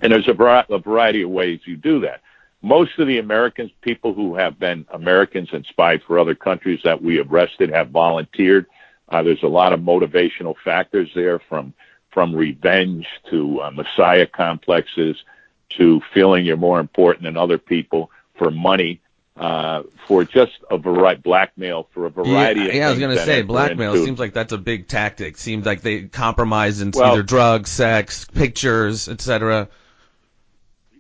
and 0.02 0.14
there's 0.14 0.28
a, 0.28 0.34
variety 0.34 1.24
of 1.24 1.30
ways 1.32 1.62
you 1.66 1.78
do 1.78 2.02
that 2.02 2.22
most 2.64 2.98
of 2.98 3.08
the 3.08 3.20
Americans, 3.20 3.72
people 3.82 4.14
who 4.14 4.36
have 4.36 4.58
been 4.58 4.86
Americans 4.92 5.50
and 5.52 5.66
spied 5.66 6.02
for 6.02 6.18
other 6.18 6.34
countries 6.34 6.80
that 6.86 7.02
we 7.02 7.20
arrested, 7.20 7.70
have 7.70 7.90
volunteered. 7.90 8.66
Uh, 9.10 9.22
there's 9.22 9.44
a 9.44 9.48
lot 9.48 9.74
of 9.74 9.82
motivational 9.82 10.56
factors 10.64 11.12
there, 11.14 11.38
from 11.38 11.74
from 12.12 12.36
revenge 12.36 13.08
to 13.28 13.60
uh, 13.60 13.72
messiah 13.72 14.28
complexes 14.28 15.24
to 15.68 16.00
feeling 16.14 16.46
you're 16.46 16.56
more 16.56 16.80
important 16.80 17.24
than 17.24 17.36
other 17.36 17.58
people 17.58 18.12
for 18.36 18.52
money. 18.52 19.02
Uh, 19.36 19.82
for 20.08 20.24
just 20.24 20.52
a 20.70 20.78
variety, 20.78 21.20
blackmail 21.22 21.88
for 21.92 22.06
a 22.06 22.10
variety 22.12 22.60
yeah, 22.62 22.68
of 22.68 22.76
yeah, 22.76 22.88
I 22.88 22.90
was 22.92 23.00
going 23.00 23.18
to 23.18 23.26
say 23.26 23.42
blackmail 23.42 23.96
seems 23.96 24.20
like 24.20 24.34
that's 24.34 24.54
a 24.54 24.60
big 24.60 24.88
tactic. 24.88 25.38
Seems 25.38 25.66
like 25.66 25.82
they 25.82 26.04
compromise 26.04 26.82
into 26.82 27.00
Well- 27.00 27.14
either 27.14 27.24
drugs, 27.24 27.72
sex, 27.72 28.26
pictures, 28.26 29.10
etc. 29.10 29.70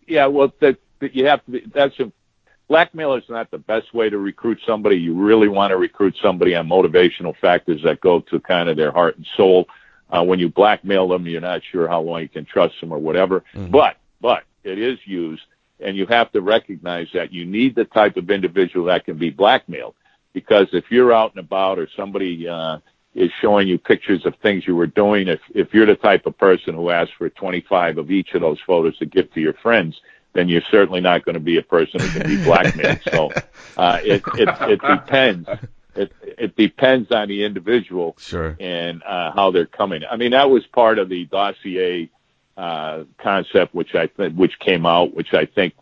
Yeah, 0.08 0.28
well, 0.28 0.52
the, 0.60 0.78
the, 1.00 1.15
you 1.15 1.28
have 1.28 1.46
to 1.46 1.52
be. 1.52 1.63
That's 1.72 1.98
a 2.00 2.12
blackmail 2.67 3.13
is 3.13 3.24
not 3.30 3.52
the 3.52 3.60
best 3.60 3.93
way 3.93 4.10
to 4.10 4.17
recruit 4.17 4.60
somebody. 4.65 4.96
You 4.98 5.13
really 5.13 5.48
want 5.48 5.69
to 5.69 5.78
recruit 5.78 6.15
somebody 6.19 6.56
on 6.56 6.67
motivational 6.67 7.38
factors 7.38 7.84
that 7.84 8.02
go 8.02 8.22
to 8.22 8.39
kind 8.39 8.67
of 8.67 8.78
their 8.78 8.91
heart 8.91 9.15
and 9.15 9.28
soul. 9.38 9.67
Uh, 10.10 10.24
when 10.24 10.39
you 10.39 10.50
blackmail 10.50 11.08
them, 11.08 11.28
you're 11.28 11.39
not 11.39 11.62
sure 11.72 11.88
how 11.88 12.02
long 12.02 12.22
you 12.22 12.30
can 12.30 12.46
trust 12.46 12.80
them 12.82 12.91
or 12.91 12.98
whatever. 12.98 13.43
Mhm. 13.54 13.69
But 13.69 13.98
but 14.22 14.43
it 14.63 14.80
is 14.80 14.98
used, 15.06 15.43
and 15.79 15.95
you 15.97 16.05
have 16.07 16.31
to 16.31 16.41
recognize 16.41 17.07
that 17.13 17.31
you 17.33 17.45
need 17.45 17.75
the 17.75 17.86
type 17.86 18.17
of 18.17 18.29
individual 18.29 18.86
that 18.88 19.05
can 19.05 19.17
be 19.17 19.29
blackmailed. 19.29 19.95
Because 20.33 20.67
if 20.73 20.86
you're 20.89 21.13
out 21.13 21.31
and 21.36 21.39
about 21.39 21.77
or 21.79 21.88
somebody 21.95 22.47
uh, 22.47 22.79
is 23.13 23.31
showing 23.41 23.67
you 23.67 23.77
pictures 23.77 24.25
of 24.25 24.36
things 24.38 24.65
you 24.65 24.75
were 24.75 24.88
doing, 24.88 25.27
if 25.27 25.39
if 25.53 25.73
you're 25.73 25.86
the 25.86 25.95
type 25.95 26.25
of 26.25 26.38
person 26.38 26.73
who 26.73 26.89
asks 26.89 27.13
for 27.17 27.29
25 27.29 27.97
of 27.99 28.09
each 28.12 28.33
of 28.33 28.41
those 28.41 28.59
photos 28.65 28.97
to 28.97 29.05
give 29.05 29.31
to 29.33 29.41
your 29.41 29.53
friends, 29.53 29.99
then 30.33 30.49
you're 30.49 30.63
certainly 30.71 31.01
not 31.01 31.23
going 31.25 31.36
to 31.36 31.39
be 31.39 31.57
a 31.57 31.62
person 31.62 31.99
who 31.99 32.07
can 32.19 32.27
be 32.27 32.43
blackmailed. 32.43 32.99
so 33.12 33.31
uh, 33.77 33.99
it, 34.03 34.23
it 34.36 34.49
it 34.62 34.81
depends. 34.81 35.47
It 35.95 36.12
it 36.23 36.55
depends 36.55 37.12
on 37.12 37.27
the 37.27 37.43
individual 37.45 38.15
Sure. 38.17 38.57
and 38.59 39.03
uh, 39.03 39.31
how 39.36 39.51
they're 39.51 39.67
coming. 39.67 40.01
I 40.09 40.15
mean, 40.17 40.31
that 40.31 40.49
was 40.49 40.65
part 40.65 40.97
of 40.97 41.07
the 41.09 41.25
dossier 41.25 42.09
uh, 42.57 43.03
concept, 43.17 43.73
which 43.73 43.95
I 43.95 44.07
think 44.07 44.35
which 44.35 44.59
came 44.59 44.85
out, 44.85 45.13
which 45.15 45.33
I 45.33 45.45
think 45.45 45.73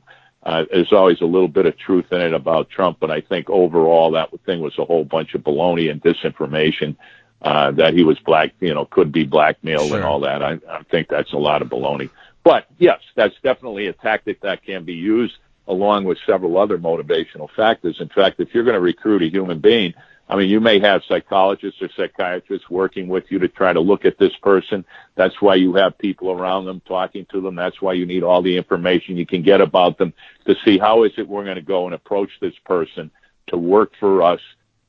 uh, 0.44 0.66
there's 0.72 0.94
always 0.94 1.22
a 1.22 1.26
little 1.26 1.48
bit 1.48 1.66
of 1.66 1.78
truth 1.78 2.06
in 2.12 2.22
it 2.22 2.34
about 2.34 2.70
Trump, 2.70 2.98
but 3.00 3.12
I 3.12 3.22
think 3.22 3.50
overall 3.50 4.12
that 4.12 4.30
thing 4.46 4.62
was 4.62 4.78
a 4.80 4.86
whole 4.86 5.04
bunch 5.04 5.36
of 5.36 5.42
baloney 5.42 5.92
and 5.92 6.02
disinformation. 6.02 6.96
Uh, 7.44 7.72
that 7.72 7.96
he 7.96 8.04
was 8.04 8.20
black, 8.20 8.54
you 8.60 8.72
know, 8.72 8.86
could 8.86 9.12
be 9.12 9.24
blackmailed 9.24 9.88
Sure. 9.88 9.98
and 9.98 10.06
all 10.06 10.20
that. 10.20 10.44
I, 10.44 10.60
I 10.70 10.84
think 10.92 11.08
that's 11.08 11.34
a 11.34 11.38
lot 11.38 11.64
of 11.64 11.70
baloney. 11.70 12.12
But 12.44 12.68
yes, 12.78 13.00
that's 13.16 13.34
definitely 13.42 13.88
a 13.88 13.94
tactic 13.94 14.42
that 14.42 14.64
can 14.64 14.84
be 14.84 14.94
used 14.94 15.38
along 15.68 16.04
with 16.04 16.20
several 16.26 16.60
other 16.60 16.78
motivational 16.78 17.50
factors. 17.56 18.00
In 18.00 18.10
fact, 18.10 18.40
if 18.40 18.54
you're 18.54 18.64
going 18.64 18.76
to 18.76 18.82
recruit 18.82 19.24
a 19.24 19.28
human 19.28 19.60
being, 19.60 19.96
I 20.32 20.38
mean, 20.38 20.50
you 20.50 20.62
may 20.62 20.80
have 20.80 21.04
psychologists 21.10 21.82
or 21.82 21.90
psychiatrists 21.98 22.70
working 22.70 23.10
with 23.10 23.26
you 23.30 23.38
to 23.40 23.50
try 23.50 23.74
to 23.74 23.82
look 23.82 24.06
at 24.06 24.18
this 24.18 24.34
person. 24.42 24.86
That's 25.16 25.42
why 25.42 25.56
you 25.56 25.74
have 25.74 25.98
people 25.98 26.32
around 26.32 26.64
them 26.64 26.82
talking 26.88 27.26
to 27.34 27.42
them. 27.42 27.56
That's 27.56 27.82
why 27.82 27.94
you 27.94 28.06
need 28.06 28.24
all 28.24 28.42
the 28.42 28.56
information 28.56 29.18
you 29.18 29.26
can 29.26 29.44
get 29.44 29.60
about 29.60 29.98
them 29.98 30.14
to 30.46 30.56
see 30.64 30.78
how 30.78 31.04
is 31.04 31.12
it 31.18 31.28
we're 31.28 31.44
going 31.44 31.58
to 31.58 31.62
go 31.62 31.86
and 31.86 31.94
approach 31.94 32.30
this 32.40 32.54
person 32.64 33.12
to 33.48 33.58
work 33.58 33.92
for 34.00 34.24
us 34.24 34.40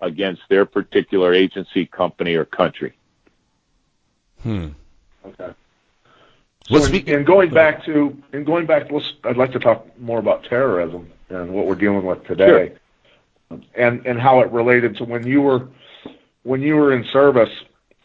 against 0.01 0.43
their 0.49 0.65
particular 0.65 1.35
agency, 1.35 1.87
company, 1.87 2.37
or 2.37 2.45
country. 2.45 2.93
Hmm. 4.45 4.69
Okay. 5.27 5.53
Well, 6.71 6.83
So, 6.83 6.87
speak- 6.87 7.09
and 7.09 7.27
going 7.27 7.51
back 7.51 7.85
to 7.87 8.17
and 8.33 8.47
going 8.47 8.67
back, 8.67 8.93
let's, 8.93 9.13
I'd 9.25 9.37
like 9.37 9.51
to 9.53 9.59
talk 9.59 9.87
more 9.99 10.21
about 10.21 10.45
terrorism 10.45 11.11
and 11.31 11.53
what 11.53 11.67
we're 11.67 11.75
dealing 11.75 12.07
with 12.07 12.25
today, 12.29 12.75
and 13.77 14.05
and 14.07 14.21
how 14.21 14.41
it 14.41 14.51
related 14.51 14.97
to 14.97 15.05
when 15.05 15.27
you 15.27 15.43
were 15.43 15.69
when 16.43 16.61
you 16.61 16.77
were 16.77 16.93
in 16.93 17.05
service 17.13 17.51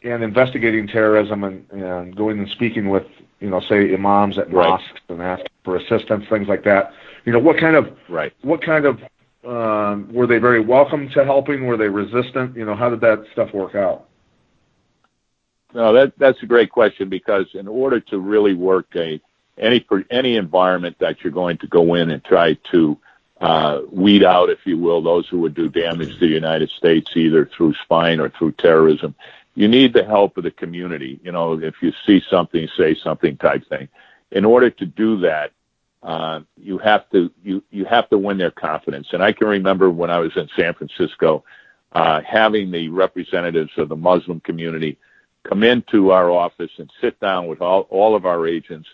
and 0.03 0.23
investigating 0.23 0.87
terrorism 0.87 1.43
and, 1.43 1.69
and 1.71 2.15
going 2.15 2.39
and 2.39 2.49
speaking 2.49 2.89
with 2.89 3.05
you 3.39 3.49
know 3.49 3.59
say 3.61 3.93
imams 3.93 4.37
at 4.37 4.51
Right. 4.51 4.69
mosques 4.69 5.01
and 5.09 5.21
asking 5.21 5.47
for 5.63 5.75
assistance, 5.77 6.25
things 6.29 6.47
like 6.47 6.63
that. 6.63 6.93
You 7.25 7.33
know 7.33 7.39
what 7.39 7.57
kind 7.57 7.75
of 7.75 7.97
Right. 8.07 8.33
what 8.41 8.61
kind 8.61 8.85
of 8.85 9.01
um, 9.45 10.11
were 10.13 10.27
they 10.27 10.39
very 10.39 10.59
welcome 10.59 11.09
to 11.09 11.23
helping? 11.23 11.65
Were 11.65 11.77
they 11.77 11.89
resistant? 11.89 12.55
You 12.55 12.65
know 12.65 12.75
how 12.75 12.89
did 12.89 13.01
that 13.01 13.23
stuff 13.33 13.53
work 13.53 13.75
out? 13.75 14.05
No, 15.73 15.93
that 15.93 16.13
that's 16.17 16.41
a 16.43 16.45
great 16.45 16.71
question 16.71 17.09
because 17.09 17.45
in 17.53 17.67
order 17.67 17.99
to 17.99 18.19
really 18.19 18.53
work 18.53 18.87
a 18.95 19.19
any 19.57 19.85
any 20.11 20.35
environment 20.35 20.95
that 20.99 21.23
you're 21.23 21.33
going 21.33 21.57
to 21.59 21.67
go 21.67 21.95
in 21.95 22.11
and 22.11 22.23
try 22.23 22.53
to 22.71 22.97
uh, 23.39 23.81
weed 23.91 24.23
out, 24.23 24.49
if 24.49 24.65
you 24.65 24.77
will, 24.77 25.01
those 25.01 25.27
who 25.27 25.39
would 25.39 25.53
do 25.53 25.69
damage 25.69 26.13
to 26.13 26.19
the 26.19 26.27
United 26.27 26.69
States 26.69 27.11
either 27.15 27.45
through 27.45 27.73
spying 27.83 28.19
or 28.19 28.29
through 28.29 28.51
terrorism, 28.53 29.13
you 29.55 29.67
need 29.67 29.93
the 29.93 30.03
help 30.03 30.37
of 30.37 30.43
the 30.43 30.51
community. 30.51 31.19
You 31.23 31.31
know, 31.31 31.59
if 31.59 31.75
you 31.81 31.93
see 32.05 32.21
something, 32.29 32.67
say 32.77 32.95
something 32.95 33.37
type 33.37 33.67
thing. 33.67 33.89
In 34.31 34.45
order 34.45 34.69
to 34.69 34.85
do 34.85 35.19
that, 35.19 35.51
uh, 36.03 36.41
you 36.57 36.77
have 36.77 37.09
to 37.09 37.31
you 37.43 37.63
you 37.71 37.85
have 37.85 38.09
to 38.09 38.17
win 38.17 38.37
their 38.37 38.51
confidence. 38.51 39.07
And 39.13 39.23
I 39.23 39.31
can 39.31 39.47
remember 39.47 39.89
when 39.89 40.11
I 40.11 40.19
was 40.19 40.35
in 40.35 40.47
San 40.55 40.73
Francisco, 40.73 41.43
uh, 41.91 42.21
having 42.21 42.71
the 42.71 42.89
representatives 42.89 43.71
of 43.77 43.89
the 43.89 43.95
Muslim 43.95 44.39
community 44.41 44.97
come 45.43 45.63
into 45.63 46.11
our 46.11 46.29
office 46.29 46.71
and 46.77 46.91
sit 47.01 47.19
down 47.19 47.47
with 47.47 47.61
all, 47.61 47.81
all 47.89 48.15
of 48.15 48.25
our 48.25 48.47
agents 48.47 48.87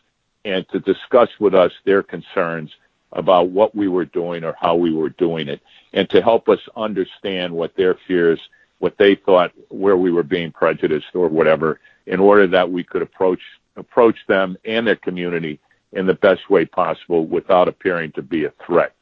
and 0.45 0.67
to 0.69 0.79
discuss 0.79 1.29
with 1.39 1.55
us 1.55 1.71
their 1.85 2.03
concerns 2.03 2.71
about 3.14 3.49
what 3.49 3.76
we 3.76 3.88
were 3.88 4.05
doing 4.05 4.43
or 4.43 4.55
how 4.59 4.76
we 4.76 4.93
were 4.93 5.09
doing 5.09 5.47
it 5.47 5.61
and 5.93 6.09
to 6.09 6.22
help 6.22 6.49
us 6.49 6.59
understand 6.76 7.53
what 7.53 7.76
their 7.76 7.97
fears, 8.07 8.39
what 8.80 8.97
they 8.97 9.16
thought, 9.16 9.51
where 9.70 9.97
we 9.97 10.11
were 10.11 10.24
being 10.24 10.51
prejudiced 10.51 11.14
or 11.14 11.28
whatever, 11.28 11.80
in 12.05 12.20
order 12.20 12.47
that 12.47 12.70
we 12.70 12.84
could 12.84 13.01
approach 13.01 13.39
approach 13.76 14.18
them 14.28 14.55
and 14.66 14.86
their 14.86 14.95
community 14.95 15.59
in 15.93 16.05
the 16.05 16.14
best 16.14 16.49
way 16.49 16.66
possible 16.66 17.26
without 17.26 17.68
appearing 17.68 18.11
to 18.11 18.22
be 18.22 18.45
a 18.45 18.53
threat. 18.66 18.93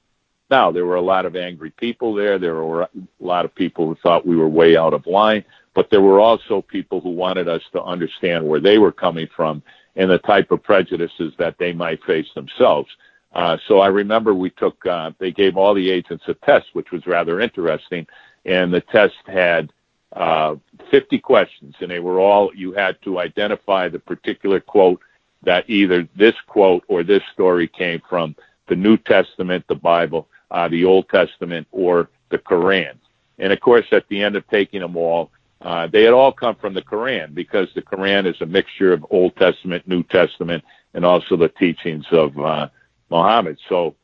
Now, 0.49 0.72
there 0.72 0.86
were 0.86 0.95
a 0.95 1.01
lot 1.01 1.26
of 1.26 1.36
angry 1.36 1.72
people 1.72 2.14
there. 2.14 2.38
There 2.38 2.55
were 2.55 2.84
a 2.84 2.89
lot 3.20 3.45
of 3.45 3.55
people 3.55 3.86
who 3.86 3.95
thought 3.95 4.26
we 4.26 4.36
were 4.36 4.49
way 4.49 4.76
out 4.76 4.93
of 4.93 5.07
line, 5.07 5.45
but 5.74 5.89
there 5.89 6.01
were 6.01 6.20
also 6.20 6.62
people 6.62 6.99
who 6.99 7.09
wanted 7.09 7.47
us 7.47 7.62
to 7.72 7.82
understand 7.82 8.45
where 8.45 8.59
they 8.59 8.78
were 8.78 8.91
coming 8.91 9.28
from 9.36 9.64
and 9.95 10.09
the 10.09 10.20
type 10.20 10.51
of 10.51 10.64
prejudices 10.64 11.34
that 11.38 11.57
they 11.57 11.72
might 11.74 12.03
face 12.03 12.28
themselves. 12.36 12.89
Uh, 13.34 13.57
so 13.67 13.79
I 13.79 13.88
remember 13.88 14.34
we 14.34 14.49
took, 14.49 14.86
uh, 14.86 15.11
they 15.19 15.32
gave 15.32 15.57
all 15.57 15.73
the 15.73 15.89
agents 15.89 16.25
a 16.27 16.34
test, 16.34 16.67
which 16.73 16.91
was 16.91 17.05
rather 17.07 17.39
interesting. 17.39 18.05
And 18.45 18.73
the 18.73 18.82
test 18.82 19.15
had, 19.25 19.71
uh, 20.13 20.55
50 20.89 21.19
questions 21.19 21.75
and 21.79 21.89
they 21.89 21.99
were 21.99 22.19
all, 22.19 22.51
you 22.53 22.73
had 22.73 23.01
to 23.03 23.19
identify 23.19 23.88
the 23.88 23.99
particular 23.99 24.59
quote 24.59 24.99
that 25.43 25.69
either 25.69 26.07
this 26.15 26.36
quote 26.47 26.84
or 26.88 27.03
this 27.03 27.23
story 27.34 27.67
came 27.67 28.01
from 28.09 28.36
the 28.67 28.75
New 28.75 28.97
Testament, 28.97 29.65
the 29.67 29.75
Bible, 29.75 30.27
uh, 30.51 30.67
the 30.67 30.86
Old 30.86 31.07
Testament, 31.09 31.67
or 31.71 32.09
the 32.29 32.38
Quran. 32.38 32.95
And 33.39 33.51
of 33.51 33.59
course, 33.59 33.86
at 33.91 34.07
the 34.09 34.21
end 34.21 34.36
of 34.36 34.47
taking 34.49 34.82
them 34.82 34.95
all, 34.95 35.32
uh, 35.61 35.88
they 35.88 36.03
had 36.03 36.13
all 36.13 36.32
come 36.32 36.55
from 36.55 36.73
the 36.73 36.82
Quran 36.82 37.34
because 37.34 37.67
the 37.73 37.82
Quran 37.82 38.25
is 38.25 38.39
a 38.41 38.45
mixture 38.45 38.93
of 38.93 39.05
Old 39.09 39.36
Testament, 39.36 39.88
New 39.88 40.03
Testament, 40.03 40.63
and 40.93 41.05
also 41.05 41.36
the 41.36 41.49
teachings 41.49 42.05
of 42.11 42.38
uh, 42.39 42.67
Muhammad. 43.12 43.59
So 43.70 43.95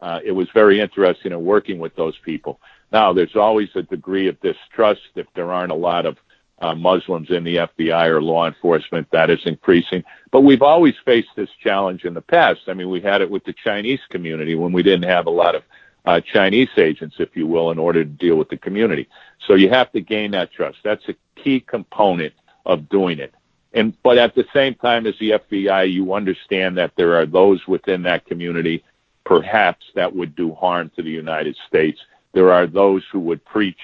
uh, 0.00 0.20
it 0.22 0.32
was 0.32 0.48
very 0.52 0.80
interesting 0.80 1.32
in 1.32 1.44
working 1.44 1.78
with 1.78 1.96
those 1.96 2.18
people. 2.18 2.60
Now, 2.92 3.12
there's 3.12 3.36
always 3.36 3.68
a 3.74 3.82
degree 3.82 4.28
of 4.28 4.40
distrust 4.40 5.00
if 5.14 5.26
there 5.34 5.52
aren't 5.52 5.72
a 5.72 5.76
lot 5.76 6.04
of 6.04 6.18
uh, 6.58 6.74
Muslims 6.74 7.30
in 7.30 7.44
the 7.44 7.56
FBI 7.56 8.08
or 8.08 8.22
law 8.22 8.46
enforcement. 8.46 9.08
That 9.12 9.30
is 9.30 9.40
increasing. 9.44 10.04
But 10.30 10.42
we've 10.42 10.62
always 10.62 10.94
faced 11.04 11.28
this 11.36 11.50
challenge 11.62 12.04
in 12.04 12.14
the 12.14 12.22
past. 12.22 12.60
I 12.68 12.74
mean, 12.74 12.90
we 12.90 13.00
had 13.00 13.20
it 13.20 13.30
with 13.30 13.44
the 13.44 13.52
Chinese 13.52 14.00
community 14.10 14.54
when 14.54 14.72
we 14.72 14.82
didn't 14.82 15.08
have 15.08 15.26
a 15.26 15.30
lot 15.30 15.54
of 15.54 15.62
uh, 16.04 16.20
Chinese 16.20 16.68
agents, 16.76 17.16
if 17.18 17.36
you 17.36 17.46
will, 17.46 17.70
in 17.70 17.78
order 17.78 18.04
to 18.04 18.10
deal 18.10 18.36
with 18.36 18.48
the 18.48 18.56
community. 18.56 19.08
So 19.46 19.54
you 19.54 19.68
have 19.70 19.92
to 19.92 20.00
gain 20.00 20.30
that 20.32 20.52
trust. 20.52 20.78
That's 20.84 21.06
a 21.08 21.14
key 21.42 21.60
component 21.60 22.32
of 22.64 22.88
doing 22.88 23.18
it. 23.18 23.34
And 23.76 23.94
but 24.02 24.16
at 24.16 24.34
the 24.34 24.46
same 24.54 24.74
time 24.74 25.06
as 25.06 25.14
the 25.20 25.32
FBI, 25.32 25.92
you 25.92 26.14
understand 26.14 26.78
that 26.78 26.92
there 26.96 27.14
are 27.14 27.26
those 27.26 27.68
within 27.68 28.02
that 28.04 28.24
community, 28.24 28.82
perhaps 29.24 29.84
that 29.94 30.16
would 30.16 30.34
do 30.34 30.54
harm 30.54 30.90
to 30.96 31.02
the 31.02 31.10
United 31.10 31.56
States. 31.68 32.00
There 32.32 32.50
are 32.50 32.66
those 32.66 33.04
who 33.12 33.20
would 33.20 33.44
preach 33.44 33.78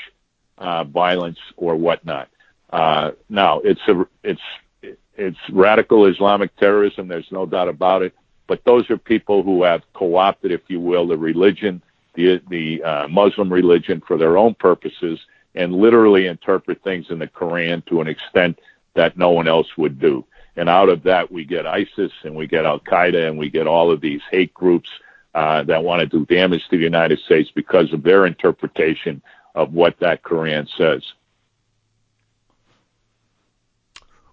uh, 0.57 0.85
violence 0.85 1.39
or 1.59 1.77
whatnot. 1.77 2.31
Uh, 2.71 3.11
now 3.29 3.61
it's 3.61 3.83
a 3.87 4.07
it's 4.25 4.41
it's 5.15 5.39
radical 5.51 6.07
Islamic 6.07 6.57
terrorism. 6.57 7.07
There's 7.07 7.31
no 7.31 7.45
doubt 7.45 7.69
about 7.69 8.01
it. 8.01 8.15
But 8.47 8.65
those 8.65 8.89
are 8.89 8.97
people 8.97 9.43
who 9.43 9.63
have 9.63 9.83
co-opted, 9.93 10.53
if 10.53 10.63
you 10.69 10.81
will, 10.81 11.07
the 11.07 11.19
religion, 11.19 11.83
the 12.15 12.41
the 12.49 12.83
uh, 12.83 13.09
Muslim 13.09 13.53
religion 13.53 14.01
for 14.01 14.17
their 14.17 14.39
own 14.39 14.55
purposes, 14.55 15.21
and 15.55 15.75
literally 15.75 16.29
interpret 16.29 16.83
things 16.83 17.11
in 17.11 17.19
the 17.19 17.29
Quran 17.29 17.85
to 17.87 18.01
an 18.01 18.09
extent 18.09 18.59
that 18.95 19.17
no 19.17 19.31
one 19.31 19.49
else 19.49 19.69
would 19.77 19.99
do. 19.99 20.25
And 20.57 20.69
out 20.69 20.89
of 20.89 21.05
that, 21.05 21.33
we 21.33 21.45
get 21.45 21.67
ISIS 21.67 22.13
and 22.25 22.35
we 22.35 22.47
get 22.47 22.67
Al 22.67 22.81
Qaeda 22.81 23.29
and 23.29 23.39
we 23.39 23.49
get 23.49 23.67
all 23.67 23.91
of 23.91 24.01
these 24.01 24.21
hate 24.31 24.53
groups 24.53 24.89
uh, 25.35 25.63
that 25.65 25.83
want 25.83 26.01
to 26.01 26.07
do 26.07 26.27
damage 26.27 26.63
to 26.69 26.77
the 26.77 26.83
United 26.83 27.19
States 27.21 27.51
because 27.55 27.93
of 27.93 28.03
their 28.03 28.27
interpretation 28.27 29.23
of 29.55 29.73
what 29.73 29.99
that 30.01 30.23
Quran 30.23 30.69
says. 30.77 31.03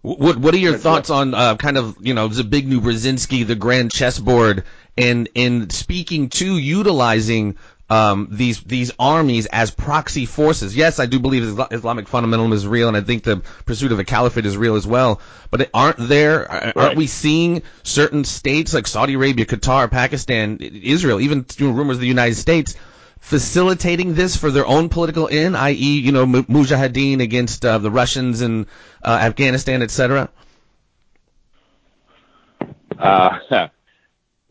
What 0.01 0.38
What 0.38 0.53
are 0.53 0.57
your 0.57 0.78
thoughts 0.78 1.10
on 1.10 1.34
uh, 1.34 1.57
kind 1.57 1.78
of 1.78 1.97
you 1.99 2.14
know 2.14 2.30
Zbigniew 2.30 2.80
Brzezinski, 2.80 3.45
the 3.45 3.55
grand 3.55 3.91
chessboard, 3.91 4.64
and 4.97 5.28
in 5.36 5.70
speaking 5.72 6.30
to 6.30 6.57
utilizing 6.57 7.57
um, 7.90 8.28
these 8.32 8.62
these 8.62 8.92
armies 9.00 9.46
as 9.48 9.72
proxy 9.72 10.26
forces? 10.26 10.76
Yes, 10.76 11.00
I 11.00 11.06
do 11.06 11.20
believe 11.20 11.44
Islamic 11.72 12.08
fundamentalism 12.08 12.54
is 12.54 12.68
real, 12.68 12.88
and 12.88 12.96
I 12.98 13.02
think 13.02 13.24
the 13.24 13.42
pursuit 13.66 13.92
of 13.92 14.00
a 14.00 14.04
caliphate 14.04 14.46
is 14.46 14.58
real 14.58 14.76
as 14.76 14.86
well. 14.86 15.22
But 15.50 15.70
aren't 15.74 15.98
there 15.98 16.52
aren't 16.52 16.76
right. 16.76 16.98
we 16.98 17.08
seeing 17.08 17.64
certain 17.84 18.24
states 18.24 18.74
like 18.74 18.88
Saudi 18.88 19.16
Arabia, 19.16 19.46
Qatar, 19.46 19.90
Pakistan, 19.90 20.58
Israel, 20.58 21.20
even 21.20 21.46
rumors 21.60 21.98
of 21.98 22.02
the 22.02 22.08
United 22.08 22.36
States? 22.36 22.76
facilitating 23.20 24.16
this 24.16 24.38
for 24.38 24.50
their 24.50 24.66
own 24.66 24.88
political 24.88 25.28
end, 25.30 25.56
i.e., 25.58 26.00
you 26.00 26.12
know, 26.12 26.26
mujahideen 26.26 27.22
against 27.22 27.66
uh, 27.66 27.78
the 27.78 27.92
Russians 27.92 28.42
and 28.42 28.66
uh, 29.04 29.20
Afghanistan, 29.22 29.82
etc.? 29.82 30.30
Uh, 32.98 33.38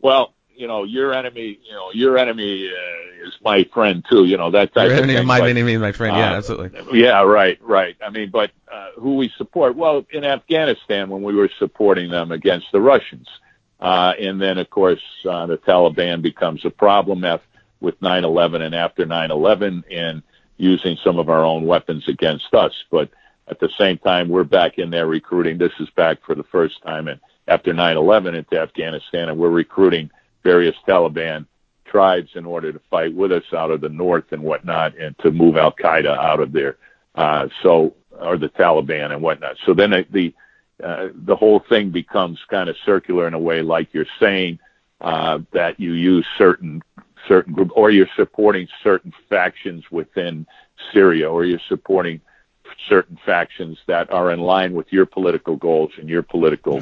well, 0.01 0.33
you 0.59 0.67
know, 0.67 0.83
your 0.83 1.13
enemy, 1.13 1.57
you 1.63 1.71
know, 1.71 1.89
your 1.93 2.17
enemy 2.17 2.69
uh, 2.69 3.27
is 3.27 3.33
my 3.41 3.63
friend 3.73 4.05
too. 4.09 4.25
You 4.25 4.35
know 4.35 4.51
that 4.51 4.73
type 4.73 4.89
your 4.89 4.97
of 4.97 5.03
enemy, 5.03 5.15
thing. 5.15 5.25
My 5.25 5.39
but, 5.39 5.49
enemy 5.49 5.73
is 5.73 5.79
my 5.79 5.93
friend. 5.93 6.17
Yeah, 6.17 6.33
uh, 6.33 6.37
absolutely. 6.37 6.99
Yeah, 6.99 7.21
right, 7.21 7.57
right. 7.61 7.95
I 8.05 8.09
mean, 8.09 8.29
but 8.29 8.51
uh, 8.71 8.89
who 8.97 9.15
we 9.15 9.31
support? 9.37 9.77
Well, 9.77 10.05
in 10.11 10.25
Afghanistan, 10.25 11.09
when 11.09 11.23
we 11.23 11.33
were 11.33 11.49
supporting 11.59 12.11
them 12.11 12.33
against 12.33 12.67
the 12.73 12.81
Russians, 12.81 13.27
uh, 13.79 14.13
and 14.19 14.41
then 14.41 14.57
of 14.57 14.69
course 14.69 15.01
uh, 15.27 15.45
the 15.45 15.57
Taliban 15.57 16.21
becomes 16.21 16.65
a 16.65 16.69
problem. 16.69 17.23
After 17.23 17.45
with 17.79 17.97
9/11 18.01 18.61
and 18.61 18.75
after 18.75 19.05
9/11 19.05 19.83
and 19.89 20.21
using 20.57 20.97
some 21.05 21.17
of 21.17 21.29
our 21.29 21.45
own 21.45 21.65
weapons 21.65 22.05
against 22.09 22.53
us. 22.53 22.73
But 22.91 23.09
at 23.47 23.61
the 23.61 23.69
same 23.77 23.97
time, 23.97 24.27
we're 24.27 24.43
back 24.43 24.77
in 24.77 24.89
there 24.89 25.07
recruiting. 25.07 25.57
This 25.57 25.71
is 25.79 25.89
back 25.91 26.17
for 26.25 26.35
the 26.35 26.43
first 26.43 26.81
time 26.83 27.07
and 27.07 27.21
after 27.47 27.73
9/11 27.73 28.35
into 28.35 28.59
Afghanistan, 28.59 29.29
and 29.29 29.37
we're 29.37 29.49
recruiting 29.49 30.11
various 30.43 30.75
Taliban 30.87 31.45
tribes 31.85 32.29
in 32.35 32.45
order 32.45 32.71
to 32.71 32.79
fight 32.89 33.13
with 33.13 33.31
us 33.31 33.43
out 33.53 33.71
of 33.71 33.81
the 33.81 33.89
north 33.89 34.31
and 34.31 34.43
whatnot, 34.43 34.97
and 34.97 35.17
to 35.19 35.31
move 35.31 35.57
Al 35.57 35.71
Qaeda 35.71 36.17
out 36.17 36.39
of 36.39 36.51
there. 36.51 36.77
Uh, 37.15 37.47
so, 37.63 37.95
or 38.11 38.37
the 38.37 38.49
Taliban 38.49 39.11
and 39.11 39.21
whatnot. 39.21 39.57
So 39.65 39.73
then 39.73 40.05
the 40.11 40.33
uh, 40.83 41.09
the 41.13 41.35
whole 41.35 41.59
thing 41.67 41.89
becomes 41.89 42.39
kind 42.49 42.69
of 42.69 42.75
circular 42.85 43.27
in 43.27 43.33
a 43.33 43.39
way, 43.39 43.61
like 43.61 43.93
you're 43.93 44.05
saying 44.19 44.59
uh, 45.01 45.39
that 45.51 45.79
you 45.79 45.93
use 45.93 46.25
certain 46.37 46.81
certain 47.27 47.53
group, 47.53 47.71
or 47.75 47.91
you're 47.91 48.07
supporting 48.15 48.67
certain 48.81 49.13
factions 49.27 49.83
within 49.91 50.45
Syria, 50.93 51.29
or 51.29 51.43
you're 51.43 51.59
supporting 51.67 52.21
certain 52.87 53.19
factions 53.25 53.77
that 53.87 54.11
are 54.11 54.31
in 54.31 54.39
line 54.39 54.73
with 54.73 54.87
your 54.91 55.05
political 55.05 55.55
goals 55.55 55.91
and 55.97 56.07
your 56.07 56.23
political 56.23 56.81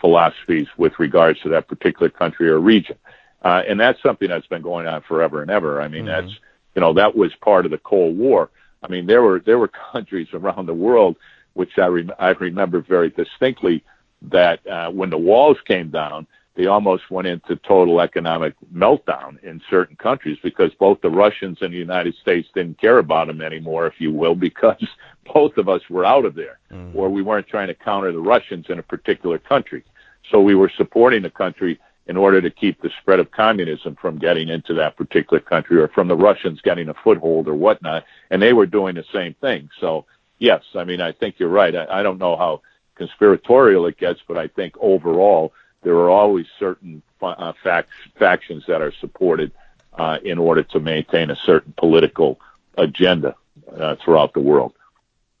philosophies 0.00 0.66
with 0.76 0.98
regards 0.98 1.40
to 1.40 1.48
that 1.50 1.68
particular 1.68 2.10
country 2.10 2.48
or 2.48 2.58
region. 2.58 2.96
Uh, 3.42 3.62
and 3.68 3.78
that's 3.78 4.02
something 4.02 4.28
that's 4.28 4.46
been 4.46 4.62
going 4.62 4.86
on 4.86 5.02
forever 5.02 5.42
and 5.42 5.50
ever. 5.50 5.80
I 5.80 5.88
mean, 5.88 6.04
mm-hmm. 6.04 6.26
that's 6.26 6.38
you 6.74 6.80
know 6.80 6.92
that 6.94 7.16
was 7.16 7.34
part 7.36 7.64
of 7.64 7.70
the 7.70 7.78
Cold 7.78 8.18
War. 8.18 8.50
I 8.82 8.88
mean, 8.88 9.06
there 9.06 9.22
were 9.22 9.40
there 9.40 9.58
were 9.58 9.70
countries 9.92 10.28
around 10.32 10.66
the 10.66 10.74
world 10.74 11.16
which 11.58 11.76
I 11.76 11.86
rem- 11.86 12.12
I 12.20 12.28
remember 12.30 12.80
very 12.80 13.10
distinctly 13.10 13.82
that 14.22 14.64
uh, 14.64 14.90
when 14.90 15.10
the 15.10 15.18
walls 15.18 15.58
came 15.66 15.90
down, 15.90 16.28
they 16.58 16.66
almost 16.66 17.08
went 17.08 17.28
into 17.28 17.54
total 17.54 18.00
economic 18.00 18.52
meltdown 18.74 19.40
in 19.44 19.62
certain 19.70 19.94
countries 19.94 20.38
because 20.42 20.74
both 20.74 21.00
the 21.02 21.08
Russians 21.08 21.58
and 21.60 21.72
the 21.72 21.78
United 21.78 22.16
States 22.16 22.48
didn't 22.52 22.80
care 22.80 22.98
about 22.98 23.28
them 23.28 23.40
anymore, 23.40 23.86
if 23.86 24.00
you 24.00 24.12
will, 24.12 24.34
because 24.48 24.84
both 25.32 25.56
of 25.56 25.68
us 25.68 25.82
were 25.88 26.04
out 26.04 26.24
of 26.24 26.34
there, 26.34 26.58
mm-hmm. 26.72 26.98
or 26.98 27.10
we 27.10 27.22
weren't 27.22 27.46
trying 27.46 27.68
to 27.68 27.74
counter 27.74 28.10
the 28.10 28.18
Russians 28.18 28.66
in 28.70 28.80
a 28.80 28.82
particular 28.82 29.38
country. 29.38 29.84
So 30.32 30.40
we 30.40 30.56
were 30.56 30.70
supporting 30.76 31.22
the 31.22 31.30
country 31.30 31.78
in 32.08 32.16
order 32.16 32.40
to 32.40 32.50
keep 32.50 32.82
the 32.82 32.90
spread 33.00 33.20
of 33.20 33.30
communism 33.30 33.96
from 34.00 34.18
getting 34.18 34.48
into 34.48 34.74
that 34.74 34.96
particular 34.96 35.38
country 35.38 35.80
or 35.80 35.86
from 35.86 36.08
the 36.08 36.16
Russians 36.16 36.60
getting 36.62 36.88
a 36.88 36.94
foothold 37.04 37.46
or 37.46 37.54
whatnot. 37.54 38.02
And 38.30 38.42
they 38.42 38.52
were 38.52 38.66
doing 38.66 38.96
the 38.96 39.04
same 39.12 39.34
thing. 39.34 39.70
So 39.80 40.06
yes, 40.38 40.64
I 40.74 40.82
mean, 40.82 41.00
I 41.00 41.12
think 41.12 41.36
you're 41.38 41.50
right. 41.50 41.76
I, 41.76 42.00
I 42.00 42.02
don't 42.02 42.18
know 42.18 42.36
how 42.36 42.62
conspiratorial 42.96 43.86
it 43.86 43.96
gets, 43.96 44.18
but 44.26 44.36
I 44.36 44.48
think 44.48 44.74
overall 44.80 45.52
there 45.82 45.94
are 45.94 46.10
always 46.10 46.46
certain 46.58 47.02
uh, 47.22 47.52
fact, 47.62 47.90
factions 48.18 48.64
that 48.66 48.82
are 48.82 48.92
supported 48.92 49.52
uh, 49.94 50.18
in 50.24 50.38
order 50.38 50.62
to 50.62 50.80
maintain 50.80 51.30
a 51.30 51.36
certain 51.36 51.74
political 51.76 52.40
agenda 52.76 53.34
uh, 53.76 53.96
throughout 54.04 54.32
the 54.34 54.40
world. 54.40 54.72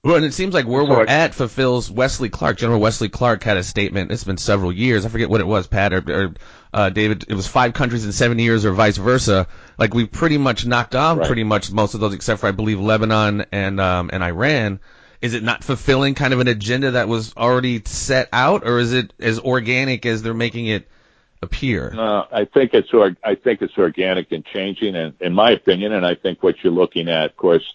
Well, 0.04 0.14
and 0.14 0.24
it 0.24 0.32
seems 0.32 0.54
like 0.54 0.66
where 0.66 0.84
we're 0.84 1.06
at 1.06 1.34
fulfills 1.34 1.90
Wesley 1.90 2.28
Clark. 2.28 2.56
General 2.56 2.80
Wesley 2.80 3.08
Clark 3.08 3.42
had 3.42 3.56
a 3.56 3.64
statement. 3.64 4.12
It's 4.12 4.22
been 4.22 4.36
several 4.36 4.72
years. 4.72 5.04
I 5.04 5.08
forget 5.08 5.28
what 5.28 5.40
it 5.40 5.46
was, 5.46 5.66
Pat 5.66 5.92
or, 5.92 6.02
or 6.08 6.34
uh, 6.72 6.90
David. 6.90 7.24
It 7.28 7.34
was 7.34 7.48
five 7.48 7.74
countries 7.74 8.06
in 8.06 8.12
seven 8.12 8.38
years, 8.38 8.64
or 8.64 8.72
vice 8.72 8.96
versa. 8.96 9.48
Like 9.76 9.94
we've 9.94 10.10
pretty 10.10 10.38
much 10.38 10.64
knocked 10.64 10.94
off 10.94 11.18
right. 11.18 11.26
pretty 11.26 11.42
much 11.42 11.72
most 11.72 11.94
of 11.94 12.00
those, 12.00 12.14
except 12.14 12.40
for 12.40 12.46
I 12.46 12.52
believe 12.52 12.78
Lebanon 12.78 13.46
and 13.50 13.80
um, 13.80 14.10
and 14.12 14.22
Iran. 14.22 14.78
Is 15.20 15.34
it 15.34 15.42
not 15.42 15.64
fulfilling 15.64 16.14
kind 16.14 16.32
of 16.32 16.40
an 16.40 16.48
agenda 16.48 16.92
that 16.92 17.08
was 17.08 17.36
already 17.36 17.82
set 17.84 18.28
out, 18.32 18.66
or 18.66 18.78
is 18.78 18.92
it 18.92 19.12
as 19.18 19.38
organic 19.38 20.06
as 20.06 20.22
they're 20.22 20.34
making 20.34 20.66
it 20.66 20.88
appear? 21.42 21.92
No, 21.94 22.26
I 22.30 22.44
think 22.44 22.74
it's 22.74 22.90
I 23.24 23.34
think 23.34 23.62
it's 23.62 23.76
organic 23.76 24.32
and 24.32 24.44
changing, 24.44 24.94
and 24.94 25.14
in 25.20 25.32
my 25.32 25.50
opinion, 25.50 25.92
and 25.92 26.06
I 26.06 26.14
think 26.14 26.42
what 26.42 26.56
you're 26.62 26.72
looking 26.72 27.08
at, 27.08 27.30
of 27.30 27.36
course, 27.36 27.74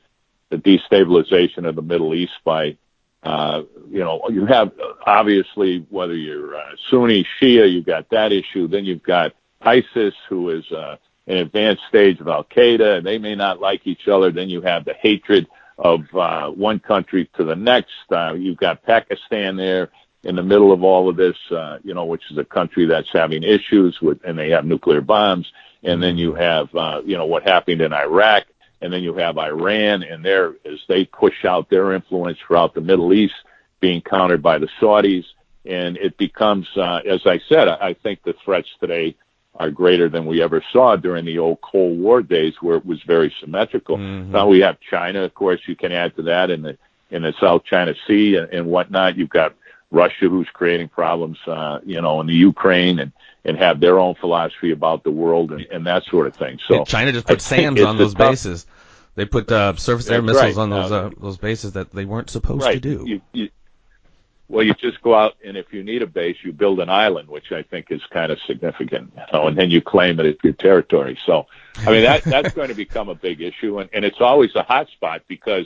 the 0.50 0.58
destabilization 0.58 1.68
of 1.68 1.76
the 1.76 1.82
Middle 1.82 2.14
East 2.14 2.34
by 2.44 2.78
uh, 3.24 3.64
you 3.90 4.00
know, 4.00 4.22
you 4.30 4.46
have 4.46 4.72
obviously 5.06 5.86
whether 5.90 6.16
you're 6.16 6.56
uh, 6.56 6.72
Sunni, 6.90 7.26
Shia, 7.42 7.72
you've 7.72 7.86
got 7.86 8.10
that 8.10 8.32
issue. 8.32 8.68
Then 8.68 8.86
you've 8.86 9.04
got 9.04 9.34
ISIS, 9.62 10.14
who 10.28 10.50
is 10.50 10.70
uh, 10.72 10.98
an 11.28 11.38
advanced 11.38 11.84
stage 11.88 12.20
of 12.20 12.28
Al 12.28 12.44
Qaeda. 12.44 12.98
And 12.98 13.06
they 13.06 13.18
may 13.18 13.36
not 13.36 13.62
like 13.62 13.88
each 13.88 14.08
other. 14.10 14.32
Then 14.32 14.50
you 14.50 14.62
have 14.62 14.84
the 14.84 14.94
hatred 14.94 15.48
of 15.78 16.02
uh, 16.16 16.50
one 16.50 16.80
country 16.80 17.30
to 17.38 17.44
the 17.44 17.56
next. 17.56 17.92
Uh, 18.12 18.34
you've 18.34 18.58
got 18.58 18.84
Pakistan 18.84 19.56
there 19.56 19.90
in 20.24 20.36
the 20.36 20.44
middle 20.44 20.72
of 20.72 20.84
all 20.84 21.10
of 21.10 21.18
this, 21.18 21.38
uh, 21.52 21.80
you 21.84 21.94
know, 21.94 22.06
which 22.06 22.24
is 22.32 22.38
a 22.38 22.46
country 22.46 22.86
that's 22.86 23.12
having 23.12 23.44
issues 23.44 24.00
with, 24.02 24.20
and 24.24 24.38
they 24.38 24.50
have 24.52 24.66
nuclear 24.66 25.02
bombs. 25.02 25.52
And 25.84 26.02
then 26.02 26.18
you 26.18 26.34
have, 26.34 26.74
uh, 26.74 27.02
you 27.04 27.18
know, 27.18 27.26
what 27.26 27.44
happened 27.44 27.82
in 27.82 27.92
Iraq 27.92 28.46
and 28.84 28.92
then 28.92 29.02
you 29.02 29.14
have 29.16 29.38
Iran 29.38 30.04
and 30.04 30.24
their 30.24 30.50
as 30.66 30.80
they 30.90 31.06
push 31.06 31.46
out 31.46 31.70
their 31.70 31.94
influence 31.94 32.38
throughout 32.46 32.74
the 32.74 32.82
Middle 32.82 33.14
East, 33.14 33.34
being 33.80 34.02
countered 34.02 34.44
by 34.44 34.58
the 34.58 34.68
Saudis, 34.82 35.24
and 35.66 35.96
it 35.96 36.18
becomes, 36.18 36.68
uh, 36.76 37.00
as 37.08 37.22
I 37.26 37.40
said, 37.48 37.70
I 37.70 37.94
think 37.94 38.24
the 38.24 38.36
threats 38.44 38.68
today 38.82 39.16
are 39.56 39.70
greater 39.70 40.10
than 40.10 40.26
we 40.26 40.42
ever 40.42 40.64
saw 40.72 40.96
during 40.96 41.26
the 41.26 41.38
old 41.38 41.62
Cold 41.62 42.00
War 42.00 42.22
days, 42.22 42.54
where 42.62 42.78
it 42.78 42.86
was 42.86 43.02
very 43.04 43.34
symmetrical. 43.40 43.98
Mm-hmm. 43.98 44.32
Now 44.32 44.48
we 44.48 44.60
have 44.60 44.78
China, 44.80 45.22
of 45.22 45.34
course, 45.34 45.62
you 45.68 45.76
can 45.76 45.92
add 45.92 46.16
to 46.16 46.24
that 46.24 46.50
in 46.50 46.62
the 46.64 46.78
in 47.12 47.22
the 47.22 47.34
South 47.40 47.64
China 47.64 47.94
Sea 48.08 48.38
and, 48.38 48.52
and 48.52 48.66
whatnot. 48.68 49.18
You've 49.18 49.30
got 49.30 49.54
Russia, 49.92 50.28
who's 50.28 50.50
creating 50.52 50.90
problems, 50.90 51.38
uh, 51.46 51.80
you 51.86 52.02
know, 52.02 52.20
in 52.20 52.28
the 52.28 52.34
Ukraine 52.34 53.00
and 53.00 53.12
and 53.46 53.58
have 53.58 53.80
their 53.80 54.00
own 54.00 54.16
philosophy 54.16 54.72
about 54.72 55.04
the 55.04 55.12
world 55.12 55.52
and, 55.52 55.62
and 55.72 55.86
that 55.86 56.04
sort 56.06 56.28
of 56.28 56.36
thing. 56.36 56.60
So 56.68 56.78
yeah, 56.78 56.84
China 56.86 57.12
just 57.12 57.28
put 57.28 57.42
SAMs 57.42 57.82
on 57.82 57.98
those 57.98 58.14
tough, 58.14 58.32
bases. 58.32 58.66
They 59.16 59.26
put 59.26 59.52
uh, 59.52 59.76
surface 59.76 60.10
air 60.10 60.22
missiles 60.22 60.56
right. 60.56 60.62
on 60.62 60.70
those 60.72 60.92
uh, 60.92 61.10
those 61.20 61.38
bases 61.38 61.74
that 61.74 61.92
they 61.92 62.06
weren't 62.06 62.30
supposed 62.30 62.64
right. 62.64 62.74
to 62.74 62.80
do. 62.80 63.04
You, 63.06 63.22
you, 63.34 63.50
well, 64.54 64.64
you 64.64 64.76
just 64.76 65.02
go 65.02 65.16
out 65.16 65.34
and 65.44 65.58
if 65.58 65.74
you 65.74 65.84
need 65.84 66.04
a 66.04 66.08
base, 66.08 66.38
you 66.44 66.54
build 66.54 66.80
an 66.80 66.88
island, 66.88 67.28
which 67.28 67.52
I 67.52 67.64
think 67.64 67.88
is 67.90 68.02
kind 68.12 68.32
of 68.32 68.40
significant, 68.46 69.12
you 69.16 69.24
know, 69.34 69.48
and 69.48 69.58
then 69.58 69.72
you 69.72 69.82
claim 69.82 70.20
it 70.20 70.28
as 70.28 70.36
your 70.44 70.54
territory. 70.54 71.18
So, 71.26 71.48
I 71.80 71.90
mean, 71.90 72.04
that 72.04 72.24
that's 72.24 72.54
going 72.54 72.68
to 72.68 72.76
become 72.76 73.10
a 73.10 73.16
big 73.16 73.42
issue, 73.42 73.80
and, 73.80 73.90
and 73.94 74.06
it's 74.06 74.22
always 74.22 74.56
a 74.56 74.62
hot 74.62 74.90
spot 74.90 75.24
because, 75.28 75.66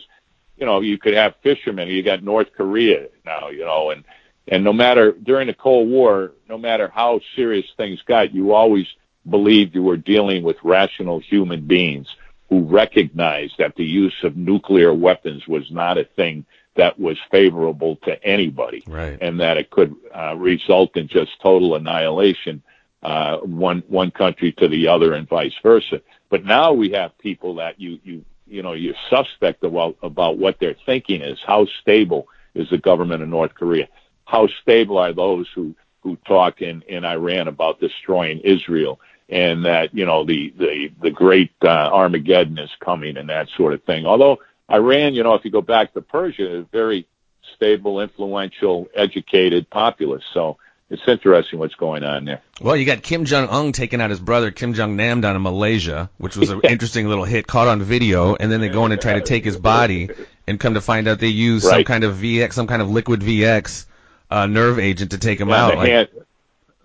you 0.55 0.65
know, 0.65 0.79
you 0.79 0.97
could 0.97 1.15
have 1.15 1.35
fishermen. 1.43 1.89
You 1.89 2.01
got 2.01 2.23
North 2.23 2.53
Korea 2.55 3.09
now, 3.25 3.49
you 3.49 3.65
know, 3.65 3.89
and 3.89 4.05
and 4.47 4.63
no 4.63 4.71
matter 4.71 5.11
during 5.11 5.47
the 5.47 5.53
Cold 5.53 5.89
War, 5.89 6.31
no 6.47 6.57
matter 6.57 6.87
how 6.87 7.19
serious 7.35 7.65
things 7.75 8.01
got, 8.03 8.33
you 8.33 8.53
always 8.53 8.87
believed 9.29 9.75
you 9.75 9.83
were 9.83 9.97
dealing 9.97 10.43
with 10.43 10.55
rational 10.63 11.19
human 11.19 11.67
beings 11.67 12.07
who 12.49 12.61
recognized 12.61 13.55
that 13.57 13.75
the 13.75 13.83
use 13.83 14.15
of 14.23 14.37
nuclear 14.37 14.93
weapons 14.93 15.45
was 15.45 15.69
not 15.69 15.97
a 15.97 16.05
thing 16.05 16.45
that 16.77 16.99
was 16.99 17.17
favorable 17.29 17.97
to 17.97 18.23
anybody, 18.23 18.83
right. 18.87 19.17
and 19.21 19.39
that 19.39 19.57
it 19.57 19.69
could 19.69 19.95
uh, 20.15 20.35
result 20.35 20.95
in 20.95 21.07
just 21.07 21.31
total 21.41 21.75
annihilation, 21.75 22.63
uh, 23.03 23.37
one 23.37 23.83
one 23.87 24.11
country 24.11 24.51
to 24.53 24.67
the 24.67 24.87
other, 24.87 25.13
and 25.13 25.27
vice 25.27 25.53
versa. 25.61 26.01
But 26.29 26.45
now 26.45 26.73
we 26.73 26.91
have 26.91 27.17
people 27.17 27.55
that 27.55 27.79
you 27.79 27.99
you 28.03 28.25
you 28.47 28.61
know 28.61 28.73
you're 28.73 28.95
suspect 29.09 29.63
about 29.63 29.97
about 30.01 30.37
what 30.37 30.59
their 30.59 30.75
thinking 30.85 31.21
is. 31.21 31.39
How 31.45 31.67
stable 31.81 32.27
is 32.55 32.69
the 32.69 32.77
government 32.77 33.21
of 33.23 33.29
North 33.29 33.53
Korea? 33.53 33.87
How 34.25 34.47
stable 34.61 34.97
are 34.97 35.13
those 35.13 35.47
who 35.53 35.75
who 36.01 36.15
talk 36.27 36.61
in 36.61 36.81
in 36.83 37.05
Iran 37.05 37.47
about 37.47 37.79
destroying 37.79 38.39
Israel? 38.39 38.99
and 39.29 39.65
that 39.65 39.93
you 39.93 40.05
know 40.05 40.23
the 40.23 40.53
the 40.57 40.91
the 41.01 41.11
great 41.11 41.51
uh, 41.61 41.67
Armageddon 41.67 42.57
is 42.57 42.69
coming 42.79 43.17
and 43.17 43.29
that 43.29 43.49
sort 43.57 43.73
of 43.73 43.83
thing. 43.83 44.05
Although 44.05 44.39
Iran, 44.71 45.13
you 45.13 45.23
know, 45.23 45.35
if 45.35 45.45
you 45.45 45.51
go 45.51 45.61
back 45.61 45.93
to 45.93 46.01
Persia, 46.01 46.59
is 46.59 46.65
very 46.71 47.07
stable, 47.55 48.01
influential, 48.01 48.87
educated 48.93 49.69
populace. 49.69 50.23
So 50.33 50.57
it's 50.89 51.01
interesting 51.07 51.59
what's 51.59 51.75
going 51.75 52.03
on 52.03 52.25
there. 52.25 52.41
Well, 52.61 52.75
you 52.75 52.85
got 52.85 53.01
Kim 53.01 53.25
Jong 53.25 53.49
Un 53.49 53.71
taking 53.71 54.01
out 54.01 54.09
his 54.09 54.19
brother 54.19 54.51
Kim 54.51 54.73
Jong 54.73 54.95
Nam 54.95 55.21
down 55.21 55.35
in 55.35 55.41
Malaysia, 55.41 56.09
which 56.17 56.35
was 56.37 56.49
an 56.49 56.61
interesting 56.69 57.07
little 57.07 57.25
hit 57.25 57.47
caught 57.47 57.67
on 57.67 57.81
video, 57.81 58.35
and 58.35 58.51
then 58.51 58.61
they 58.61 58.69
go 58.69 58.85
in 58.85 58.91
and 58.91 59.01
try 59.01 59.13
to 59.13 59.21
take 59.21 59.43
his 59.43 59.57
body, 59.57 60.09
and 60.47 60.59
come 60.59 60.75
to 60.75 60.81
find 60.81 61.07
out 61.07 61.19
they 61.19 61.27
use 61.27 61.65
right. 61.65 61.75
some 61.75 61.83
kind 61.83 62.03
of 62.03 62.15
VX, 62.17 62.53
some 62.53 62.67
kind 62.67 62.81
of 62.81 62.89
liquid 62.89 63.21
VX 63.21 63.85
uh, 64.29 64.45
nerve 64.45 64.79
agent 64.79 65.11
to 65.11 65.17
take 65.17 65.39
him 65.39 65.49
yeah, 65.49 65.65
out. 65.65 65.75
Like, 65.77 65.89
hand, 65.89 66.09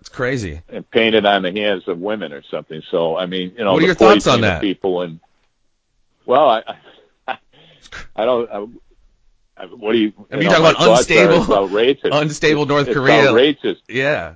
it's 0.01 0.09
crazy. 0.09 0.61
And 0.67 0.89
painted 0.89 1.25
on 1.25 1.43
the 1.43 1.51
hands 1.51 1.87
of 1.87 1.99
women 1.99 2.33
or 2.33 2.43
something. 2.43 2.81
So 2.91 3.17
I 3.17 3.25
mean, 3.25 3.53
you 3.57 3.63
know, 3.63 3.73
what 3.73 3.83
are 3.83 3.85
your 3.85 3.95
thoughts 3.95 4.27
on 4.27 4.41
that? 4.41 4.61
People 4.61 5.01
and 5.01 5.19
well, 6.25 6.49
I 6.49 6.63
I, 8.15 8.25
don't. 8.25 8.79
I, 9.57 9.65
what 9.65 9.93
do 9.93 9.97
you? 9.97 10.13
I 10.31 10.35
mean, 10.35 10.43
you, 10.43 10.49
talk 10.49 10.59
about 10.59 10.75
unstable, 10.79 11.67
unstable 12.11 12.65
North 12.65 12.87
it's 12.87 12.95
Korea. 12.95 13.29
Outrageous. 13.29 13.79
Yeah, 13.87 14.35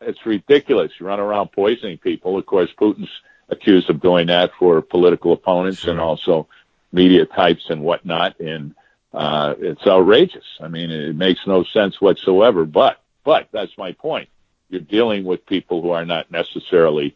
it's 0.00 0.24
ridiculous. 0.24 0.92
You 0.98 1.06
run 1.06 1.20
around 1.20 1.52
poisoning 1.52 1.98
people. 1.98 2.38
Of 2.38 2.46
course, 2.46 2.70
Putin's 2.78 3.10
accused 3.48 3.90
of 3.90 4.00
doing 4.00 4.28
that 4.28 4.50
for 4.58 4.80
political 4.80 5.32
opponents 5.32 5.80
sure. 5.80 5.90
and 5.90 6.00
also 6.00 6.48
media 6.92 7.26
types 7.26 7.64
and 7.68 7.82
whatnot. 7.82 8.40
And 8.40 8.74
uh, 9.12 9.54
it's 9.58 9.86
outrageous. 9.86 10.44
I 10.60 10.68
mean, 10.68 10.90
it 10.90 11.16
makes 11.16 11.46
no 11.46 11.64
sense 11.64 12.00
whatsoever. 12.00 12.64
But 12.64 13.00
but 13.24 13.48
that's 13.52 13.76
my 13.76 13.92
point 13.92 14.28
you're 14.72 14.80
dealing 14.80 15.24
with 15.24 15.44
people 15.46 15.82
who 15.82 15.90
are 15.90 16.06
not 16.06 16.30
necessarily 16.30 17.14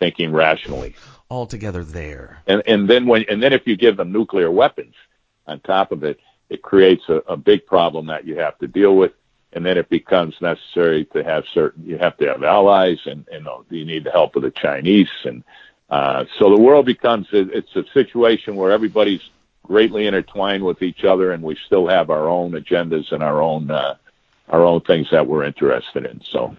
thinking 0.00 0.32
rationally. 0.32 0.94
Altogether 1.30 1.84
there. 1.84 2.42
And 2.46 2.62
and 2.66 2.90
then 2.90 3.06
when 3.06 3.24
and 3.28 3.42
then 3.42 3.52
if 3.52 3.66
you 3.66 3.76
give 3.76 3.96
them 3.96 4.12
nuclear 4.12 4.50
weapons 4.50 4.94
on 5.46 5.60
top 5.60 5.92
of 5.92 6.04
it, 6.04 6.18
it 6.48 6.62
creates 6.62 7.08
a, 7.08 7.16
a 7.28 7.36
big 7.36 7.66
problem 7.66 8.06
that 8.06 8.26
you 8.26 8.38
have 8.38 8.58
to 8.58 8.66
deal 8.66 8.96
with. 8.96 9.12
And 9.52 9.64
then 9.64 9.78
it 9.78 9.88
becomes 9.88 10.34
necessary 10.40 11.06
to 11.06 11.24
have 11.24 11.44
certain 11.54 11.86
you 11.86 11.96
have 11.98 12.16
to 12.18 12.26
have 12.26 12.42
allies 12.42 12.98
and, 13.06 13.26
and 13.32 13.46
you 13.70 13.86
need 13.86 14.04
the 14.04 14.10
help 14.10 14.36
of 14.36 14.42
the 14.42 14.50
Chinese 14.50 15.08
and 15.24 15.42
uh, 15.88 16.24
so 16.38 16.50
the 16.50 16.60
world 16.60 16.84
becomes 16.84 17.28
it's 17.32 17.74
a 17.76 17.84
situation 17.94 18.56
where 18.56 18.72
everybody's 18.72 19.20
greatly 19.62 20.06
intertwined 20.06 20.64
with 20.64 20.82
each 20.82 21.04
other, 21.04 21.32
and 21.32 21.42
we 21.42 21.56
still 21.66 21.86
have 21.86 22.10
our 22.10 22.28
own 22.28 22.52
agendas 22.52 23.12
and 23.12 23.22
our 23.22 23.40
own 23.40 23.70
uh, 23.70 23.94
our 24.48 24.64
own 24.64 24.80
things 24.80 25.08
that 25.10 25.26
we're 25.26 25.44
interested 25.44 26.06
in. 26.06 26.20
So 26.22 26.56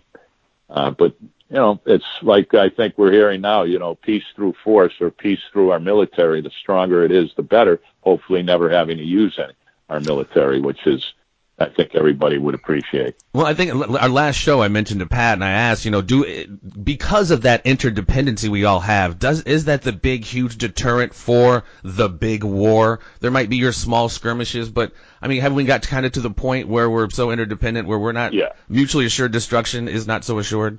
uh, 0.70 0.92
but 0.92 1.16
you 1.50 1.56
know, 1.56 1.80
it's 1.86 2.06
like 2.22 2.54
I 2.54 2.70
think 2.70 2.98
we're 2.98 3.12
hearing 3.12 3.42
now. 3.42 3.64
You 3.64 3.80
know, 3.80 3.96
peace 3.96 4.24
through 4.36 4.56
force 4.64 4.94
or 5.00 5.12
peace 5.12 5.40
through 5.52 5.72
our 5.72 5.80
military. 5.80 6.42
The 6.42 6.52
stronger 6.62 7.04
it 7.04 7.12
is, 7.12 7.32
the 7.36 7.44
better. 7.44 7.80
Hopefully, 8.02 8.44
never 8.44 8.70
having 8.70 8.98
to 8.98 9.04
use 9.04 9.38
any 9.38 9.54
our 9.90 10.02
military, 10.02 10.60
which 10.60 10.86
is 10.86 11.14
I 11.60 11.70
think 11.70 11.96
everybody 11.96 12.38
would 12.38 12.54
appreciate. 12.54 13.16
Well, 13.34 13.48
I 13.48 13.56
think 13.56 13.74
our 13.74 14.10
last 14.10 14.36
show 14.36 14.62
I 14.62 14.68
mentioned 14.68 15.00
to 15.00 15.08
Pat 15.08 15.34
and 15.34 15.44
I 15.44 15.52
asked, 15.52 15.86
you 15.86 15.92
know, 15.92 16.04
do 16.04 16.46
because 16.84 17.32
of 17.32 17.44
that 17.44 17.64
interdependency 17.66 18.48
we 18.48 18.66
all 18.66 18.80
have, 18.80 19.18
does 19.18 19.42
is 19.42 19.66
that 19.66 19.82
the 19.82 19.92
big 19.92 20.24
huge 20.24 20.58
deterrent 20.58 21.16
for 21.16 21.64
the 21.84 22.10
big 22.10 22.44
war? 22.44 23.00
There 23.22 23.32
might 23.32 23.50
be 23.50 23.58
your 23.58 23.72
small 23.72 24.08
skirmishes, 24.08 24.70
but 24.70 24.92
I 25.20 25.28
mean, 25.28 25.42
have 25.42 25.54
we 25.54 25.64
got 25.64 25.82
kind 25.82 26.06
of 26.06 26.12
to 26.12 26.22
the 26.22 26.30
point 26.30 26.68
where 26.68 26.90
we're 26.90 27.10
so 27.10 27.32
interdependent 27.32 27.88
where 27.88 28.00
we're 28.00 28.12
not 28.12 28.34
yeah. 28.34 28.50
mutually 28.70 29.06
assured 29.06 29.32
destruction 29.32 29.88
is 29.88 30.06
not 30.06 30.26
so 30.26 30.38
assured? 30.38 30.78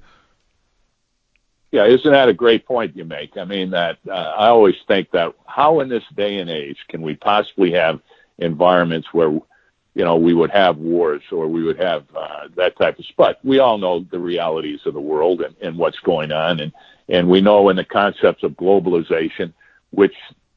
Yeah, 1.71 1.85
isn't 1.85 2.11
that 2.11 2.29
a 2.29 2.35
great 2.35 2.67
point 2.67 2.97
you 2.97 3.05
make? 3.05 3.37
I 3.37 3.45
mean, 3.45 3.71
that 3.71 3.99
uh, 4.09 4.13
I 4.13 4.49
always 4.49 4.77
think 4.87 5.11
that 5.11 5.35
how 5.47 5.81
in 5.81 5.89
this 5.89 6.05
day 6.17 6.39
and 6.39 6.49
age 6.49 6.79
can 6.89 7.03
we 7.03 7.15
possibly 7.15 7.73
have 7.73 8.01
environments 8.39 9.09
where 9.13 9.31
you 9.31 10.05
know 10.05 10.17
we 10.17 10.33
would 10.33 10.51
have 10.51 10.79
wars 10.79 11.23
or 11.31 11.47
we 11.47 11.63
would 11.63 11.79
have 11.79 12.05
uh, 12.17 12.49
that 12.57 12.79
type 12.79 12.99
of 12.99 13.05
but 13.17 13.39
we 13.45 13.59
all 13.59 13.77
know 13.79 14.01
the 14.11 14.19
realities 14.19 14.81
of 14.87 14.95
the 14.95 15.01
world 15.01 15.43
and, 15.43 15.57
and 15.61 15.77
what's 15.77 15.99
going 16.01 16.31
on 16.31 16.61
and 16.61 16.73
and 17.09 17.29
we 17.29 17.41
know 17.41 17.69
in 17.69 17.77
the 17.77 17.85
concepts 17.85 18.45
of 18.45 18.53
globalization 18.53 19.53
which 19.91 20.15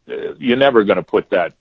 uh, 0.09 0.34
you're 0.38 0.57
never 0.57 0.84
going 0.84 0.97
to 0.97 1.03
put 1.03 1.30
that 1.32 1.53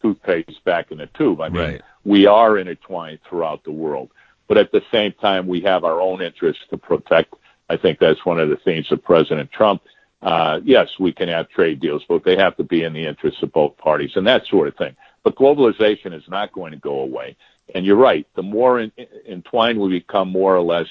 toothpaste 0.00 0.62
back 0.64 0.90
in 0.90 0.98
the 0.98 1.06
tube. 1.06 1.40
I 1.40 1.48
mean, 1.48 1.62
right. 1.62 1.82
we 2.04 2.26
are 2.26 2.58
intertwined 2.58 3.20
throughout 3.28 3.64
the 3.64 3.72
world, 3.72 4.10
but 4.48 4.58
at 4.58 4.72
the 4.72 4.82
same 4.90 5.12
time, 5.12 5.46
we 5.46 5.60
have 5.60 5.84
our 5.84 6.00
own 6.00 6.20
interests 6.20 6.64
to 6.70 6.76
protect. 6.76 7.34
I 7.68 7.76
think 7.76 7.98
that's 7.98 8.24
one 8.24 8.40
of 8.40 8.48
the 8.48 8.56
themes 8.56 8.90
of 8.92 9.02
President 9.02 9.50
Trump. 9.50 9.82
Uh, 10.20 10.60
yes, 10.64 10.88
we 11.00 11.12
can 11.12 11.28
have 11.28 11.48
trade 11.48 11.80
deals, 11.80 12.04
but 12.08 12.24
they 12.24 12.36
have 12.36 12.56
to 12.56 12.64
be 12.64 12.84
in 12.84 12.92
the 12.92 13.06
interests 13.06 13.42
of 13.42 13.52
both 13.52 13.76
parties 13.76 14.12
and 14.14 14.26
that 14.26 14.46
sort 14.46 14.68
of 14.68 14.76
thing. 14.76 14.94
But 15.24 15.36
globalization 15.36 16.14
is 16.14 16.22
not 16.28 16.52
going 16.52 16.72
to 16.72 16.78
go 16.78 17.00
away. 17.00 17.36
And 17.74 17.84
you're 17.86 17.96
right. 17.96 18.26
The 18.34 18.42
more 18.42 18.80
in, 18.80 18.92
entwined 19.28 19.80
we 19.80 19.88
become, 19.88 20.28
more 20.28 20.54
or 20.54 20.62
less, 20.62 20.86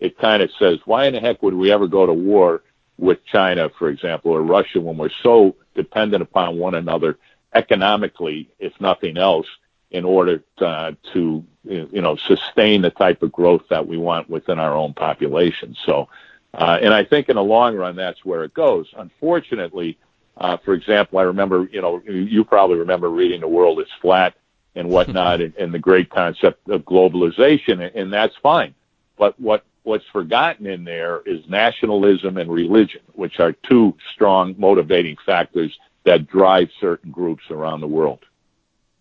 it 0.00 0.18
kind 0.18 0.42
of 0.42 0.50
says, 0.58 0.78
why 0.84 1.06
in 1.06 1.14
the 1.14 1.20
heck 1.20 1.42
would 1.42 1.54
we 1.54 1.72
ever 1.72 1.86
go 1.86 2.06
to 2.06 2.12
war 2.12 2.62
with 2.98 3.24
China, 3.24 3.70
for 3.78 3.88
example, 3.88 4.32
or 4.32 4.42
Russia 4.42 4.80
when 4.80 4.96
we're 4.96 5.10
so 5.22 5.56
dependent 5.74 6.22
upon 6.22 6.58
one 6.58 6.74
another 6.74 7.18
economically, 7.54 8.48
if 8.58 8.72
nothing 8.80 9.16
else, 9.16 9.46
in 9.90 10.04
order 10.04 10.42
uh, 10.58 10.92
to 11.12 11.44
you 11.64 12.02
know 12.02 12.16
sustain 12.16 12.82
the 12.82 12.90
type 12.90 13.22
of 13.22 13.32
growth 13.32 13.62
that 13.70 13.86
we 13.86 13.96
want 13.96 14.28
within 14.28 14.58
our 14.58 14.76
own 14.76 14.94
population. 14.94 15.76
So, 15.84 16.08
uh, 16.54 16.78
and 16.80 16.92
I 16.92 17.04
think 17.04 17.28
in 17.28 17.36
the 17.36 17.44
long 17.44 17.76
run 17.76 17.96
that's 17.96 18.24
where 18.24 18.44
it 18.44 18.54
goes. 18.54 18.86
Unfortunately, 18.96 19.98
uh, 20.36 20.56
for 20.58 20.74
example, 20.74 21.18
I 21.18 21.22
remember 21.22 21.68
you 21.72 21.80
know 21.80 22.02
you 22.06 22.44
probably 22.44 22.78
remember 22.78 23.08
reading 23.10 23.40
"The 23.40 23.48
World 23.48 23.80
Is 23.80 23.88
Flat" 24.00 24.34
and 24.74 24.88
whatnot, 24.88 25.40
and, 25.42 25.54
and 25.56 25.72
the 25.72 25.78
great 25.78 26.10
concept 26.10 26.68
of 26.68 26.82
globalization, 26.82 27.90
and 27.94 28.12
that's 28.12 28.36
fine. 28.42 28.74
But 29.16 29.38
what 29.40 29.64
what's 29.86 30.04
forgotten 30.12 30.66
in 30.66 30.82
there 30.82 31.22
is 31.24 31.48
nationalism 31.48 32.36
and 32.36 32.50
religion, 32.50 33.02
which 33.14 33.38
are 33.38 33.52
two 33.52 33.96
strong 34.12 34.54
motivating 34.58 35.16
factors 35.24 35.78
that 36.04 36.26
drive 36.26 36.68
certain 36.80 37.10
groups 37.10 37.44
around 37.50 37.80
the 37.80 37.86
world. 37.86 38.24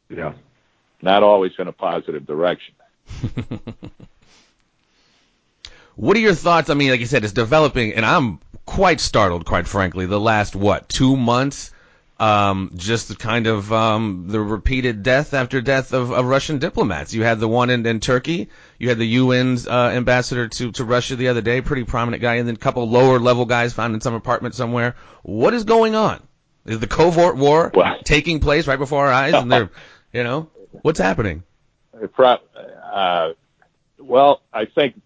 Yeah. 0.09 0.33
Not 1.01 1.23
always 1.23 1.53
in 1.59 1.67
a 1.67 1.71
positive 1.71 2.25
direction. 2.25 2.75
what 5.95 6.17
are 6.17 6.21
your 6.21 6.33
thoughts? 6.33 6.69
I 6.69 6.73
mean, 6.73 6.91
like 6.91 6.99
you 6.99 7.05
said, 7.05 7.23
it's 7.23 7.33
developing, 7.33 7.93
and 7.93 8.05
I'm 8.05 8.39
quite 8.65 8.99
startled, 8.99 9.45
quite 9.45 9.67
frankly, 9.67 10.05
the 10.05 10.19
last, 10.19 10.55
what, 10.55 10.89
two 10.89 11.15
months 11.15 11.71
um, 12.19 12.71
just 12.75 13.09
the 13.09 13.15
kind 13.15 13.47
of 13.47 13.71
um, 13.73 14.27
the 14.27 14.39
repeated 14.39 15.03
death 15.03 15.33
after 15.33 15.61
death 15.61 15.93
of, 15.93 16.11
of 16.11 16.25
Russian 16.25 16.59
diplomats. 16.59 17.13
You 17.13 17.23
had 17.23 17.39
the 17.39 17.47
one 17.47 17.69
in, 17.69 17.85
in 17.85 17.99
Turkey. 17.99 18.49
You 18.79 18.89
had 18.89 18.97
the 18.97 19.17
UN's 19.17 19.67
uh, 19.67 19.91
ambassador 19.93 20.47
to, 20.47 20.71
to 20.73 20.85
Russia 20.85 21.15
the 21.15 21.27
other 21.27 21.41
day, 21.41 21.61
pretty 21.61 21.83
prominent 21.83 22.21
guy, 22.21 22.35
and 22.35 22.47
then 22.47 22.55
a 22.55 22.59
couple 22.59 22.89
lower 22.89 23.19
level 23.19 23.45
guys 23.45 23.73
found 23.73 23.95
in 23.95 24.01
some 24.01 24.13
apartment 24.13 24.55
somewhere. 24.55 24.95
What 25.23 25.53
is 25.53 25.65
going 25.65 25.95
on? 25.95 26.25
Is 26.65 26.79
the 26.79 26.87
covert 26.87 27.35
war 27.35 27.71
taking 28.05 28.39
place 28.39 28.65
right 28.65 28.79
before 28.79 29.05
our 29.05 29.13
eyes? 29.13 29.33
And 29.33 29.51
they're, 29.51 29.69
you 30.13 30.23
know, 30.23 30.49
what's 30.82 30.99
happening? 30.99 31.43
Uh, 31.93 33.34
well, 33.99 34.41
I 34.53 34.65
think 34.65 35.01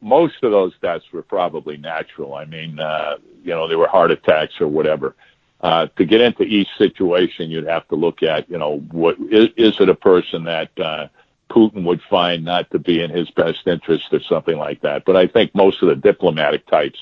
most 0.00 0.42
of 0.42 0.50
those 0.50 0.72
deaths 0.80 1.04
were 1.12 1.22
probably 1.22 1.76
natural. 1.76 2.34
I 2.34 2.44
mean, 2.44 2.78
uh, 2.78 3.16
you 3.42 3.50
know, 3.50 3.68
they 3.68 3.76
were 3.76 3.88
heart 3.88 4.10
attacks 4.10 4.60
or 4.60 4.68
whatever. 4.68 5.14
Uh, 5.60 5.86
to 5.96 6.04
get 6.04 6.20
into 6.20 6.42
each 6.42 6.68
situation, 6.76 7.50
you'd 7.50 7.66
have 7.66 7.88
to 7.88 7.94
look 7.94 8.22
at, 8.22 8.48
you 8.50 8.58
know, 8.58 8.80
what 8.90 9.16
is, 9.30 9.48
is 9.56 9.80
it 9.80 9.88
a 9.88 9.94
person 9.94 10.44
that 10.44 10.78
uh, 10.78 11.08
Putin 11.50 11.84
would 11.84 12.02
find 12.02 12.44
not 12.44 12.70
to 12.72 12.78
be 12.78 13.00
in 13.00 13.10
his 13.10 13.30
best 13.30 13.66
interest 13.66 14.12
or 14.12 14.20
something 14.20 14.58
like 14.58 14.82
that. 14.82 15.04
But 15.06 15.16
I 15.16 15.26
think 15.26 15.54
most 15.54 15.82
of 15.82 15.88
the 15.88 15.94
diplomatic 15.96 16.66
types 16.66 16.98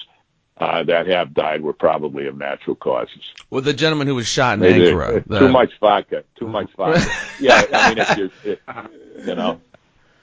uh, 0.62 0.84
that 0.84 1.08
have 1.08 1.34
died 1.34 1.60
were 1.60 1.72
probably 1.72 2.26
of 2.28 2.38
natural 2.38 2.76
causes. 2.76 3.34
Well, 3.50 3.62
the 3.62 3.72
gentleman 3.72 4.06
who 4.06 4.14
was 4.14 4.28
shot 4.28 4.54
in 4.54 4.60
they 4.60 4.78
Ankara. 4.78 5.24
The... 5.26 5.40
Too 5.40 5.48
much 5.48 5.72
vodka. 5.80 6.22
Too 6.36 6.46
much 6.46 6.70
vodka. 6.76 7.04
yeah, 7.40 7.64
I 7.72 7.88
mean, 7.88 7.98
if 7.98 8.16
you, 8.16 8.30
if, 8.44 9.26
you 9.26 9.34
know, 9.34 9.60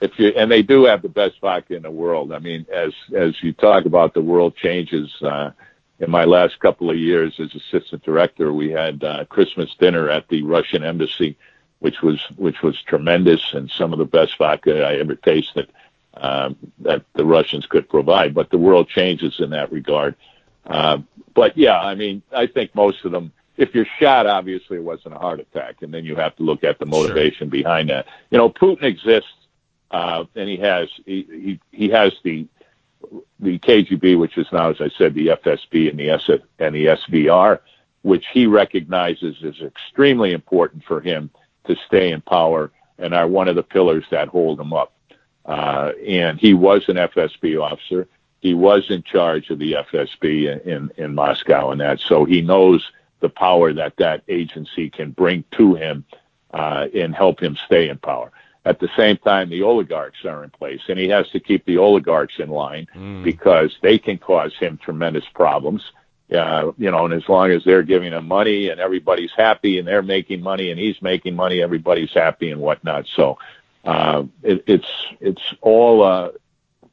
if 0.00 0.18
you, 0.18 0.28
and 0.28 0.50
they 0.50 0.62
do 0.62 0.86
have 0.86 1.02
the 1.02 1.10
best 1.10 1.38
vodka 1.40 1.76
in 1.76 1.82
the 1.82 1.90
world. 1.90 2.32
I 2.32 2.38
mean, 2.38 2.66
as 2.72 2.94
as 3.14 3.42
you 3.42 3.52
talk 3.52 3.84
about 3.84 4.14
the 4.14 4.22
world 4.22 4.56
changes. 4.56 5.10
Uh, 5.20 5.50
in 5.98 6.10
my 6.10 6.24
last 6.24 6.58
couple 6.60 6.88
of 6.88 6.96
years 6.96 7.38
as 7.38 7.54
assistant 7.54 8.02
director, 8.02 8.54
we 8.54 8.70
had 8.70 9.04
uh, 9.04 9.26
Christmas 9.26 9.68
dinner 9.78 10.08
at 10.08 10.26
the 10.28 10.42
Russian 10.42 10.82
embassy, 10.82 11.36
which 11.80 12.00
was 12.00 12.24
which 12.36 12.62
was 12.62 12.80
tremendous 12.80 13.52
and 13.52 13.70
some 13.70 13.92
of 13.92 13.98
the 13.98 14.06
best 14.06 14.38
vodka 14.38 14.82
I 14.82 14.94
ever 14.94 15.14
tasted 15.14 15.68
um, 16.14 16.56
that 16.78 17.04
the 17.12 17.26
Russians 17.26 17.66
could 17.66 17.86
provide. 17.86 18.32
But 18.32 18.48
the 18.48 18.56
world 18.56 18.88
changes 18.88 19.40
in 19.40 19.50
that 19.50 19.70
regard. 19.70 20.16
Uh, 20.66 20.98
but 21.34 21.56
yeah, 21.56 21.78
I 21.78 21.94
mean, 21.94 22.22
I 22.34 22.46
think 22.46 22.74
most 22.74 23.04
of 23.04 23.12
them. 23.12 23.32
If 23.56 23.74
you're 23.74 23.86
shot, 23.98 24.26
obviously 24.26 24.78
it 24.78 24.84
wasn't 24.84 25.14
a 25.14 25.18
heart 25.18 25.40
attack, 25.40 25.82
and 25.82 25.92
then 25.92 26.04
you 26.04 26.16
have 26.16 26.34
to 26.36 26.42
look 26.42 26.64
at 26.64 26.78
the 26.78 26.86
motivation 26.86 27.48
sure. 27.48 27.50
behind 27.50 27.90
that. 27.90 28.06
You 28.30 28.38
know, 28.38 28.48
Putin 28.48 28.84
exists, 28.84 29.28
uh, 29.90 30.24
and 30.34 30.48
he 30.48 30.56
has 30.58 30.88
he, 31.04 31.26
he 31.30 31.60
he 31.70 31.88
has 31.90 32.12
the 32.22 32.46
the 33.38 33.58
KGB, 33.58 34.18
which 34.18 34.38
is 34.38 34.46
now, 34.52 34.70
as 34.70 34.80
I 34.80 34.88
said, 34.96 35.14
the 35.14 35.28
FSB 35.28 35.90
and 35.90 35.98
the 35.98 36.08
SF 36.08 36.42
and 36.58 36.74
the 36.74 36.86
SVR, 36.86 37.60
which 38.02 38.24
he 38.32 38.46
recognizes 38.46 39.36
is 39.42 39.60
extremely 39.60 40.32
important 40.32 40.84
for 40.84 41.00
him 41.00 41.30
to 41.66 41.76
stay 41.86 42.12
in 42.12 42.20
power 42.20 42.70
and 42.98 43.14
are 43.14 43.26
one 43.26 43.48
of 43.48 43.56
the 43.56 43.62
pillars 43.62 44.04
that 44.10 44.28
hold 44.28 44.60
him 44.60 44.72
up. 44.72 44.92
Uh, 45.44 45.92
and 46.06 46.38
he 46.38 46.54
was 46.54 46.82
an 46.88 46.96
FSB 46.96 47.60
officer. 47.60 48.06
He 48.40 48.54
was 48.54 48.90
in 48.90 49.02
charge 49.02 49.50
of 49.50 49.58
the 49.58 49.72
FSB 49.72 50.64
in, 50.64 50.70
in, 50.70 50.90
in 50.96 51.14
Moscow 51.14 51.70
and 51.70 51.80
that, 51.80 52.00
so 52.00 52.24
he 52.24 52.40
knows 52.40 52.90
the 53.20 53.28
power 53.28 53.72
that 53.74 53.96
that 53.96 54.22
agency 54.28 54.90
can 54.90 55.10
bring 55.10 55.44
to 55.52 55.74
him 55.74 56.04
uh, 56.52 56.86
and 56.94 57.14
help 57.14 57.40
him 57.40 57.56
stay 57.66 57.88
in 57.88 57.98
power. 57.98 58.32
At 58.64 58.78
the 58.78 58.88
same 58.96 59.16
time, 59.16 59.48
the 59.48 59.62
oligarchs 59.62 60.24
are 60.24 60.44
in 60.44 60.50
place, 60.50 60.80
and 60.88 60.98
he 60.98 61.08
has 61.08 61.28
to 61.30 61.40
keep 61.40 61.64
the 61.64 61.78
oligarchs 61.78 62.38
in 62.38 62.50
line 62.50 62.88
mm. 62.94 63.24
because 63.24 63.74
they 63.80 63.98
can 63.98 64.18
cause 64.18 64.54
him 64.54 64.78
tremendous 64.82 65.24
problems. 65.34 65.82
Uh, 66.30 66.72
you 66.76 66.90
know, 66.90 67.06
and 67.06 67.14
as 67.14 67.28
long 67.28 67.50
as 67.50 67.64
they're 67.64 67.82
giving 67.82 68.12
him 68.12 68.28
money 68.28 68.68
and 68.68 68.78
everybody's 68.80 69.32
happy 69.36 69.78
and 69.78 69.88
they're 69.88 70.02
making 70.02 70.42
money 70.42 70.70
and 70.70 70.78
he's 70.78 71.00
making 71.02 71.34
money, 71.34 71.62
everybody's 71.62 72.12
happy 72.12 72.50
and 72.50 72.60
whatnot. 72.60 73.06
So 73.16 73.38
uh, 73.84 74.24
it, 74.42 74.62
it's 74.66 74.90
it's 75.20 75.42
all 75.60 76.02
uh, 76.02 76.30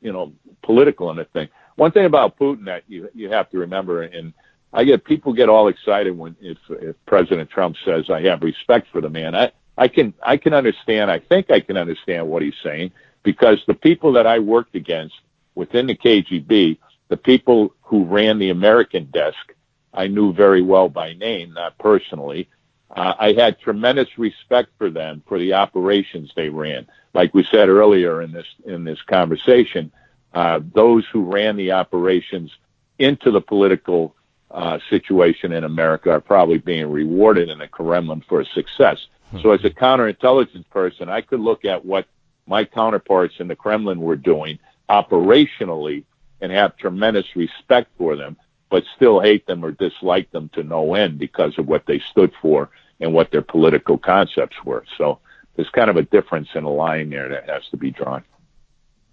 you 0.07 0.13
know 0.13 0.31
political 0.63 1.11
in 1.11 1.17
the 1.17 1.25
thing. 1.25 1.49
One 1.75 1.91
thing 1.91 2.05
about 2.05 2.39
Putin 2.39 2.65
that 2.65 2.83
you 2.87 3.09
you 3.13 3.29
have 3.29 3.49
to 3.51 3.57
remember, 3.57 4.03
and 4.03 4.33
I 4.71 4.85
get 4.85 5.03
people 5.03 5.33
get 5.33 5.49
all 5.49 5.67
excited 5.67 6.17
when 6.17 6.35
if, 6.39 6.57
if 6.69 6.95
President 7.05 7.49
Trump 7.49 7.75
says 7.83 8.09
I 8.09 8.21
have 8.21 8.41
respect 8.41 8.87
for 8.91 9.01
the 9.01 9.09
man. 9.09 9.35
I 9.35 9.51
I 9.77 9.89
can 9.89 10.13
I 10.23 10.37
can 10.37 10.53
understand. 10.53 11.11
I 11.11 11.19
think 11.19 11.51
I 11.51 11.59
can 11.59 11.75
understand 11.75 12.29
what 12.29 12.41
he's 12.41 12.55
saying 12.63 12.91
because 13.23 13.59
the 13.67 13.73
people 13.73 14.13
that 14.13 14.25
I 14.25 14.39
worked 14.39 14.75
against 14.75 15.15
within 15.55 15.87
the 15.87 15.97
KGB, 15.97 16.77
the 17.09 17.17
people 17.17 17.73
who 17.81 18.05
ran 18.05 18.39
the 18.39 18.49
American 18.49 19.09
desk, 19.11 19.53
I 19.93 20.07
knew 20.07 20.31
very 20.31 20.61
well 20.61 20.87
by 20.87 21.13
name, 21.13 21.53
not 21.53 21.77
personally. 21.79 22.47
Uh, 22.89 23.13
I 23.19 23.33
had 23.33 23.59
tremendous 23.59 24.17
respect 24.17 24.69
for 24.77 24.89
them 24.89 25.21
for 25.27 25.38
the 25.38 25.53
operations 25.53 26.31
they 26.35 26.49
ran. 26.49 26.88
Like 27.13 27.33
we 27.33 27.43
said 27.43 27.69
earlier 27.69 28.21
in 28.21 28.31
this 28.31 28.47
in 28.65 28.83
this 28.83 29.01
conversation, 29.01 29.91
uh, 30.33 30.61
those 30.73 31.05
who 31.11 31.23
ran 31.23 31.57
the 31.57 31.73
operations 31.73 32.51
into 32.99 33.31
the 33.31 33.41
political 33.41 34.15
uh, 34.49 34.79
situation 34.89 35.51
in 35.51 35.63
America 35.63 36.11
are 36.11 36.21
probably 36.21 36.57
being 36.57 36.89
rewarded 36.89 37.49
in 37.49 37.59
the 37.59 37.67
Kremlin 37.67 38.23
for 38.27 38.45
success. 38.45 39.07
So 39.41 39.51
as 39.51 39.65
a 39.65 39.69
counterintelligence 39.69 40.69
person, 40.69 41.09
I 41.09 41.19
could 41.19 41.41
look 41.41 41.65
at 41.65 41.83
what 41.83 42.05
my 42.45 42.63
counterparts 42.63 43.35
in 43.39 43.49
the 43.49 43.57
Kremlin 43.57 43.99
were 43.99 44.15
doing 44.15 44.57
operationally 44.89 46.05
and 46.39 46.51
have 46.51 46.77
tremendous 46.77 47.35
respect 47.35 47.89
for 47.97 48.15
them, 48.15 48.38
but 48.70 48.84
still 48.95 49.20
hate 49.20 49.45
them 49.47 49.63
or 49.63 49.72
dislike 49.72 50.32
them 50.32 50.49
to 50.49 50.63
no 50.63 50.93
end 50.93 51.18
because 51.18 51.57
of 51.57 51.68
what 51.68 51.86
they 51.86 51.99
stood 51.99 52.34
for 52.41 52.70
and 52.99 53.13
what 53.13 53.32
their 53.32 53.41
political 53.41 53.97
concepts 53.97 54.57
were. 54.65 54.84
So 54.97 55.20
there's 55.55 55.70
kind 55.70 55.89
of 55.89 55.97
a 55.97 56.03
difference 56.03 56.49
in 56.55 56.63
a 56.63 56.70
line 56.70 57.09
there 57.09 57.30
that 57.30 57.49
has 57.49 57.68
to 57.70 57.78
be 57.78 57.91
drawn. 57.91 58.24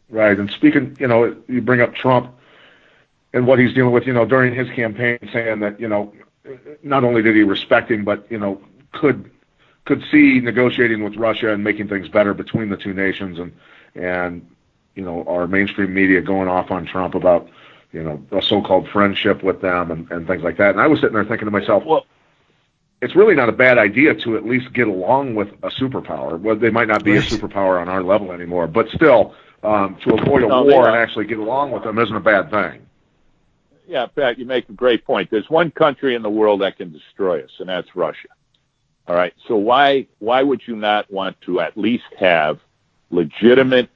Right. 0.09 0.39
And 0.39 0.51
speaking, 0.51 0.97
you 1.01 1.07
know, 1.07 1.37
you 1.49 1.61
bring 1.61 1.81
up 1.81 1.95
Trump 1.95 2.35
and 3.33 3.47
what 3.47 3.59
he's 3.59 3.75
dealing 3.75 3.93
with, 3.93 4.07
you 4.07 4.13
know, 4.13 4.25
during 4.25 4.55
his 4.55 4.69
campaign, 4.71 5.19
saying 5.33 5.61
that, 5.61 5.81
you 5.81 5.89
know, 5.89 6.13
not 6.83 7.05
only 7.05 7.23
did 7.23 7.35
he 7.35 7.43
respect 7.43 7.91
him, 7.91 8.05
but, 8.05 8.31
you 8.31 8.39
know, 8.39 8.61
could 8.93 9.31
could 9.85 10.03
see 10.11 10.41
negotiating 10.41 11.05
with 11.05 11.17
Russia 11.17 11.53
and 11.53 11.63
making 11.63 11.89
things 11.89 12.09
better 12.09 12.33
between 12.33 12.71
the 12.71 12.77
two 12.77 12.95
nations, 12.95 13.39
and 13.39 13.53
and 13.95 14.49
you 14.95 15.05
know 15.05 15.25
our 15.25 15.47
mainstream 15.47 15.93
media 15.93 16.21
going 16.23 16.49
off 16.49 16.71
on 16.71 16.87
Trump 16.87 17.15
about 17.15 17.49
you 17.95 18.03
know 18.03 18.21
a 18.37 18.43
so-called 18.43 18.89
friendship 18.89 19.43
with 19.43 19.63
them 19.63 19.91
and, 19.91 20.11
and 20.11 20.27
things 20.27 20.43
like 20.43 20.59
that. 20.59 20.71
And 20.71 20.81
I 20.81 20.89
was 20.89 21.01
sitting 21.01 21.15
there 21.15 21.25
thinking 21.25 21.47
to 21.47 21.53
myself, 21.53 21.85
well, 21.87 22.05
it's 23.01 23.15
really 23.15 23.35
not 23.35 23.49
a 23.49 23.53
bad 23.53 23.79
idea 23.79 24.15
to 24.15 24.37
at 24.37 24.45
least 24.45 24.73
get 24.73 24.89
along 24.89 25.37
with 25.37 25.49
a 25.63 25.71
superpower. 25.71 26.39
Well, 26.39 26.57
they 26.57 26.71
might 26.71 26.89
not 26.89 27.05
be 27.05 27.17
a 27.17 27.23
superpower 27.23 27.81
on 27.81 27.89
our 27.89 28.03
level 28.03 28.33
anymore, 28.33 28.67
but 28.67 28.89
still, 28.91 29.35
um, 29.63 29.97
to 30.05 30.15
avoid 30.15 30.43
a 30.43 30.49
no, 30.49 30.65
war 30.65 30.89
and 30.89 30.97
actually 30.97 31.27
get 31.27 31.39
along 31.39 31.71
with 31.71 31.85
them 31.85 31.99
isn't 31.99 32.17
a 32.17 32.21
bad 32.21 32.51
thing. 32.51 32.85
Yeah, 33.87 34.07
Pat, 34.07 34.39
you 34.39 34.47
make 34.47 34.69
a 34.69 34.73
great 34.73 35.05
point. 35.05 35.31
There's 35.31 35.49
one 35.49 35.71
country 35.71 36.15
in 36.15 36.23
the 36.23 36.31
world 36.31 36.63
that 36.63 36.79
can 36.79 36.91
destroy 36.91 37.43
us, 37.43 37.51
and 37.59 37.69
that's 37.69 37.95
Russia. 37.95 38.29
All 39.07 39.15
right. 39.15 39.35
So 39.47 39.57
why 39.57 40.07
why 40.19 40.43
would 40.43 40.63
you 40.67 40.75
not 40.77 41.11
want 41.13 41.39
to 41.43 41.61
at 41.61 41.77
least 41.77 42.05
have 42.19 42.59
legitimate 43.11 43.91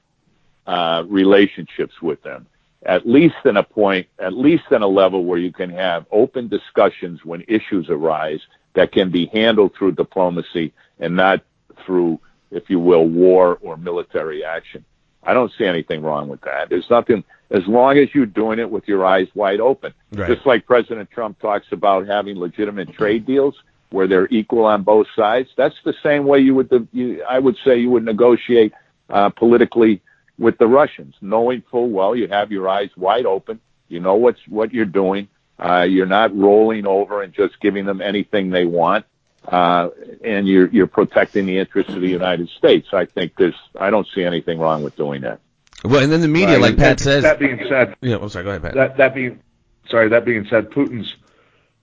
uh, 0.67 1.03
relationships 1.07 1.99
with 2.01 2.21
them? 2.21 2.45
At 2.85 3.07
least 3.07 3.35
in 3.43 3.57
a 3.57 3.63
point, 3.63 4.07
at 4.19 4.33
least 4.33 4.63
in 4.71 4.81
a 4.81 4.87
level 4.87 5.25
where 5.25 5.37
you 5.37 5.51
can 5.51 5.69
have 5.71 6.05
open 6.11 6.47
discussions 6.47 7.25
when 7.25 7.43
issues 7.47 7.89
arise 7.89 8.39
that 8.73 8.91
can 8.91 9.11
be 9.11 9.25
handled 9.27 9.73
through 9.77 9.93
diplomacy 9.93 10.73
and 10.99 11.15
not 11.15 11.43
through, 11.85 12.19
if 12.51 12.69
you 12.69 12.79
will, 12.79 13.05
war 13.05 13.57
or 13.61 13.75
military 13.75 14.45
action. 14.45 14.85
I 15.23 15.33
don't 15.33 15.51
see 15.57 15.65
anything 15.65 16.01
wrong 16.01 16.29
with 16.29 16.41
that. 16.41 16.69
There's 16.69 16.89
nothing 16.89 17.25
as 17.51 17.67
long 17.67 17.97
as 17.97 18.07
you're 18.13 18.25
doing 18.25 18.59
it 18.59 18.69
with 18.69 18.87
your 18.87 19.05
eyes 19.05 19.27
wide 19.35 19.59
open. 19.59 19.93
Right. 20.13 20.33
Just 20.33 20.45
like 20.45 20.65
President 20.65 21.09
Trump 21.11 21.39
talks 21.39 21.67
about 21.71 22.07
having 22.07 22.37
legitimate 22.37 22.93
trade 22.93 23.25
deals 23.25 23.55
where 23.89 24.07
they're 24.07 24.27
equal 24.29 24.65
on 24.65 24.83
both 24.83 25.07
sides. 25.15 25.49
That's 25.57 25.75
the 25.83 25.95
same 26.03 26.25
way 26.25 26.39
you 26.39 26.55
would, 26.55 26.87
you, 26.93 27.23
I 27.23 27.39
would 27.39 27.57
say 27.65 27.79
you 27.79 27.89
would 27.89 28.05
negotiate 28.05 28.71
uh, 29.09 29.29
politically 29.29 30.01
with 30.39 30.57
the 30.57 30.67
Russians, 30.67 31.15
knowing 31.21 31.61
full 31.69 31.89
well 31.89 32.15
you 32.15 32.27
have 32.29 32.51
your 32.51 32.67
eyes 32.67 32.89
wide 32.97 33.25
open, 33.25 33.59
you 33.87 33.99
know 33.99 34.15
what's 34.15 34.39
what 34.47 34.73
you're 34.73 34.85
doing, 34.85 35.27
uh, 35.59 35.81
you're 35.81 36.05
not 36.05 36.35
rolling 36.35 36.87
over 36.87 37.21
and 37.21 37.33
just 37.33 37.59
giving 37.59 37.85
them 37.85 38.01
anything 38.01 38.49
they 38.49 38.65
want, 38.65 39.05
uh, 39.47 39.89
and 40.23 40.47
you're 40.47 40.67
you're 40.69 40.87
protecting 40.87 41.45
the 41.45 41.57
interests 41.57 41.93
of 41.93 42.01
the 42.01 42.09
United 42.09 42.49
States. 42.49 42.87
I 42.93 43.05
think 43.05 43.33
there's 43.37 43.55
I 43.79 43.89
don't 43.89 44.07
see 44.15 44.23
anything 44.23 44.59
wrong 44.59 44.83
with 44.83 44.95
doing 44.95 45.21
that. 45.21 45.39
Well, 45.83 46.03
and 46.03 46.11
then 46.11 46.21
the 46.21 46.27
media, 46.27 46.55
right. 46.55 46.61
like 46.61 46.77
Pat 46.77 46.97
that, 46.97 47.03
says. 47.03 47.23
That 47.23 47.39
being 47.39 47.59
said, 47.69 47.95
yeah, 48.01 48.17
I'm 48.17 48.29
sorry. 48.29 48.43
Go 48.43 48.49
ahead, 48.51 48.61
Pat. 48.61 48.73
That 48.73 48.97
that 48.97 49.15
being 49.15 49.39
sorry. 49.89 50.09
That 50.09 50.25
being 50.25 50.45
said, 50.49 50.69
Putin's 50.69 51.15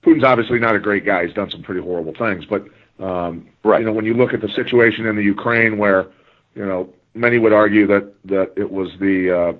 Putin's 0.02 0.24
obviously 0.24 0.59
not 0.59 0.74
a 0.74 0.78
great 0.78 1.04
guy. 1.04 1.26
He's 1.26 1.34
done 1.34 1.50
some 1.50 1.62
pretty 1.62 1.80
horrible 1.80 2.14
things, 2.14 2.44
but 2.44 2.66
um, 2.98 3.48
right. 3.64 3.80
you 3.80 3.86
know 3.86 3.92
when 3.92 4.04
you 4.04 4.14
look 4.14 4.32
at 4.32 4.40
the 4.40 4.48
situation 4.48 5.07
in 5.07 5.16
the 5.16 5.22
Ukraine, 5.22 5.78
where 5.78 6.07
you 6.54 6.64
know 6.64 6.92
many 7.16 7.38
would 7.38 7.52
argue 7.52 7.86
that 7.86 8.12
that 8.26 8.52
it 8.56 8.70
was 8.70 8.90
the 8.98 9.30
uh, 9.30 9.52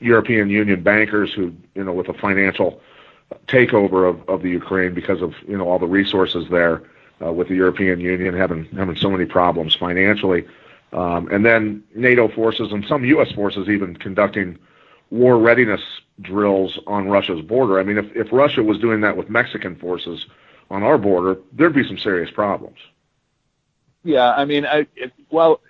European 0.00 0.48
Union 0.48 0.82
bankers 0.82 1.32
who 1.32 1.52
you 1.74 1.84
know 1.84 1.92
with 1.92 2.08
a 2.08 2.14
financial 2.14 2.80
takeover 3.46 4.08
of, 4.08 4.28
of 4.28 4.42
the 4.42 4.50
Ukraine 4.50 4.94
because 4.94 5.22
of 5.22 5.34
you 5.46 5.56
know 5.56 5.68
all 5.68 5.78
the 5.78 5.86
resources 5.86 6.48
there 6.50 6.82
uh, 7.24 7.32
with 7.32 7.48
the 7.48 7.54
European 7.54 8.00
Union 8.00 8.34
having 8.34 8.64
having 8.76 8.96
so 8.96 9.10
many 9.10 9.26
problems 9.26 9.74
financially, 9.74 10.46
um, 10.92 11.28
and 11.30 11.44
then 11.44 11.82
NATO 11.94 12.28
forces 12.28 12.72
and 12.72 12.84
some 12.86 13.04
U.S. 13.04 13.32
forces 13.32 13.68
even 13.68 13.96
conducting 13.96 14.58
war 15.10 15.38
readiness 15.38 15.82
drills 16.20 16.78
on 16.86 17.08
Russia's 17.08 17.40
border. 17.40 17.80
I 17.80 17.82
mean, 17.82 17.98
if, 17.98 18.14
if 18.14 18.32
Russia 18.32 18.62
was 18.62 18.78
doing 18.78 19.00
that 19.00 19.16
with 19.16 19.28
Mexican 19.28 19.74
forces 19.74 20.26
on 20.70 20.82
our 20.82 20.98
border, 20.98 21.38
there'd 21.52 21.74
be 21.74 21.84
some 21.84 21.98
serious 21.98 22.30
problems. 22.30 22.78
Yeah, 24.04 24.32
I 24.32 24.44
mean, 24.44 24.64
I, 24.64 24.86
it, 24.96 25.12
well, 25.30 25.60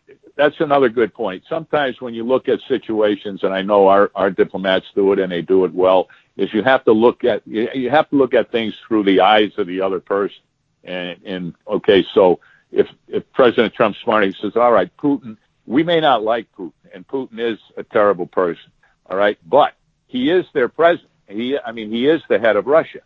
that's 0.40 0.58
another 0.60 0.88
good 0.88 1.12
point. 1.12 1.42
Sometimes 1.48 2.00
when 2.00 2.14
you 2.14 2.24
look 2.24 2.48
at 2.48 2.60
situations, 2.66 3.42
and 3.42 3.52
I 3.52 3.60
know 3.60 3.88
our, 3.88 4.10
our 4.14 4.30
diplomats 4.30 4.86
do 4.94 5.12
it 5.12 5.18
and 5.18 5.30
they 5.30 5.42
do 5.42 5.66
it 5.66 5.74
well, 5.74 6.08
is 6.38 6.52
you 6.54 6.62
have 6.62 6.82
to 6.84 6.92
look 6.92 7.24
at 7.24 7.46
you 7.46 7.90
have 7.90 8.08
to 8.08 8.16
look 8.16 8.32
at 8.32 8.50
things 8.50 8.74
through 8.88 9.04
the 9.04 9.20
eyes 9.20 9.52
of 9.58 9.66
the 9.66 9.82
other 9.82 10.00
person. 10.00 10.38
And, 10.82 11.20
and 11.26 11.54
okay, 11.68 12.06
so 12.14 12.40
if 12.72 12.88
if 13.06 13.30
President 13.34 13.74
Trump's 13.74 13.98
smart, 14.02 14.24
he 14.24 14.34
says, 14.40 14.56
all 14.56 14.72
right, 14.72 14.90
Putin, 14.96 15.36
we 15.66 15.82
may 15.82 16.00
not 16.00 16.22
like 16.22 16.46
Putin, 16.58 16.72
and 16.94 17.06
Putin 17.06 17.38
is 17.38 17.58
a 17.76 17.82
terrible 17.82 18.26
person, 18.26 18.70
all 19.04 19.18
right, 19.18 19.38
but 19.46 19.74
he 20.06 20.30
is 20.30 20.46
their 20.54 20.68
president. 20.68 21.10
He, 21.28 21.58
I 21.58 21.72
mean, 21.72 21.90
he 21.90 22.08
is 22.08 22.22
the 22.30 22.38
head 22.38 22.56
of 22.56 22.66
Russia. 22.66 23.00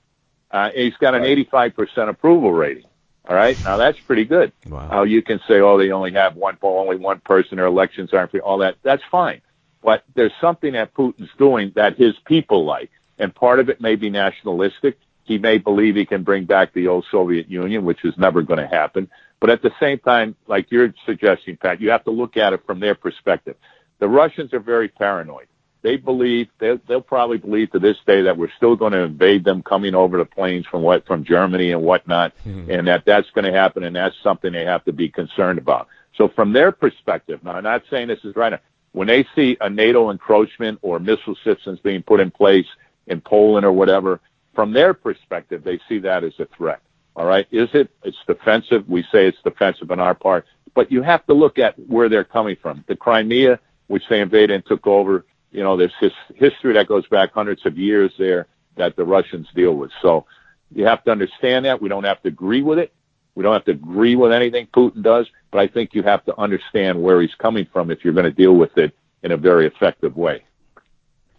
Uh, 0.53 0.71
he's 0.71 0.97
got 0.99 1.17
an 1.17 1.23
85% 1.23 2.09
approval 2.09 2.53
rating. 2.53 2.85
All 3.27 3.35
right. 3.35 3.57
Now 3.65 3.77
that's 3.77 3.99
pretty 4.01 4.25
good. 4.25 4.53
Wow. 4.69 5.05
You 5.05 5.23
can 5.23 5.41
say, 5.49 5.61
oh, 5.61 5.79
they 5.79 5.91
only 5.91 6.13
have 6.13 6.37
one, 6.37 6.59
only 6.63 6.97
one 6.97 7.21
person, 7.21 7.57
their 7.57 7.67
elections 7.67 8.13
aren't 8.13 8.31
free, 8.31 8.41
all 8.41 8.59
that. 8.59 8.77
That's 8.83 9.03
fine. 9.11 9.41
But 9.83 10.05
there's 10.15 10.33
something 10.41 10.73
that 10.75 10.95
Putin's 10.95 11.31
doing 11.39 11.73
that 11.75 11.97
his 11.97 12.15
people 12.27 12.65
like. 12.65 12.91
And 13.19 13.35
part 13.35 13.61
of 13.61 13.69
it 13.69 13.81
may 13.81 13.97
be 13.97 14.11
nationalistic. 14.11 14.99
He 15.25 15.39
may 15.39 15.59
believe 15.59 15.97
he 15.97 16.05
can 16.05 16.23
bring 16.23 16.45
back 16.45 16.75
the 16.75 16.89
old 16.89 17.07
Soviet 17.11 17.49
Union, 17.49 17.85
which 17.85 18.05
is 18.05 18.15
never 18.19 18.43
going 18.43 18.61
to 18.61 18.67
happen. 18.67 19.09
But 19.41 19.51
at 19.51 19.63
the 19.63 19.73
same 19.81 19.99
time, 19.99 20.37
like 20.47 20.71
you're 20.71 20.93
suggesting, 21.07 21.57
Pat, 21.57 21.81
you 21.81 21.91
have 21.91 22.05
to 22.05 22.11
look 22.11 22.37
at 22.37 22.53
it 22.53 22.65
from 22.67 22.81
their 22.81 22.95
perspective. 22.95 23.57
The 24.01 24.09
Russians 24.09 24.53
are 24.53 24.61
very 24.61 24.89
paranoid 24.89 25.47
they 25.85 25.97
believe 25.97 26.49
they'll, 26.59 26.81
they'll 26.89 27.03
probably 27.03 27.37
believe 27.37 27.71
to 27.71 27.79
this 27.79 27.99
day 28.07 28.23
that 28.23 28.39
we're 28.39 28.51
still 28.57 28.75
going 28.75 28.95
to 28.95 29.01
invade 29.01 29.45
them 29.45 29.63
coming 29.63 29.95
over 29.95 30.17
the 30.17 30.25
plains 30.25 30.65
from 30.67 30.83
what 30.83 31.07
from 31.07 31.25
Germany 31.25 31.73
and 31.73 31.83
whatnot, 31.83 32.33
mm-hmm. 32.45 32.71
and 32.71 32.89
that 32.89 33.05
that's 33.05 33.31
going 33.31 33.45
to 33.45 33.53
happen, 33.53 33.85
and 33.85 33.95
that's 33.95 34.17
something 34.23 34.51
they 34.51 34.65
have 34.65 34.83
to 34.87 34.93
be 34.93 35.11
concerned 35.11 35.59
about. 35.59 35.87
So 36.17 36.29
from 36.29 36.55
their 36.55 36.73
perspective, 36.73 37.45
now 37.45 37.53
I'm 37.53 37.65
not 37.65 37.83
saying 37.91 38.09
this 38.09 38.25
is 38.25 38.35
right. 38.35 38.59
When 38.93 39.09
they 39.09 39.27
see 39.37 39.59
a 39.61 39.69
NATO 39.69 40.11
encroachment 40.11 40.79
or 40.81 40.99
missile 40.99 41.37
systems 41.45 41.81
being 41.81 42.03
put 42.03 42.19
in 42.19 42.31
place 42.31 42.67
in 43.07 43.21
Poland 43.21 43.67
or 43.67 43.73
whatever, 43.73 44.21
from 44.55 44.73
their 44.73 44.95
perspective, 44.95 45.65
they 45.65 45.79
see 45.87 45.99
that 45.99 46.25
as 46.25 46.33
a 46.39 46.47
threat. 46.57 46.81
All 47.15 47.27
right, 47.27 47.47
is 47.51 47.69
it? 47.75 47.91
It's 48.03 48.17
defensive. 48.27 48.89
We 48.89 49.03
say 49.13 49.27
it's 49.27 49.43
defensive 49.45 49.91
on 49.91 50.01
our 50.01 50.15
part, 50.15 50.47
but 50.75 50.91
you 50.91 51.03
have 51.03 51.27
to 51.27 51.35
look 51.35 51.59
at 51.59 51.79
where 51.79 52.09
they're 52.09 52.25
coming 52.25 52.57
from. 52.63 52.85
The 52.89 52.97
Crimea, 52.97 53.61
which 53.89 54.05
they 54.09 54.21
invaded 54.21 54.53
and 54.53 54.65
took 54.65 54.87
over, 54.87 55.27
you 55.55 55.63
know, 55.63 55.77
there's 55.77 55.95
his 56.01 56.13
history 56.35 56.75
that 56.75 56.89
goes 56.89 57.07
back 57.07 57.33
hundreds 57.33 57.65
of 57.65 57.79
years 57.79 58.13
there 58.19 58.49
that 58.77 58.97
the 58.97 59.05
Russians 59.05 59.47
deal 59.55 59.75
with. 59.75 59.93
So 60.03 60.27
you 60.75 60.85
have 60.85 61.05
to 61.05 61.13
understand 61.13 61.65
that. 61.65 61.81
We 61.81 61.89
don't 61.89 62.03
have 62.03 62.21
to 62.23 62.29
agree 62.29 62.61
with 62.61 62.81
it. 62.81 62.93
We 63.37 63.45
don't 63.45 63.53
have 63.53 63.65
to 63.67 63.71
agree 63.71 64.17
with 64.17 64.33
anything 64.33 64.67
Putin 64.75 65.03
does, 65.03 65.29
but 65.53 65.61
I 65.61 65.69
think 65.69 65.95
you 65.95 66.03
have 66.03 66.25
to 66.25 66.39
understand 66.39 67.01
where 67.01 67.21
he's 67.21 67.35
coming 67.37 67.67
from 67.73 67.93
if 67.93 68.05
you're 68.05 68.13
going 68.13 68.25
to 68.25 68.33
deal 68.33 68.55
with 68.55 68.77
it 68.77 68.97
in 69.23 69.31
a 69.31 69.37
very 69.37 69.67
effective 69.67 70.17
way. 70.17 70.43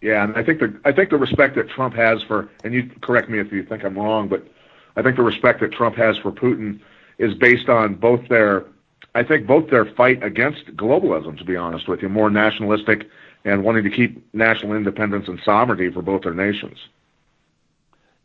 Yeah, 0.00 0.24
and 0.24 0.34
I 0.34 0.42
think 0.42 0.60
the 0.60 0.78
I 0.84 0.92
think 0.92 1.10
the 1.10 1.16
respect 1.18 1.54
that 1.56 1.68
Trump 1.68 1.94
has 1.94 2.22
for 2.22 2.48
and 2.64 2.72
you 2.72 2.90
correct 3.02 3.28
me 3.28 3.38
if 3.38 3.52
you 3.52 3.64
think 3.64 3.84
I'm 3.84 3.96
wrong, 3.96 4.28
but 4.28 4.46
I 4.96 5.02
think 5.02 5.16
the 5.16 5.22
respect 5.22 5.60
that 5.60 5.72
Trump 5.72 5.96
has 5.96 6.16
for 6.18 6.32
Putin 6.32 6.80
is 7.18 7.34
based 7.34 7.68
on 7.68 7.94
both 7.94 8.26
their 8.28 8.64
I 9.14 9.22
think 9.22 9.46
both 9.46 9.70
their 9.70 9.86
fight 9.94 10.22
against 10.22 10.66
globalism, 10.76 11.36
to 11.38 11.44
be 11.44 11.56
honest 11.56 11.88
with 11.88 12.02
you, 12.02 12.08
more 12.08 12.30
nationalistic 12.30 13.08
and 13.46 13.62
wanting 13.62 13.84
to 13.84 13.90
keep 13.90 14.34
national 14.34 14.74
independence 14.74 15.28
and 15.28 15.40
sovereignty 15.44 15.88
for 15.88 16.02
both 16.02 16.22
their 16.22 16.34
nations. 16.34 16.76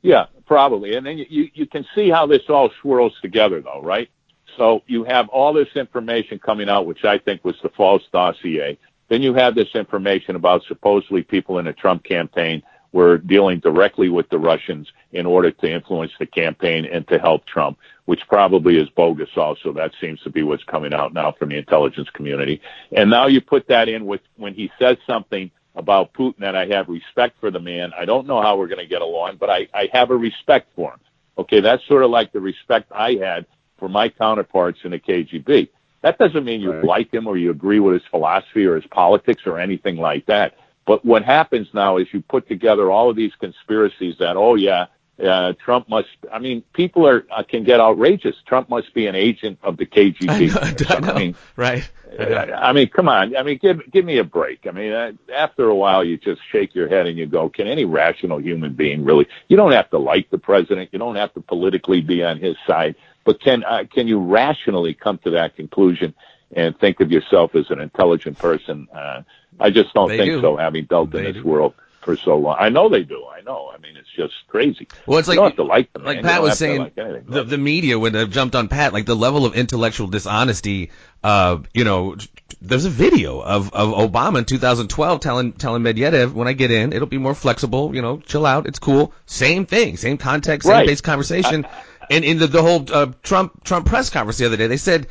Yeah, 0.01 0.25
probably. 0.47 0.95
And 0.95 1.05
then 1.05 1.19
you, 1.29 1.47
you 1.53 1.67
can 1.67 1.85
see 1.93 2.09
how 2.09 2.25
this 2.25 2.41
all 2.49 2.71
swirls 2.81 3.13
together, 3.21 3.61
though, 3.61 3.81
right? 3.83 4.09
So 4.57 4.81
you 4.87 5.03
have 5.03 5.29
all 5.29 5.53
this 5.53 5.69
information 5.75 6.39
coming 6.39 6.69
out, 6.69 6.87
which 6.87 7.05
I 7.05 7.19
think 7.19 7.45
was 7.45 7.55
the 7.61 7.69
false 7.69 8.01
dossier. 8.11 8.79
Then 9.09 9.21
you 9.21 9.35
have 9.35 9.53
this 9.53 9.69
information 9.75 10.35
about 10.35 10.63
supposedly 10.67 11.21
people 11.21 11.59
in 11.59 11.65
the 11.65 11.73
Trump 11.73 12.03
campaign 12.03 12.63
were 12.91 13.17
dealing 13.17 13.59
directly 13.59 14.09
with 14.09 14.29
the 14.29 14.37
Russians 14.37 14.91
in 15.11 15.25
order 15.25 15.51
to 15.51 15.71
influence 15.71 16.11
the 16.19 16.25
campaign 16.25 16.85
and 16.85 17.07
to 17.07 17.17
help 17.17 17.45
Trump, 17.45 17.77
which 18.05 18.27
probably 18.27 18.77
is 18.77 18.89
bogus 18.89 19.29
also. 19.37 19.71
That 19.71 19.91
seems 20.01 20.21
to 20.21 20.29
be 20.29 20.43
what's 20.43 20.63
coming 20.63 20.93
out 20.93 21.13
now 21.13 21.31
from 21.31 21.49
the 21.49 21.57
intelligence 21.57 22.09
community. 22.13 22.61
And 22.91 23.09
now 23.09 23.27
you 23.27 23.41
put 23.41 23.67
that 23.67 23.87
in 23.87 24.05
with 24.05 24.21
when 24.35 24.53
he 24.53 24.71
says 24.77 24.97
something 25.07 25.51
about 25.75 26.13
Putin 26.13 26.39
that 26.39 26.55
I 26.55 26.65
have 26.65 26.89
respect 26.89 27.39
for 27.39 27.49
the 27.49 27.59
man. 27.59 27.93
I 27.97 28.05
don't 28.05 28.27
know 28.27 28.41
how 28.41 28.57
we're 28.57 28.67
going 28.67 28.79
to 28.79 28.87
get 28.87 29.01
along, 29.01 29.37
but 29.37 29.49
I, 29.49 29.67
I 29.73 29.89
have 29.93 30.11
a 30.11 30.17
respect 30.17 30.69
for 30.75 30.91
him. 30.91 30.99
Okay, 31.37 31.61
that's 31.61 31.85
sort 31.87 32.03
of 32.03 32.11
like 32.11 32.33
the 32.33 32.41
respect 32.41 32.91
I 32.91 33.13
had 33.13 33.45
for 33.77 33.87
my 33.87 34.09
counterparts 34.09 34.79
in 34.83 34.91
the 34.91 34.99
KGB. 34.99 35.69
That 36.01 36.17
doesn't 36.17 36.43
mean 36.43 36.61
you 36.61 36.73
right. 36.73 36.83
like 36.83 37.13
him 37.13 37.27
or 37.27 37.37
you 37.37 37.51
agree 37.51 37.79
with 37.79 37.93
his 37.93 38.03
philosophy 38.09 38.65
or 38.65 38.75
his 38.75 38.85
politics 38.87 39.43
or 39.45 39.59
anything 39.59 39.97
like 39.97 40.25
that. 40.25 40.55
But 40.85 41.05
what 41.05 41.23
happens 41.23 41.67
now 41.73 41.97
is 41.97 42.07
you 42.11 42.21
put 42.21 42.47
together 42.47 42.91
all 42.91 43.09
of 43.09 43.15
these 43.15 43.33
conspiracies 43.39 44.15
that, 44.19 44.35
oh 44.35 44.55
yeah, 44.55 44.87
uh, 45.23 45.53
Trump 45.63 45.87
must. 45.89 46.07
I 46.31 46.39
mean, 46.39 46.63
people 46.73 47.07
are 47.07 47.25
uh, 47.31 47.43
can 47.43 47.63
get 47.63 47.79
outrageous. 47.79 48.35
Trump 48.47 48.69
must 48.69 48.93
be 48.93 49.07
an 49.07 49.15
agent 49.15 49.59
of 49.61 49.77
the 49.77 49.85
KGB. 49.85 50.29
I 50.29 50.99
know, 50.99 51.07
I. 51.07 51.11
I 51.11 51.19
mean, 51.19 51.35
right. 51.55 51.91
I, 52.19 52.23
uh, 52.23 52.59
I 52.59 52.73
mean, 52.73 52.89
come 52.89 53.07
on. 53.07 53.35
I 53.35 53.43
mean, 53.43 53.59
give 53.61 53.79
give 53.91 54.03
me 54.03 54.17
a 54.17 54.23
break. 54.23 54.65
I 54.67 54.71
mean, 54.71 54.91
uh, 54.91 55.11
after 55.33 55.65
a 55.65 55.75
while, 55.75 56.03
you 56.03 56.17
just 56.17 56.41
shake 56.51 56.73
your 56.73 56.87
head 56.87 57.07
and 57.07 57.17
you 57.17 57.27
go, 57.27 57.49
"Can 57.49 57.67
any 57.67 57.85
rational 57.85 58.41
human 58.41 58.73
being 58.73 59.05
really?" 59.05 59.27
You 59.47 59.57
don't 59.57 59.73
have 59.73 59.89
to 59.91 59.97
like 59.97 60.29
the 60.29 60.37
president. 60.37 60.89
You 60.91 60.99
don't 60.99 61.15
have 61.15 61.33
to 61.35 61.41
politically 61.41 62.01
be 62.01 62.23
on 62.23 62.39
his 62.39 62.55
side, 62.65 62.95
but 63.23 63.39
can 63.39 63.63
uh, 63.63 63.83
can 63.93 64.07
you 64.07 64.19
rationally 64.19 64.93
come 64.93 65.19
to 65.19 65.31
that 65.31 65.55
conclusion 65.55 66.13
and 66.53 66.77
think 66.79 66.99
of 66.99 67.11
yourself 67.11 67.55
as 67.55 67.69
an 67.69 67.79
intelligent 67.79 68.37
person? 68.37 68.87
Uh, 68.93 69.23
I 69.59 69.69
just 69.69 69.93
don't 69.93 70.09
they 70.09 70.17
think 70.17 70.31
do. 70.31 70.41
so, 70.41 70.57
having 70.57 70.85
dealt 70.85 71.11
they 71.11 71.19
in 71.19 71.33
this 71.33 71.43
do. 71.43 71.43
world 71.43 71.73
for 72.01 72.17
so 72.17 72.37
long. 72.37 72.57
I 72.59 72.69
know 72.69 72.89
they 72.89 73.03
do. 73.03 73.25
I 73.25 73.41
know. 73.41 73.71
I 73.73 73.77
mean, 73.77 73.95
it's 73.95 74.09
just 74.15 74.33
crazy. 74.47 74.87
Well, 75.05 75.19
it's 75.19 75.27
you 75.27 75.33
like 75.33 75.37
don't 75.37 75.49
have 75.51 75.55
to 75.57 75.63
like 75.63 75.93
them. 75.93 76.03
Like 76.03 76.21
Pat 76.23 76.41
was 76.41 76.57
saying, 76.57 76.79
like 76.79 76.95
the 76.95 77.43
the 77.43 77.57
media 77.57 77.97
would 77.97 78.15
have 78.15 78.31
jumped 78.31 78.55
on 78.55 78.67
Pat. 78.67 78.93
Like 78.93 79.05
the 79.05 79.15
level 79.15 79.45
of 79.45 79.55
intellectual 79.55 80.07
dishonesty. 80.07 80.91
Uh, 81.23 81.59
you 81.73 81.83
know, 81.83 82.17
there's 82.61 82.85
a 82.85 82.89
video 82.89 83.41
of 83.41 83.73
of 83.73 83.93
Obama 83.93 84.39
in 84.39 84.45
2012 84.45 85.19
telling 85.19 85.53
telling 85.53 85.83
Medvedev, 85.83 86.33
when 86.33 86.47
I 86.47 86.53
get 86.53 86.71
in, 86.71 86.93
it'll 86.93 87.07
be 87.07 87.19
more 87.19 87.35
flexible. 87.35 87.95
You 87.95 88.01
know, 88.01 88.17
chill 88.17 88.45
out. 88.45 88.67
It's 88.67 88.79
cool. 88.79 89.13
Same 89.25 89.65
thing, 89.65 89.97
same 89.97 90.17
context, 90.17 90.67
same 90.67 90.73
right. 90.73 90.87
base 90.87 91.01
conversation. 91.01 91.65
I, 91.65 91.69
and 92.11 92.25
in 92.25 92.37
the, 92.39 92.47
the 92.47 92.61
whole 92.61 92.85
uh, 92.91 93.07
Trump 93.23 93.63
Trump 93.63 93.85
press 93.85 94.09
conference 94.09 94.37
the 94.37 94.45
other 94.45 94.57
day, 94.57 94.67
they 94.67 94.77
said 94.77 95.07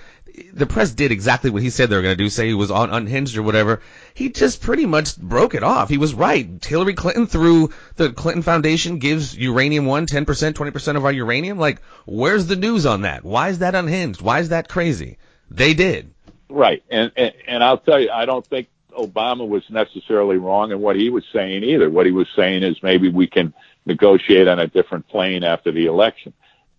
the 0.53 0.66
press 0.66 0.92
did 0.92 1.12
exactly 1.12 1.51
what 1.51 1.62
he 1.62 1.70
said 1.70 1.90
they 1.90 1.96
were 1.96 2.03
going 2.03 2.16
to 2.16 2.22
do, 2.22 2.28
say 2.28 2.46
he 2.46 2.55
was 2.55 2.70
unhinged 2.70 3.36
or 3.36 3.42
whatever. 3.42 3.80
He 4.14 4.30
just 4.30 4.61
pretty 4.61 4.86
much 4.86 5.16
broke 5.16 5.55
it 5.55 5.62
off. 5.62 5.88
He 5.88 5.98
was 5.98 6.14
right. 6.14 6.64
Hillary 6.64 6.94
Clinton 6.94 7.26
through 7.26 7.70
the 7.96 8.12
Clinton 8.12 8.42
Foundation 8.42 8.98
gives 8.98 9.36
uranium 9.36 9.86
one 9.86 10.07
10%, 10.07 10.24
20% 10.24 10.96
of 10.96 11.05
our 11.05 11.12
uranium. 11.12 11.59
Like, 11.59 11.82
where's 12.07 12.46
the 12.46 12.57
news 12.57 12.86
on 12.86 13.03
that? 13.03 13.24
Why 13.24 13.48
is 13.48 13.59
that 13.59 13.74
unhinged? 13.74 14.22
Why 14.22 14.40
is 14.40 14.51
that 14.51 14.68
crazy? 14.68 15.18
They 15.51 15.74
did. 15.74 16.12
Right. 16.48 16.82
And, 16.90 17.12
and, 17.16 17.32
and 17.46 17.64
I'll 17.64 17.78
tell 17.78 18.01
you, 18.01 18.11
I 18.11 18.24
don't 18.24 18.46
think 18.46 18.68
Obama 18.96 19.46
was 19.46 19.68
necessarily 19.70 20.36
wrong 20.36 20.72
in 20.72 20.80
what 20.80 20.96
he 20.96 21.11
was 21.11 21.24
saying 21.32 21.64
either. 21.64 21.90
What 21.90 22.07
he 22.07 22.12
was 22.12 22.28
saying 22.36 22.62
is 22.62 22.82
maybe 22.82 23.09
we 23.09 23.26
can 23.26 23.53
negotiate 23.86 24.48
on 24.48 24.59
a 24.59 24.66
different 24.66 25.09
plane 25.09 25.44
after 25.44 25.72
the 25.72 25.86
election. 25.86 26.32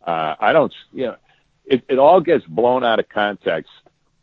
Uh, 0.06 0.36
I 0.39 0.54
don't, 0.54 0.74
you 0.93 1.06
know, 1.08 1.16
it, 1.66 1.84
it 1.88 1.99
all 1.99 2.22
gets 2.22 2.45
blown 2.45 2.84
out 2.84 2.99
of 2.99 3.10
context 3.10 3.72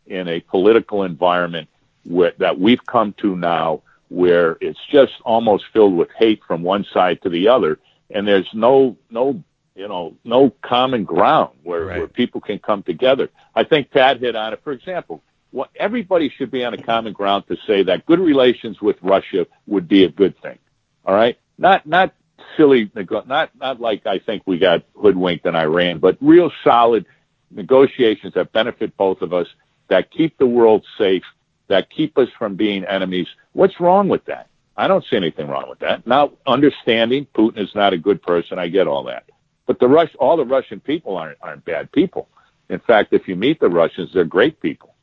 in 0.07 0.29
a 0.29 0.41
political 0.41 1.03
environment 1.05 1.68
where, 2.05 2.33
that 2.39 2.59
we've 2.59 2.85
come 2.85 3.14
to 3.18 3.37
now 3.37 3.83
where 4.09 4.57
it's 4.61 4.79
just 4.91 5.12
almost 5.24 5.64
filled 5.72 5.95
with 5.95 6.09
hate 6.18 6.41
from 6.47 6.62
one 6.62 6.85
side 6.93 7.20
to 7.22 7.29
the 7.29 7.49
other. 7.49 7.79
And 8.11 8.26
there's 8.26 8.49
no 8.55 8.97
no 9.11 9.43
you 9.74 9.87
know 9.87 10.16
no 10.24 10.51
common 10.62 11.05
ground 11.05 11.51
where, 11.62 11.85
Right. 11.85 11.99
where 11.99 12.09
people 12.09 12.41
can 12.41 12.59
come 12.59 12.83
together. 12.83 13.29
I 13.55 13.64
think 13.64 13.91
pat 13.91 14.18
hit 14.20 14.35
on 14.35 14.53
it. 14.55 14.61
For 14.64 14.72
example 14.72 15.22
what 15.51 15.70
everybody 15.76 16.29
should 16.29 16.51
be 16.51 16.64
on 16.64 16.74
a 16.74 16.83
common 16.83 17.12
ground 17.14 17.45
to 17.49 17.57
say 17.66 17.83
that 17.83 18.05
good 18.05 18.20
relations 18.20 18.81
with 18.83 18.97
russia 19.03 19.47
would 19.66 19.89
be 19.89 20.05
a 20.05 20.09
good 20.11 20.39
thing. 20.43 20.59
All 21.05 21.14
right? 21.14 21.39
Not 21.57 21.87
not 21.87 22.14
silly 22.57 22.91
nego- 22.95 23.24
not 23.26 23.51
not 23.57 23.80
like 23.80 24.07
i 24.07 24.18
think 24.18 24.43
we 24.47 24.59
got 24.59 24.82
hoodwinked 24.95 25.47
in 25.47 25.55
iran 25.55 25.99
but 25.99 26.16
real 26.20 26.51
solid 26.64 27.05
negotiations 27.51 28.34
that 28.34 28.53
benefit 28.53 28.97
both 28.97 29.22
of 29.22 29.32
us 29.32 29.47
that 29.89 30.11
keep 30.11 30.36
the 30.39 30.47
world 30.47 30.84
safe 30.97 31.24
that 31.68 31.91
keep 31.91 32.16
us 32.18 32.28
from 32.39 32.55
being 32.57 32.84
enemies 32.84 33.26
what's 33.53 33.80
wrong 33.80 34.09
with 34.09 34.24
that 34.26 34.49
I 34.78 34.86
don't 34.86 35.05
see 35.11 35.16
anything 35.16 35.49
wrong 35.49 35.68
with 35.68 35.80
that. 35.80 36.07
Now, 36.07 36.30
understanding 36.47 37.26
Putin 37.34 37.59
is 37.59 37.74
not 37.74 37.93
a 37.93 37.99
good 37.99 38.22
person, 38.22 38.61
I 38.61 38.68
get 38.68 38.86
all 38.86 39.03
that. 39.05 39.24
But 39.66 39.80
the 39.80 39.89
Rush, 39.89 40.14
all 40.20 40.36
the 40.36 40.47
Russian 40.47 40.78
people 40.78 41.16
aren't 41.16 41.36
aren't 41.43 41.64
bad 41.64 41.91
people. 41.91 42.28
In 42.70 42.78
fact, 42.78 43.12
if 43.12 43.26
you 43.26 43.34
meet 43.34 43.59
the 43.61 43.68
Russians, 43.68 44.11
they're 44.14 44.24
great 44.24 44.61
people. 44.61 44.95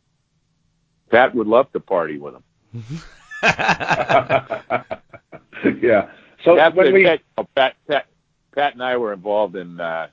Pat 1.12 1.36
would 1.36 1.46
love 1.46 1.72
to 1.74 1.80
party 1.82 2.18
with 2.18 2.34
them. 2.34 2.44
Mm-hmm. 2.76 2.96
yeah. 5.86 6.10
So 6.46 6.56
Pat, 6.56 6.76
when 6.76 6.94
we, 6.94 7.04
Pat, 7.04 7.22
Pat, 7.56 7.76
Pat, 7.88 8.06
Pat 8.54 8.74
and 8.74 8.84
I 8.84 8.98
were 8.98 9.12
involved 9.12 9.56
in 9.56 9.80
uh, 9.80 10.08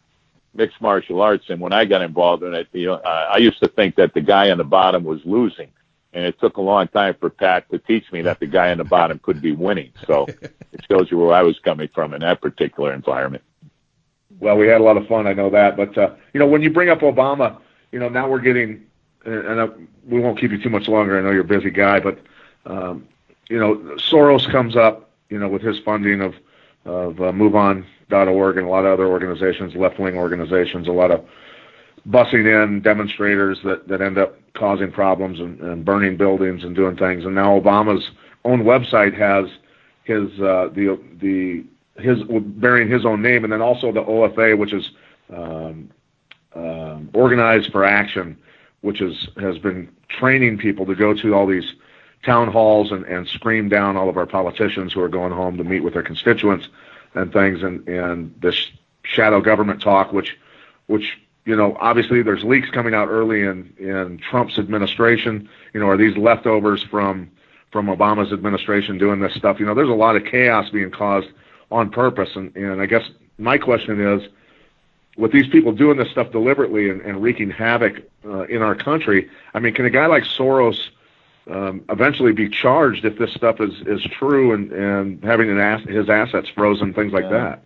mixed 0.55 0.81
martial 0.81 1.21
arts, 1.21 1.45
and 1.49 1.61
when 1.61 1.73
I 1.73 1.85
got 1.85 2.03
involved 2.03 2.43
in 2.43 2.55
it, 2.55 2.69
you 2.73 2.87
know, 2.87 2.95
uh, 2.95 3.31
I 3.33 3.37
used 3.37 3.61
to 3.61 3.69
think 3.69 3.97
that 3.97 4.15
the 4.15 4.23
guy 4.23 4.51
on 4.51 4.59
the 4.59 4.65
bottom 4.65 5.05
was 5.05 5.21
losing, 5.25 5.69
and 6.15 6.25
it 6.25 6.41
took 6.41 6.57
a 6.57 6.63
long 6.63 6.89
time 6.89 7.15
for 7.21 7.29
Pat 7.31 7.71
to 7.71 7.79
teach 7.79 8.11
me 8.13 8.23
that 8.23 8.41
the 8.41 8.47
guy 8.47 8.71
on 8.73 8.79
the 8.79 8.85
bottom 8.85 9.19
could 9.23 9.43
be 9.43 9.53
winning. 9.53 9.93
So 10.07 10.27
it 10.73 10.85
shows 10.91 11.11
you 11.11 11.19
where 11.19 11.35
I 11.35 11.43
was 11.43 11.59
coming 11.61 11.89
from 11.95 12.15
in 12.15 12.21
that 12.21 12.41
particular 12.41 12.95
environment. 12.95 13.45
well, 14.41 14.57
we 14.57 14.67
had 14.67 14.81
a 14.81 14.85
lot 14.85 14.97
of 14.97 15.07
fun. 15.07 15.27
I 15.27 15.35
know 15.35 15.51
that, 15.51 15.77
but 15.77 15.97
uh, 15.99 16.15
you 16.33 16.41
know, 16.41 16.47
when 16.47 16.63
you 16.63 16.71
bring 16.71 16.89
up 16.89 17.01
Obama, 17.01 17.59
you 17.93 17.99
know, 17.99 18.09
now 18.09 18.29
we're 18.29 18.41
getting, 18.41 18.87
and 19.27 19.35
and, 19.35 19.61
uh, 19.61 19.69
we 20.09 20.19
won't 20.19 20.41
keep 20.41 20.51
you 20.51 20.61
too 20.63 20.71
much 20.71 20.89
longer. 20.89 21.19
I 21.19 21.23
know 21.23 21.31
you're 21.31 21.43
a 21.43 21.45
busy 21.45 21.71
guy, 21.71 22.01
but 22.01 22.19
um, 22.65 23.07
you 23.49 23.59
know, 23.59 23.77
Soros 23.97 24.51
comes 24.51 24.77
up, 24.77 25.12
you 25.33 25.39
know, 25.39 25.49
with 25.49 25.63
his 25.63 25.79
funding 25.85 26.21
of 26.21 26.35
of 26.85 27.21
uh, 27.21 27.33
MoveOn.org 27.33 28.57
and 28.59 28.67
a 28.67 28.69
lot 28.69 28.85
of 28.85 28.93
other 28.93 29.07
organizations, 29.07 29.73
left 29.77 29.99
wing 29.99 30.17
organizations, 30.17 30.89
a 30.89 30.93
lot 30.93 31.11
of 31.11 31.25
bussing 32.09 32.45
in 32.47 32.83
demonstrators 32.83 33.59
that 33.65 33.89
that 33.89 34.03
end 34.03 34.19
up 34.19 34.37
causing 34.55 34.93
problems 34.93 35.41
and, 35.41 35.59
and 35.61 35.85
burning 35.85 36.19
buildings 36.19 36.65
and 36.65 36.77
doing 36.77 36.97
things. 36.97 37.25
And 37.25 37.35
now 37.35 37.59
Obama's 37.59 38.05
own 38.45 38.65
website 38.65 39.17
has 39.19 39.47
his 40.05 40.29
uh, 40.41 40.69
the 40.75 41.01
the 41.21 41.65
his 41.97 42.19
bearing 42.61 42.91
his 42.91 43.07
own 43.07 43.23
name, 43.23 43.45
and 43.45 43.53
then 43.53 43.63
also 43.63 43.91
the 43.91 44.03
OFA, 44.03 44.59
which 44.59 44.75
is 44.75 44.91
um, 45.35 45.91
um, 46.55 47.09
organized 47.15 47.71
for 47.73 47.85
action, 47.85 48.37
which 48.83 49.01
is 49.01 49.29
has 49.41 49.57
been 49.59 49.89
training 50.09 50.59
people 50.59 50.85
to 50.85 50.95
go 50.95 51.15
to 51.15 51.33
all 51.35 51.47
these 51.47 51.73
town 52.25 52.49
halls 52.49 52.93
and, 52.93 53.05
and 53.05 53.27
scream 53.29 53.69
down 53.69 53.97
all 53.97 54.09
of 54.09 54.17
our 54.17 54.27
politicians 54.27 54.93
who 54.93 55.01
are 55.01 55.09
going 55.09 55.33
home 55.33 55.57
to 55.57 55.65
meet 55.65 55.81
with 55.81 55.95
their 55.95 56.03
constituents 56.03 56.69
and 57.15 57.33
things, 57.33 57.63
and 57.63 57.87
and 57.89 58.35
this 58.41 58.71
shadow 59.03 59.41
government 59.41 59.83
talk, 59.83 60.13
which 60.13 60.37
which 60.87 61.19
you 61.45 61.57
know 61.57 61.77
obviously 61.81 62.23
there's 62.23 62.45
leaks 62.45 62.71
coming 62.71 62.95
out 62.95 63.09
early 63.09 63.43
in 63.43 63.73
in 63.79 64.19
Trump's 64.19 64.59
administration. 64.59 65.49
You 65.75 65.81
know, 65.81 65.89
are 65.89 65.97
these 65.97 66.17
leftovers 66.17 66.83
from 66.83 67.31
from 67.71 67.87
Obama's 67.87 68.33
administration 68.33 68.99
doing 68.99 69.21
this 69.21 69.35
stuff? 69.35 69.59
You 69.59 69.67
know, 69.67 69.75
there's 69.75 69.89
a 69.89 69.93
lot 69.93 70.17
of 70.17 70.25
chaos 70.25 70.71
being 70.71 70.91
caused 70.91 71.29
on 71.71 71.91
purpose, 71.91 72.31
and 72.37 72.55
and 72.57 72.81
I 72.81 72.87
guess 72.87 73.05
my 73.39 73.59
question 73.59 74.01
is 74.01 74.29
with 75.17 75.33
these 75.33 75.47
people 75.49 75.73
doing 75.73 75.99
this 75.99 76.11
stuff 76.11 76.31
deliberately 76.33 76.89
and, 76.89 77.01
and 77.03 77.23
wreaking 77.23 77.51
havoc 77.51 78.03
uh, 78.25 78.45
in 78.45 78.63
our 78.63 78.75
country, 78.75 79.29
I 79.53 79.59
mean, 79.59 79.75
can 79.75 79.85
a 79.85 79.91
guy 79.91 80.07
like 80.07 80.23
Soros 80.23 80.89
um, 81.51 81.85
eventually 81.89 82.33
be 82.33 82.49
charged 82.49 83.05
if 83.05 83.19
this 83.19 83.33
stuff 83.35 83.61
is, 83.61 83.75
is 83.87 84.03
true 84.19 84.55
and, 84.55 84.73
and 84.73 85.25
having 85.25 85.51
an 85.51 85.59
ass, 85.59 85.83
his 85.89 86.09
assets 86.09 86.49
frozen, 86.55 86.95
things 86.95 87.13
like 87.13 87.25
Yeah. 87.25 87.31
that? 87.31 87.65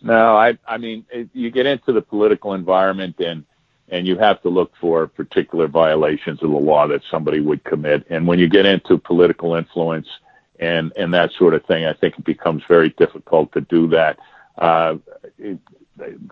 No, 0.00 0.36
I 0.36 0.56
I 0.66 0.78
mean 0.78 1.04
it, 1.10 1.28
you 1.32 1.50
get 1.50 1.66
into 1.66 1.92
the 1.92 2.00
political 2.00 2.54
environment 2.54 3.16
and 3.18 3.44
and 3.88 4.06
you 4.06 4.16
have 4.18 4.40
to 4.42 4.48
look 4.48 4.72
for 4.80 5.08
particular 5.08 5.66
violations 5.66 6.42
of 6.42 6.50
the 6.50 6.56
law 6.56 6.86
that 6.86 7.02
somebody 7.10 7.40
would 7.40 7.64
commit. 7.64 8.06
And 8.10 8.26
when 8.26 8.38
you 8.38 8.48
get 8.48 8.64
into 8.66 8.96
political 8.98 9.56
influence 9.56 10.06
and 10.60 10.92
and 10.96 11.12
that 11.14 11.32
sort 11.32 11.54
of 11.54 11.64
thing, 11.64 11.84
I 11.84 11.94
think 11.94 12.16
it 12.16 12.24
becomes 12.24 12.62
very 12.68 12.90
difficult 12.90 13.52
to 13.54 13.60
do 13.62 13.88
that. 13.88 14.18
Uh, 14.56 14.98
it, 15.38 15.58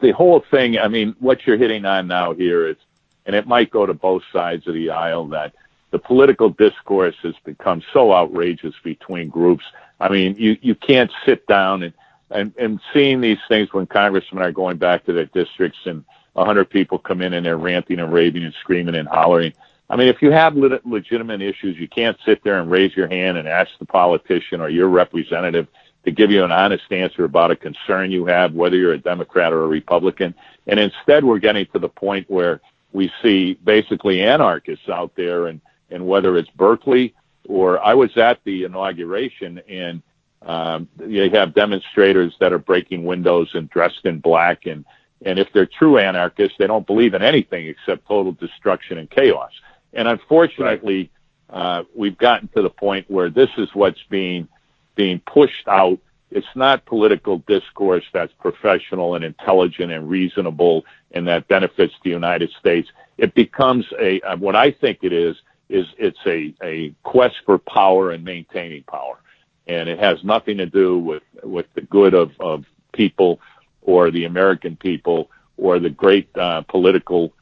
the 0.01 0.13
whole 0.13 0.45
thing, 0.49 0.79
I 0.79 0.87
mean, 0.87 1.17
what 1.19 1.45
you're 1.45 1.57
hitting 1.59 1.85
on 1.87 2.07
now 2.07 2.35
here 2.35 2.69
is, 2.69 2.77
and 3.25 3.35
it 3.35 3.49
might 3.49 3.71
go 3.71 3.85
to 3.85 3.95
both 3.95 4.23
sides 4.33 4.69
of 4.69 4.75
the 4.75 4.91
aisle 4.91 5.27
that 5.29 5.55
the 5.97 6.03
political 6.03 6.51
discourse 6.51 7.17
has 7.23 7.33
become 7.45 7.83
so 7.95 8.13
outrageous 8.13 8.75
between 8.85 9.31
groups. 9.31 9.65
I 9.99 10.11
mean, 10.11 10.37
you 10.37 10.59
you 10.61 10.75
can't 10.75 11.11
sit 11.25 11.47
down 11.47 11.85
and 11.85 11.95
and 12.31 12.53
and 12.59 12.81
seeing 12.93 13.23
these 13.23 13.39
things 13.49 13.73
when 13.73 13.87
congressmen 13.87 14.43
are 14.43 14.53
going 14.53 14.77
back 14.77 15.07
to 15.07 15.15
their 15.15 15.25
districts 15.25 15.79
and 15.87 16.05
a 16.35 16.45
hundred 16.45 16.69
people 16.69 16.99
come 16.99 17.23
in 17.23 17.33
and 17.33 17.47
they're 17.47 17.57
ranting 17.57 17.99
and 17.99 18.13
raving 18.13 18.45
and 18.45 18.53
screaming 18.61 18.95
and 18.95 19.09
hollering. 19.09 19.55
I 19.89 19.97
mean, 19.97 20.09
if 20.09 20.21
you 20.21 20.31
have 20.33 20.55
lit- 20.55 20.85
legitimate 20.85 21.41
issues, 21.41 21.79
you 21.79 21.89
can't 21.89 22.19
sit 22.27 22.45
there 22.45 22.61
and 22.61 22.71
raise 22.71 22.95
your 22.95 23.09
hand 23.09 23.39
and 23.39 23.49
ask 23.49 23.71
the 23.79 23.87
politician 23.87 24.61
or 24.61 24.69
your 24.69 24.89
representative 24.89 25.67
to 26.05 26.11
give 26.11 26.31
you 26.31 26.45
an 26.45 26.53
honest 26.53 26.93
answer 26.93 27.25
about 27.25 27.53
a 27.53 27.57
concern 27.57 28.13
you 28.13 28.27
have, 28.27 28.53
whether 28.53 28.77
you're 28.77 28.93
a 28.93 28.99
Democrat 28.99 29.51
or 29.51 29.65
a 29.65 29.69
Republican. 29.69 30.35
And 30.67 30.79
instead, 30.79 31.25
we're 31.25 31.39
getting 31.39 31.65
to 31.73 31.79
the 31.79 31.89
point 31.89 32.29
where 32.29 32.61
we 32.93 33.13
see 33.23 33.55
basically 33.63 34.23
anarchists 34.23 34.89
out 34.89 35.13
there, 35.17 35.47
and 35.47 35.61
and 35.91 36.07
whether 36.07 36.37
it's 36.37 36.51
Berkeley 36.51 37.15
or 37.49 37.85
I 37.85 37.95
was 37.95 38.17
at 38.17 38.41
the 38.45 38.65
inauguration 38.65 39.61
and 39.69 40.03
um, 40.43 40.89
you 41.05 41.29
have 41.31 41.55
demonstrators 41.55 42.35
that 42.41 42.53
are 42.53 42.59
breaking 42.59 43.05
windows 43.05 43.51
and 43.55 43.69
dressed 43.69 44.05
in 44.05 44.21
black, 44.21 44.67
and 44.67 44.85
and 45.25 45.39
if 45.39 45.49
they're 45.53 45.67
true 45.67 45.99
anarchists, 45.99 46.57
they 46.59 46.67
don't 46.67 46.87
believe 46.87 47.15
in 47.15 47.23
anything 47.23 47.67
except 47.67 48.07
total 48.07 48.33
destruction 48.33 48.99
and 48.99 49.11
chaos. 49.11 49.51
And 49.93 50.07
unfortunately, 50.07 51.11
uh, 51.51 51.85
we've 51.95 52.19
gotten 52.19 52.49
to 52.49 52.63
the 52.63 52.71
point 52.71 53.11
where 53.11 53.31
this 53.31 53.49
is 53.57 53.69
what's 53.75 54.03
being 54.09 54.47
being 54.95 55.21
pushed 55.21 55.67
out. 55.67 55.99
It's 56.31 56.47
not 56.55 56.85
political 56.87 57.39
discourse 57.39 58.05
that's 58.13 58.33
professional 58.41 59.15
and 59.15 59.25
intelligent 59.25 59.91
and 59.93 60.09
reasonable 60.09 60.85
and 61.13 61.27
that 61.29 61.49
benefits 61.49 61.95
the 62.05 62.11
United 62.11 62.51
States. 62.61 62.89
It 63.17 63.35
becomes 63.35 63.87
a 63.99 64.21
what 64.39 64.55
I 64.55 64.71
think 64.71 64.99
it 65.03 65.13
is 65.13 65.37
is 65.69 65.87
it's 65.99 66.19
a 66.27 66.55
a 66.63 66.95
quest 67.03 67.37
for 67.45 67.59
power 67.59 68.11
and 68.11 68.25
maintaining 68.25 68.83
power 68.85 69.19
and 69.67 69.89
it 69.89 69.99
has 69.99 70.23
nothing 70.23 70.59
to 70.59 70.67
do 70.67 70.99
with 70.99 71.23
with 71.43 71.67
the 71.75 71.81
good 71.83 72.15
of 72.15 72.33
of 72.41 72.65
people 72.93 73.41
or 73.83 74.11
the 74.11 74.25
American 74.25 74.77
people 74.77 75.31
or 75.57 75.79
the 75.79 75.91
great 75.91 76.29
uh, 76.37 76.63
political 76.63 77.33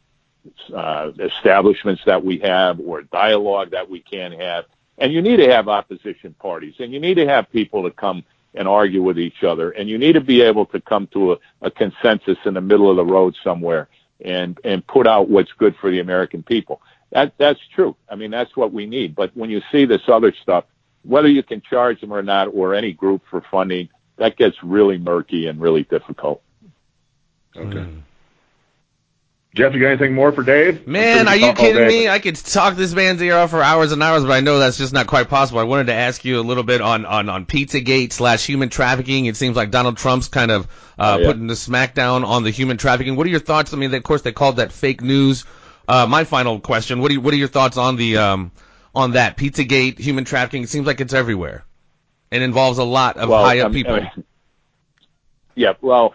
uh, 0.75 1.11
establishments 1.19 2.03
that 2.07 2.25
we 2.25 2.39
have 2.39 2.79
or 2.81 3.03
dialogue 3.03 3.71
that 3.71 3.89
we 3.89 4.01
can 4.01 4.33
have. 4.33 4.65
And 4.99 5.13
you 5.13 5.23
need 5.23 5.39
to 5.39 5.51
have 5.51 5.69
opposition 5.69 6.35
parties, 6.35 6.75
and 6.79 6.93
you 6.93 7.01
need 7.01 7.15
to 7.15 7.27
have 7.27 7.51
people 7.51 7.83
to 7.83 7.91
come 7.91 8.25
and 8.55 8.69
argue 8.69 9.03
with 9.03 9.19
each 9.19 9.43
other, 9.43 9.73
and 9.73 9.89
you 9.89 9.99
need 9.99 10.13
to 10.13 10.21
be 10.21 10.41
able 10.43 10.67
to 10.67 10.81
come 10.81 11.09
to 11.09 11.33
a, 11.33 11.39
a 11.63 11.71
consensus 11.71 12.39
in 12.45 12.55
the 12.55 12.61
middle 12.61 12.89
of 12.89 12.97
the 12.97 13.05
road 13.05 13.35
somewhere 13.43 13.89
and 14.21 14.61
and 14.63 14.87
put 14.87 15.09
out 15.09 15.29
what's 15.29 15.51
good 15.53 15.75
for 15.81 15.91
the 15.91 15.99
American 15.99 16.45
people. 16.45 16.81
That 17.15 17.33
that's 17.39 17.61
true. 17.75 17.97
I 18.09 18.17
mean, 18.17 18.31
that's 18.33 18.55
what 18.57 18.73
we 18.73 18.87
need. 18.87 19.15
But 19.15 19.31
when 19.37 19.49
you 19.49 19.63
see 19.73 19.85
this 19.87 20.03
other 20.09 20.35
stuff, 20.43 20.65
whether 21.05 21.29
you 21.29 21.43
can 21.45 21.63
charge 21.63 22.01
them 22.01 22.13
or 22.13 22.23
not, 22.23 22.49
or 22.53 22.75
any 22.75 22.93
group 22.93 23.23
for 23.31 23.41
funding, 23.51 23.89
that 24.17 24.37
gets 24.37 24.57
really 24.63 24.99
murky 24.99 25.47
and 25.47 25.61
really 25.61 25.85
difficult. 25.85 26.43
Okay. 27.57 27.87
Jeff, 29.55 29.73
you 29.73 29.79
got 29.79 29.91
anything 29.91 30.15
more 30.15 30.33
for 30.33 30.43
Dave? 30.43 30.85
Man, 30.89 31.29
are 31.29 31.37
you 31.37 31.47
could 31.47 31.57
talk 31.57 31.59
all 31.61 31.65
kidding 31.73 31.87
me? 31.87 32.09
I 32.09 32.19
could 32.19 32.35
talk 32.35 32.75
this 32.75 32.93
man's 32.93 33.23
ear 33.23 33.37
off 33.37 33.51
for 33.51 33.63
hours 33.63 33.93
and 33.93 34.03
hours, 34.03 34.25
but 34.25 34.33
I 34.33 34.41
know 34.41 34.59
that's 34.59 34.77
just 34.79 34.93
not 34.93 35.07
quite 35.07 35.29
possible. 35.29 35.61
I 35.61 35.63
wanted 35.63 35.87
to 35.87 35.93
ask 35.95 36.25
you 36.25 36.41
a 36.41 36.43
little 36.43 36.65
bit 36.65 36.81
on 36.81 37.07
on 37.07 37.29
on 37.29 37.47
Pizzagate 37.47 38.13
slash 38.13 38.45
human 38.45 38.69
trafficking. 38.69 39.27
It 39.27 39.37
seems 39.37 39.55
like 39.55 39.71
Donald 39.71 39.97
Trump's 39.97 40.27
kind 40.27 40.51
of 40.51 40.65
uh, 40.99 41.15
Oh, 41.15 41.19
yeah. 41.21 41.27
putting 41.29 41.47
the 41.47 41.55
smackdown 41.55 42.27
on 42.27 42.43
the 42.43 42.51
human 42.51 42.77
trafficking. 42.79 43.15
What 43.15 43.29
are 43.29 43.31
your 43.31 43.39
thoughts? 43.39 43.73
I 43.73 43.77
mean, 43.77 43.95
of 43.95 44.03
course, 44.03 44.23
they 44.23 44.33
called 44.33 44.57
that 44.57 44.73
fake 44.73 45.01
news. 45.03 45.45
Uh, 45.87 46.07
my 46.07 46.25
final 46.25 46.61
question: 46.61 47.01
What 47.01 47.11
are 47.11 47.15
you, 47.15 47.21
what 47.21 47.35
are 47.35 47.39
your 47.39 47.49
thoughts 47.49 47.77
on 47.77 47.97
the 47.97 48.19
um 48.19 48.53
on 48.95 49.13
that 49.13 49.37
Pizzagate 49.37 49.99
human 49.99 50.25
trafficking? 50.25 50.63
It 50.63 50.69
seems 50.69 50.87
like 50.87 51.01
it's 51.01 51.15
everywhere. 51.15 51.65
It 52.31 52.43
involves 52.43 52.79
a 52.79 52.85
lot 52.85 53.17
of 53.17 53.29
high 53.29 53.61
up 53.61 53.67
um, 53.67 53.73
people. 53.73 53.95
uh, 53.95 54.09
yeah, 55.55 55.75
well, 55.81 56.15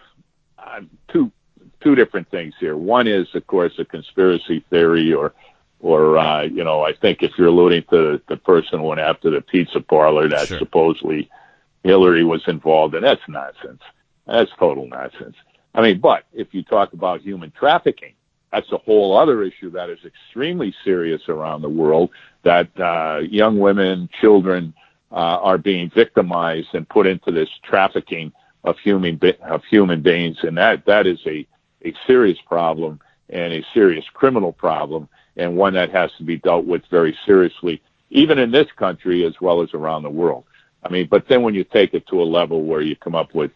uh, 0.58 0.80
two 1.08 1.32
two 1.80 1.94
different 1.94 2.30
things 2.30 2.54
here. 2.60 2.76
One 2.76 3.06
is, 3.06 3.26
of 3.34 3.46
course, 3.46 3.72
a 3.78 3.84
conspiracy 3.84 4.64
theory, 4.70 5.12
or, 5.12 5.32
or 5.80 6.18
uh, 6.18 6.42
you 6.42 6.62
know, 6.62 6.82
I 6.82 6.92
think 6.92 7.22
if 7.22 7.32
you're 7.38 7.48
alluding 7.48 7.84
to 7.90 8.20
the 8.28 8.36
person 8.36 8.80
who 8.80 8.86
went 8.86 9.00
after 9.00 9.30
the 9.30 9.40
pizza 9.40 9.80
parlor 9.80 10.28
that 10.28 10.48
Sure. 10.48 10.58
supposedly 10.58 11.30
Hillary 11.82 12.24
was 12.24 12.42
involved 12.46 12.94
in, 12.94 13.02
that's 13.02 13.22
nonsense. 13.28 13.80
That's 14.26 14.50
total 14.58 14.86
nonsense. 14.86 15.36
I 15.74 15.80
mean, 15.82 16.00
but 16.00 16.24
if 16.32 16.52
you 16.52 16.62
talk 16.62 16.92
about 16.92 17.22
human 17.22 17.50
trafficking, 17.50 18.12
that's 18.52 18.70
a 18.72 18.78
whole 18.78 19.16
other 19.16 19.42
issue 19.42 19.70
that 19.70 19.90
is 19.90 19.98
extremely 20.04 20.74
serious 20.84 21.22
around 21.28 21.62
the 21.62 21.68
world. 21.68 22.10
That 22.42 22.68
uh, 22.80 23.20
young 23.20 23.58
women, 23.58 24.08
children 24.20 24.74
uh, 25.12 25.14
are 25.14 25.58
being 25.58 25.90
victimized 25.90 26.68
and 26.74 26.88
put 26.88 27.06
into 27.06 27.30
this 27.30 27.48
trafficking 27.62 28.32
of 28.64 28.78
human 28.78 29.20
of 29.42 29.62
human 29.64 30.02
beings, 30.02 30.38
and 30.42 30.56
that 30.58 30.84
that 30.86 31.06
is 31.06 31.20
a 31.26 31.46
a 31.84 31.94
serious 32.06 32.38
problem 32.46 33.00
and 33.28 33.52
a 33.52 33.64
serious 33.72 34.04
criminal 34.12 34.52
problem, 34.52 35.08
and 35.36 35.56
one 35.56 35.74
that 35.74 35.90
has 35.90 36.10
to 36.18 36.24
be 36.24 36.36
dealt 36.36 36.66
with 36.66 36.82
very 36.90 37.16
seriously, 37.24 37.80
even 38.10 38.38
in 38.38 38.50
this 38.50 38.66
country 38.76 39.24
as 39.24 39.40
well 39.40 39.62
as 39.62 39.72
around 39.72 40.02
the 40.02 40.10
world. 40.10 40.44
I 40.82 40.88
mean, 40.88 41.06
but 41.08 41.28
then 41.28 41.42
when 41.42 41.54
you 41.54 41.64
take 41.64 41.94
it 41.94 42.06
to 42.08 42.22
a 42.22 42.24
level 42.24 42.64
where 42.64 42.80
you 42.80 42.96
come 42.96 43.14
up 43.14 43.34
with 43.34 43.52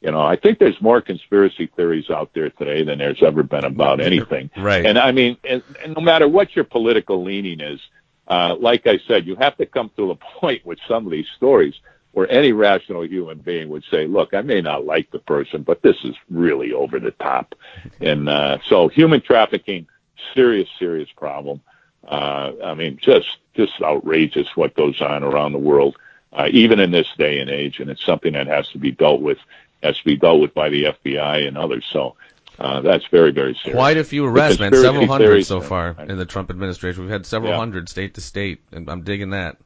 you 0.00 0.12
know, 0.12 0.20
I 0.20 0.36
think 0.36 0.58
there's 0.58 0.80
more 0.80 1.00
conspiracy 1.00 1.66
theories 1.74 2.08
out 2.08 2.30
there 2.32 2.50
today 2.50 2.84
than 2.84 2.98
there's 2.98 3.22
ever 3.22 3.42
been 3.42 3.64
about 3.64 4.00
anything. 4.00 4.50
Right. 4.56 4.86
And 4.86 4.98
I 4.98 5.10
mean, 5.12 5.36
and, 5.42 5.62
and 5.82 5.94
no 5.94 6.00
matter 6.00 6.28
what 6.28 6.54
your 6.54 6.64
political 6.64 7.24
leaning 7.24 7.60
is, 7.60 7.80
uh, 8.28 8.54
like 8.60 8.86
I 8.86 8.98
said, 9.08 9.26
you 9.26 9.34
have 9.36 9.56
to 9.56 9.66
come 9.66 9.90
to 9.96 10.12
a 10.12 10.14
point 10.40 10.64
with 10.64 10.78
some 10.86 11.06
of 11.06 11.12
these 11.12 11.26
stories 11.36 11.74
where 12.12 12.30
any 12.30 12.52
rational 12.52 13.04
human 13.04 13.38
being 13.38 13.68
would 13.68 13.84
say, 13.90 14.06
look, 14.06 14.34
I 14.34 14.42
may 14.42 14.60
not 14.60 14.84
like 14.84 15.10
the 15.10 15.18
person, 15.18 15.62
but 15.62 15.82
this 15.82 15.96
is 16.04 16.14
really 16.30 16.72
over 16.72 17.00
the 17.00 17.10
top. 17.10 17.54
And, 18.00 18.28
uh, 18.28 18.58
so 18.66 18.88
human 18.88 19.20
trafficking, 19.20 19.86
serious, 20.34 20.68
serious 20.78 21.10
problem. 21.16 21.60
Uh, 22.06 22.52
I 22.64 22.74
mean, 22.74 22.98
just, 23.00 23.38
just 23.54 23.80
outrageous 23.82 24.48
what 24.56 24.74
goes 24.74 25.00
on 25.02 25.22
around 25.22 25.52
the 25.52 25.58
world, 25.58 25.96
uh, 26.32 26.48
even 26.50 26.80
in 26.80 26.90
this 26.90 27.08
day 27.18 27.40
and 27.40 27.50
age. 27.50 27.78
And 27.78 27.90
it's 27.90 28.04
something 28.04 28.32
that 28.32 28.46
has 28.46 28.68
to 28.70 28.78
be 28.78 28.90
dealt 28.90 29.20
with, 29.20 29.38
has 29.82 29.96
to 29.98 30.04
be 30.04 30.16
dealt 30.16 30.40
with 30.40 30.54
by 30.54 30.68
the 30.68 30.84
FBI 30.84 31.46
and 31.46 31.56
others. 31.58 31.84
So, 31.92 32.16
uh, 32.58 32.80
that's 32.80 33.04
very, 33.06 33.30
very 33.32 33.54
serious. 33.62 33.76
Quite 33.76 33.96
a 33.98 34.04
few 34.04 34.24
arrests, 34.26 34.58
man. 34.60 34.72
Several 34.74 35.06
hundred 35.06 35.44
so 35.46 35.60
far 35.60 35.94
I- 35.98 36.04
in 36.04 36.16
the 36.18 36.26
Trump 36.26 36.50
administration. 36.50 37.02
We've 37.02 37.12
had 37.12 37.26
several 37.26 37.52
Yeah. 37.52 37.58
hundred 37.58 37.88
state 37.88 38.14
to 38.14 38.20
state, 38.20 38.60
and 38.72 38.88
I'm 38.90 39.02
digging 39.02 39.30
that. 39.30 39.56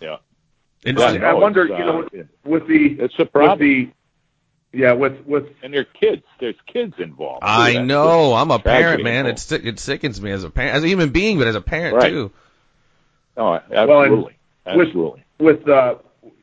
Yeah. 0.00 0.16
Interesting. 0.84 1.22
Yeah, 1.22 1.30
I 1.30 1.34
wonder, 1.34 1.62
it's, 1.66 1.70
you 1.78 1.84
know, 1.84 2.08
with 2.44 2.66
the 2.68 2.96
It's 3.00 3.18
a 3.18 3.28
with 3.32 3.58
the 3.58 3.88
yeah 4.72 4.92
with 4.92 5.26
with 5.26 5.46
and 5.62 5.74
there 5.74 5.80
are 5.80 5.84
kids. 5.84 6.22
There's 6.40 6.54
kids 6.66 6.94
involved. 6.98 7.40
I 7.42 7.74
That's 7.74 7.86
know. 7.86 8.30
the 8.30 8.34
I'm 8.36 8.50
a 8.50 8.58
parent, 8.58 9.02
man. 9.02 9.26
involved. 9.26 9.52
It's 9.52 9.52
it 9.52 9.78
sickens 9.80 10.20
me 10.20 10.30
as 10.30 10.44
a 10.44 10.50
parent, 10.50 10.76
as 10.76 10.84
a 10.84 10.88
human 10.88 11.08
being, 11.10 11.36
but 11.38 11.46
as 11.48 11.56
a 11.56 11.60
parent 11.60 11.96
Right. 11.96 12.10
too. 12.10 12.30
No, 13.36 13.54
absolutely, 13.72 14.36
with- 14.66 14.86
absolutely. 14.86 15.24
with 15.38 15.68
uh, 15.68 15.96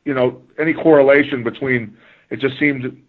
you 0.04 0.14
know 0.14 0.42
any 0.58 0.74
correlation 0.74 1.42
between 1.42 1.96
it 2.30 2.38
just 2.40 2.58
seemed 2.58 3.02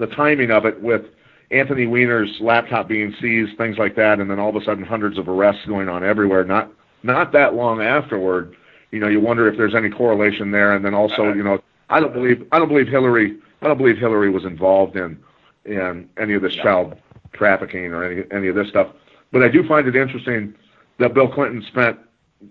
the 0.00 0.08
timing 0.08 0.50
of 0.50 0.66
it 0.66 0.80
with 0.82 1.04
Anthony 1.50 1.86
Weiner's 1.86 2.40
laptop 2.40 2.88
being 2.88 3.14
seized, 3.20 3.56
things 3.56 3.78
like 3.78 3.96
that, 3.96 4.20
and 4.20 4.30
then 4.30 4.38
all 4.38 4.50
of 4.50 4.56
a 4.56 4.64
sudden 4.64 4.84
hundreds 4.84 5.18
of 5.18 5.28
arrests 5.28 5.64
going 5.66 5.88
on 5.88 6.02
everywhere. 6.04 6.44
Not 6.44 6.72
not 7.02 7.32
that 7.32 7.54
long 7.54 7.80
afterward, 7.80 8.56
you 8.90 9.00
know, 9.00 9.08
you 9.08 9.20
wonder 9.20 9.48
if 9.48 9.56
there's 9.56 9.74
any 9.74 9.90
correlation 9.90 10.50
there. 10.50 10.74
And 10.74 10.84
then 10.84 10.94
also, 10.94 11.32
you 11.32 11.42
know, 11.42 11.62
I 11.88 12.00
don't 12.00 12.12
believe 12.12 12.46
I 12.52 12.58
don't 12.58 12.68
believe 12.68 12.88
Hillary 12.88 13.36
I 13.62 13.66
don't 13.66 13.78
believe 13.78 13.98
Hillary 13.98 14.30
was 14.30 14.44
involved 14.44 14.96
in 14.96 15.18
in 15.64 16.08
any 16.16 16.34
of 16.34 16.42
this 16.42 16.54
child 16.54 16.96
trafficking 17.32 17.92
or 17.92 18.04
any 18.04 18.24
any 18.30 18.48
of 18.48 18.54
this 18.54 18.68
stuff. 18.68 18.88
But 19.32 19.42
I 19.42 19.48
do 19.48 19.66
find 19.66 19.86
it 19.86 19.96
interesting 19.96 20.54
that 20.98 21.14
Bill 21.14 21.28
Clinton 21.28 21.62
spent 21.62 21.98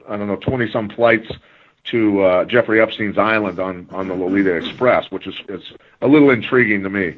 I 0.07 0.17
don't 0.17 0.27
know 0.27 0.35
twenty 0.37 0.69
some 0.71 0.89
flights 0.89 1.31
to 1.85 2.21
uh, 2.21 2.45
Jeffrey 2.45 2.81
Epstein's 2.81 3.17
island 3.17 3.59
on 3.59 3.87
on 3.91 4.07
the 4.07 4.13
Lolita 4.13 4.53
Express, 4.55 5.09
which 5.09 5.25
is 5.25 5.35
is 5.47 5.71
a 6.01 6.07
little 6.07 6.29
intriguing 6.29 6.83
to 6.83 6.89
me. 6.89 7.15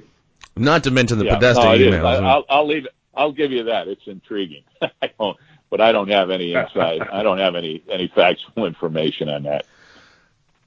Not 0.56 0.84
to 0.84 0.92
mention 0.92 1.18
the 1.18 1.26
Yeah, 1.26 1.36
Podesta 1.36 1.64
no, 1.64 1.70
emails. 1.72 2.04
I, 2.04 2.26
I'll, 2.26 2.46
I'll 2.50 2.68
leave 2.68 2.86
it. 2.86 2.92
I'll 3.14 3.32
give 3.32 3.52
you 3.52 3.64
that. 3.66 3.88
It's 3.88 4.06
intriguing. 4.08 4.64
I 5.02 5.12
don't, 5.20 5.38
but 5.70 5.82
I 5.82 5.92
don't 5.92 6.10
have 6.10 6.30
any 6.30 6.54
insight. 6.54 7.02
I 7.12 7.24
don't 7.24 7.40
have 7.40 7.56
any 7.56 7.84
any 7.90 8.08
factual 8.14 8.66
information 8.66 9.30
on 9.30 9.44
that. 9.44 9.66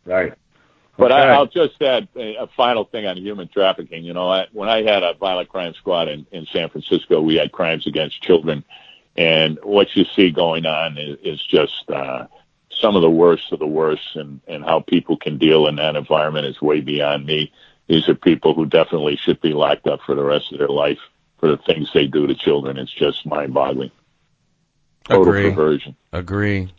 Right. 0.04 0.34
But 0.96 1.10
Okay. 1.10 1.20
I, 1.20 1.34
I'll 1.34 1.46
just 1.46 1.80
add 1.82 2.08
a, 2.14 2.36
a 2.36 2.46
final 2.56 2.84
thing 2.84 3.06
on 3.06 3.16
human 3.16 3.48
trafficking. 3.48 4.04
You 4.04 4.12
know, 4.12 4.28
I, 4.28 4.46
when 4.52 4.68
I 4.68 4.82
had 4.82 5.02
a 5.02 5.14
violent 5.14 5.48
crime 5.48 5.74
squad 5.74 6.08
in, 6.08 6.26
in 6.30 6.46
San 6.46 6.68
Francisco, 6.68 7.20
we 7.20 7.34
had 7.34 7.50
crimes 7.50 7.86
against 7.86 8.22
children, 8.22 8.62
and 9.16 9.58
what 9.62 9.88
you 9.96 10.04
see 10.04 10.30
going 10.30 10.66
on 10.66 10.96
is, 10.96 11.18
is 11.24 11.42
just 11.46 11.90
uh, 11.90 12.26
some 12.70 12.94
of 12.94 13.02
the 13.02 13.10
worst 13.10 13.52
of 13.52 13.58
the 13.58 13.66
worst, 13.66 14.14
and, 14.14 14.40
and 14.46 14.64
how 14.64 14.80
people 14.80 15.16
can 15.16 15.36
deal 15.38 15.66
in 15.66 15.76
that 15.76 15.96
environment 15.96 16.46
is 16.46 16.60
way 16.62 16.80
beyond 16.80 17.26
me. 17.26 17.52
These 17.86 18.08
are 18.08 18.14
people 18.14 18.54
who 18.54 18.66
definitely 18.66 19.16
should 19.16 19.40
be 19.40 19.52
locked 19.52 19.86
up 19.86 20.00
for 20.06 20.14
the 20.14 20.24
rest 20.24 20.52
of 20.52 20.58
their 20.58 20.68
life 20.68 20.98
for 21.38 21.48
the 21.48 21.58
things 21.58 21.90
they 21.92 22.06
do 22.06 22.26
to 22.26 22.34
children. 22.34 22.78
It's 22.78 22.92
just 22.92 23.26
mind-boggling. 23.26 23.90
Total 25.04 25.22
Agree. 25.22 25.50
perversion. 25.50 25.96
Agree. 26.12 26.72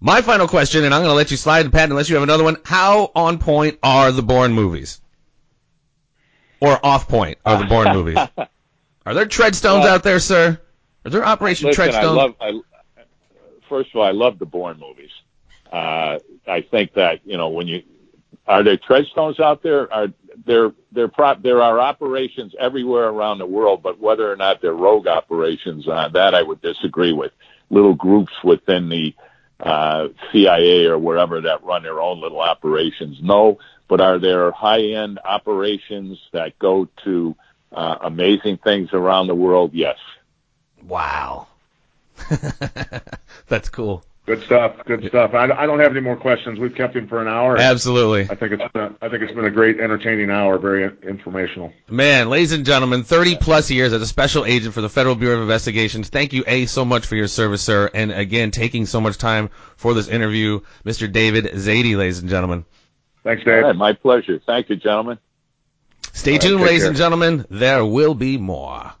My 0.00 0.20
final 0.20 0.46
question, 0.46 0.84
and 0.84 0.92
I'm 0.92 1.00
going 1.00 1.10
to 1.10 1.16
let 1.16 1.30
you 1.30 1.38
slide, 1.38 1.72
Pat, 1.72 1.88
unless 1.88 2.10
you 2.10 2.16
have 2.16 2.22
another 2.22 2.44
one. 2.44 2.58
How 2.64 3.10
on 3.14 3.38
point 3.38 3.78
are 3.82 4.12
the 4.12 4.22
Bourne 4.22 4.52
movies? 4.52 5.00
Or 6.60 6.78
off 6.84 7.08
point 7.08 7.38
are 7.44 7.58
the 7.58 7.64
Bourne 7.64 7.92
movies? 7.92 8.18
Are 9.06 9.14
there 9.14 9.26
treadstones 9.26 9.84
out 9.84 10.02
there, 10.02 10.18
sir? 10.18 10.60
Are 11.04 11.10
there 11.10 11.24
Operation 11.24 11.68
Listen, 11.68 11.84
I 11.84 11.88
Treadstone? 11.88 12.16
love. 12.16 12.34
I, 12.40 12.60
first 13.68 13.90
of 13.90 14.00
all, 14.00 14.02
I 14.02 14.10
love 14.10 14.40
the 14.40 14.46
Bourne 14.46 14.80
movies. 14.80 15.12
Uh, 15.72 16.18
I 16.44 16.62
think 16.62 16.94
that 16.94 17.20
you 17.24 17.36
know 17.36 17.50
when 17.50 17.68
you 17.68 17.84
are 18.46 18.62
there 18.62 18.76
treadstones 18.76 19.40
out 19.40 19.62
there? 19.62 19.92
Are 19.92 20.08
there 20.44 20.72
there 20.92 21.10
there 21.42 21.62
are 21.62 21.80
operations 21.80 22.54
everywhere 22.58 23.08
around 23.08 23.38
the 23.38 23.46
world, 23.46 23.82
but 23.82 23.98
whether 23.98 24.30
or 24.30 24.36
not 24.36 24.60
they're 24.60 24.72
rogue 24.72 25.06
operations, 25.06 25.88
uh, 25.88 26.08
that 26.10 26.34
I 26.34 26.42
would 26.42 26.60
disagree 26.60 27.12
with. 27.12 27.32
Little 27.70 27.94
groups 27.94 28.32
within 28.44 28.88
the 28.88 29.14
uh, 29.58 30.08
CIA 30.30 30.86
or 30.86 30.98
wherever 30.98 31.40
that 31.40 31.64
run 31.64 31.82
their 31.82 32.00
own 32.00 32.20
little 32.20 32.40
operations. 32.40 33.18
No, 33.22 33.58
but 33.88 34.00
are 34.00 34.18
there 34.18 34.50
high 34.52 34.82
end 34.82 35.18
operations 35.24 36.18
that 36.32 36.58
go 36.58 36.88
to 37.04 37.34
uh, 37.72 37.96
amazing 38.02 38.58
things 38.58 38.90
around 38.92 39.26
the 39.26 39.34
world? 39.34 39.72
Yes. 39.74 39.98
Wow. 40.86 41.48
That's 43.48 43.68
cool. 43.68 44.04
Good 44.26 44.42
stuff. 44.42 44.74
Good 44.86 45.06
stuff. 45.06 45.34
I, 45.34 45.44
I 45.44 45.66
don't 45.66 45.78
have 45.78 45.92
any 45.92 46.00
more 46.00 46.16
questions. 46.16 46.58
We've 46.58 46.74
kept 46.74 46.96
him 46.96 47.06
for 47.06 47.22
an 47.22 47.28
hour. 47.28 47.56
Absolutely. 47.56 48.22
I 48.22 48.34
think 48.34 48.54
it's 48.54 48.72
been, 48.72 48.96
I 49.00 49.08
think 49.08 49.22
it's 49.22 49.32
been 49.32 49.44
a 49.44 49.50
great, 49.50 49.78
entertaining 49.78 50.30
hour. 50.30 50.58
Very 50.58 50.90
informational. 51.08 51.72
Man, 51.88 52.28
ladies 52.28 52.50
and 52.50 52.66
gentlemen, 52.66 53.04
30 53.04 53.36
plus 53.36 53.70
years 53.70 53.92
as 53.92 54.02
a 54.02 54.06
special 54.06 54.44
agent 54.44 54.74
for 54.74 54.80
the 54.80 54.88
Federal 54.88 55.14
Bureau 55.14 55.36
of 55.36 55.42
Investigations. 55.42 56.08
Thank 56.08 56.32
you, 56.32 56.42
A, 56.48 56.66
so 56.66 56.84
much 56.84 57.06
for 57.06 57.14
your 57.14 57.28
service, 57.28 57.62
sir. 57.62 57.88
And 57.94 58.10
again, 58.10 58.50
taking 58.50 58.84
so 58.86 59.00
much 59.00 59.16
time 59.16 59.48
for 59.76 59.94
this 59.94 60.08
interview. 60.08 60.60
Mr. 60.84 61.10
David 61.10 61.44
Szady, 61.44 61.96
ladies 61.96 62.18
and 62.18 62.28
gentlemen. 62.28 62.64
Thanks, 63.22 63.44
All 63.46 63.52
Dave. 63.52 63.62
right, 63.62 63.76
my 63.76 63.92
pleasure. 63.92 64.40
Thank 64.44 64.70
you, 64.70 64.76
gentlemen. 64.76 65.18
Stay 66.12 66.32
right, 66.32 66.40
tuned, 66.40 66.58
take 66.58 66.66
ladies 66.66 66.82
care. 66.82 66.88
and 66.88 66.96
gentlemen. 66.96 67.46
There 67.48 67.84
will 67.84 68.14
be 68.14 68.38
more. 68.38 68.92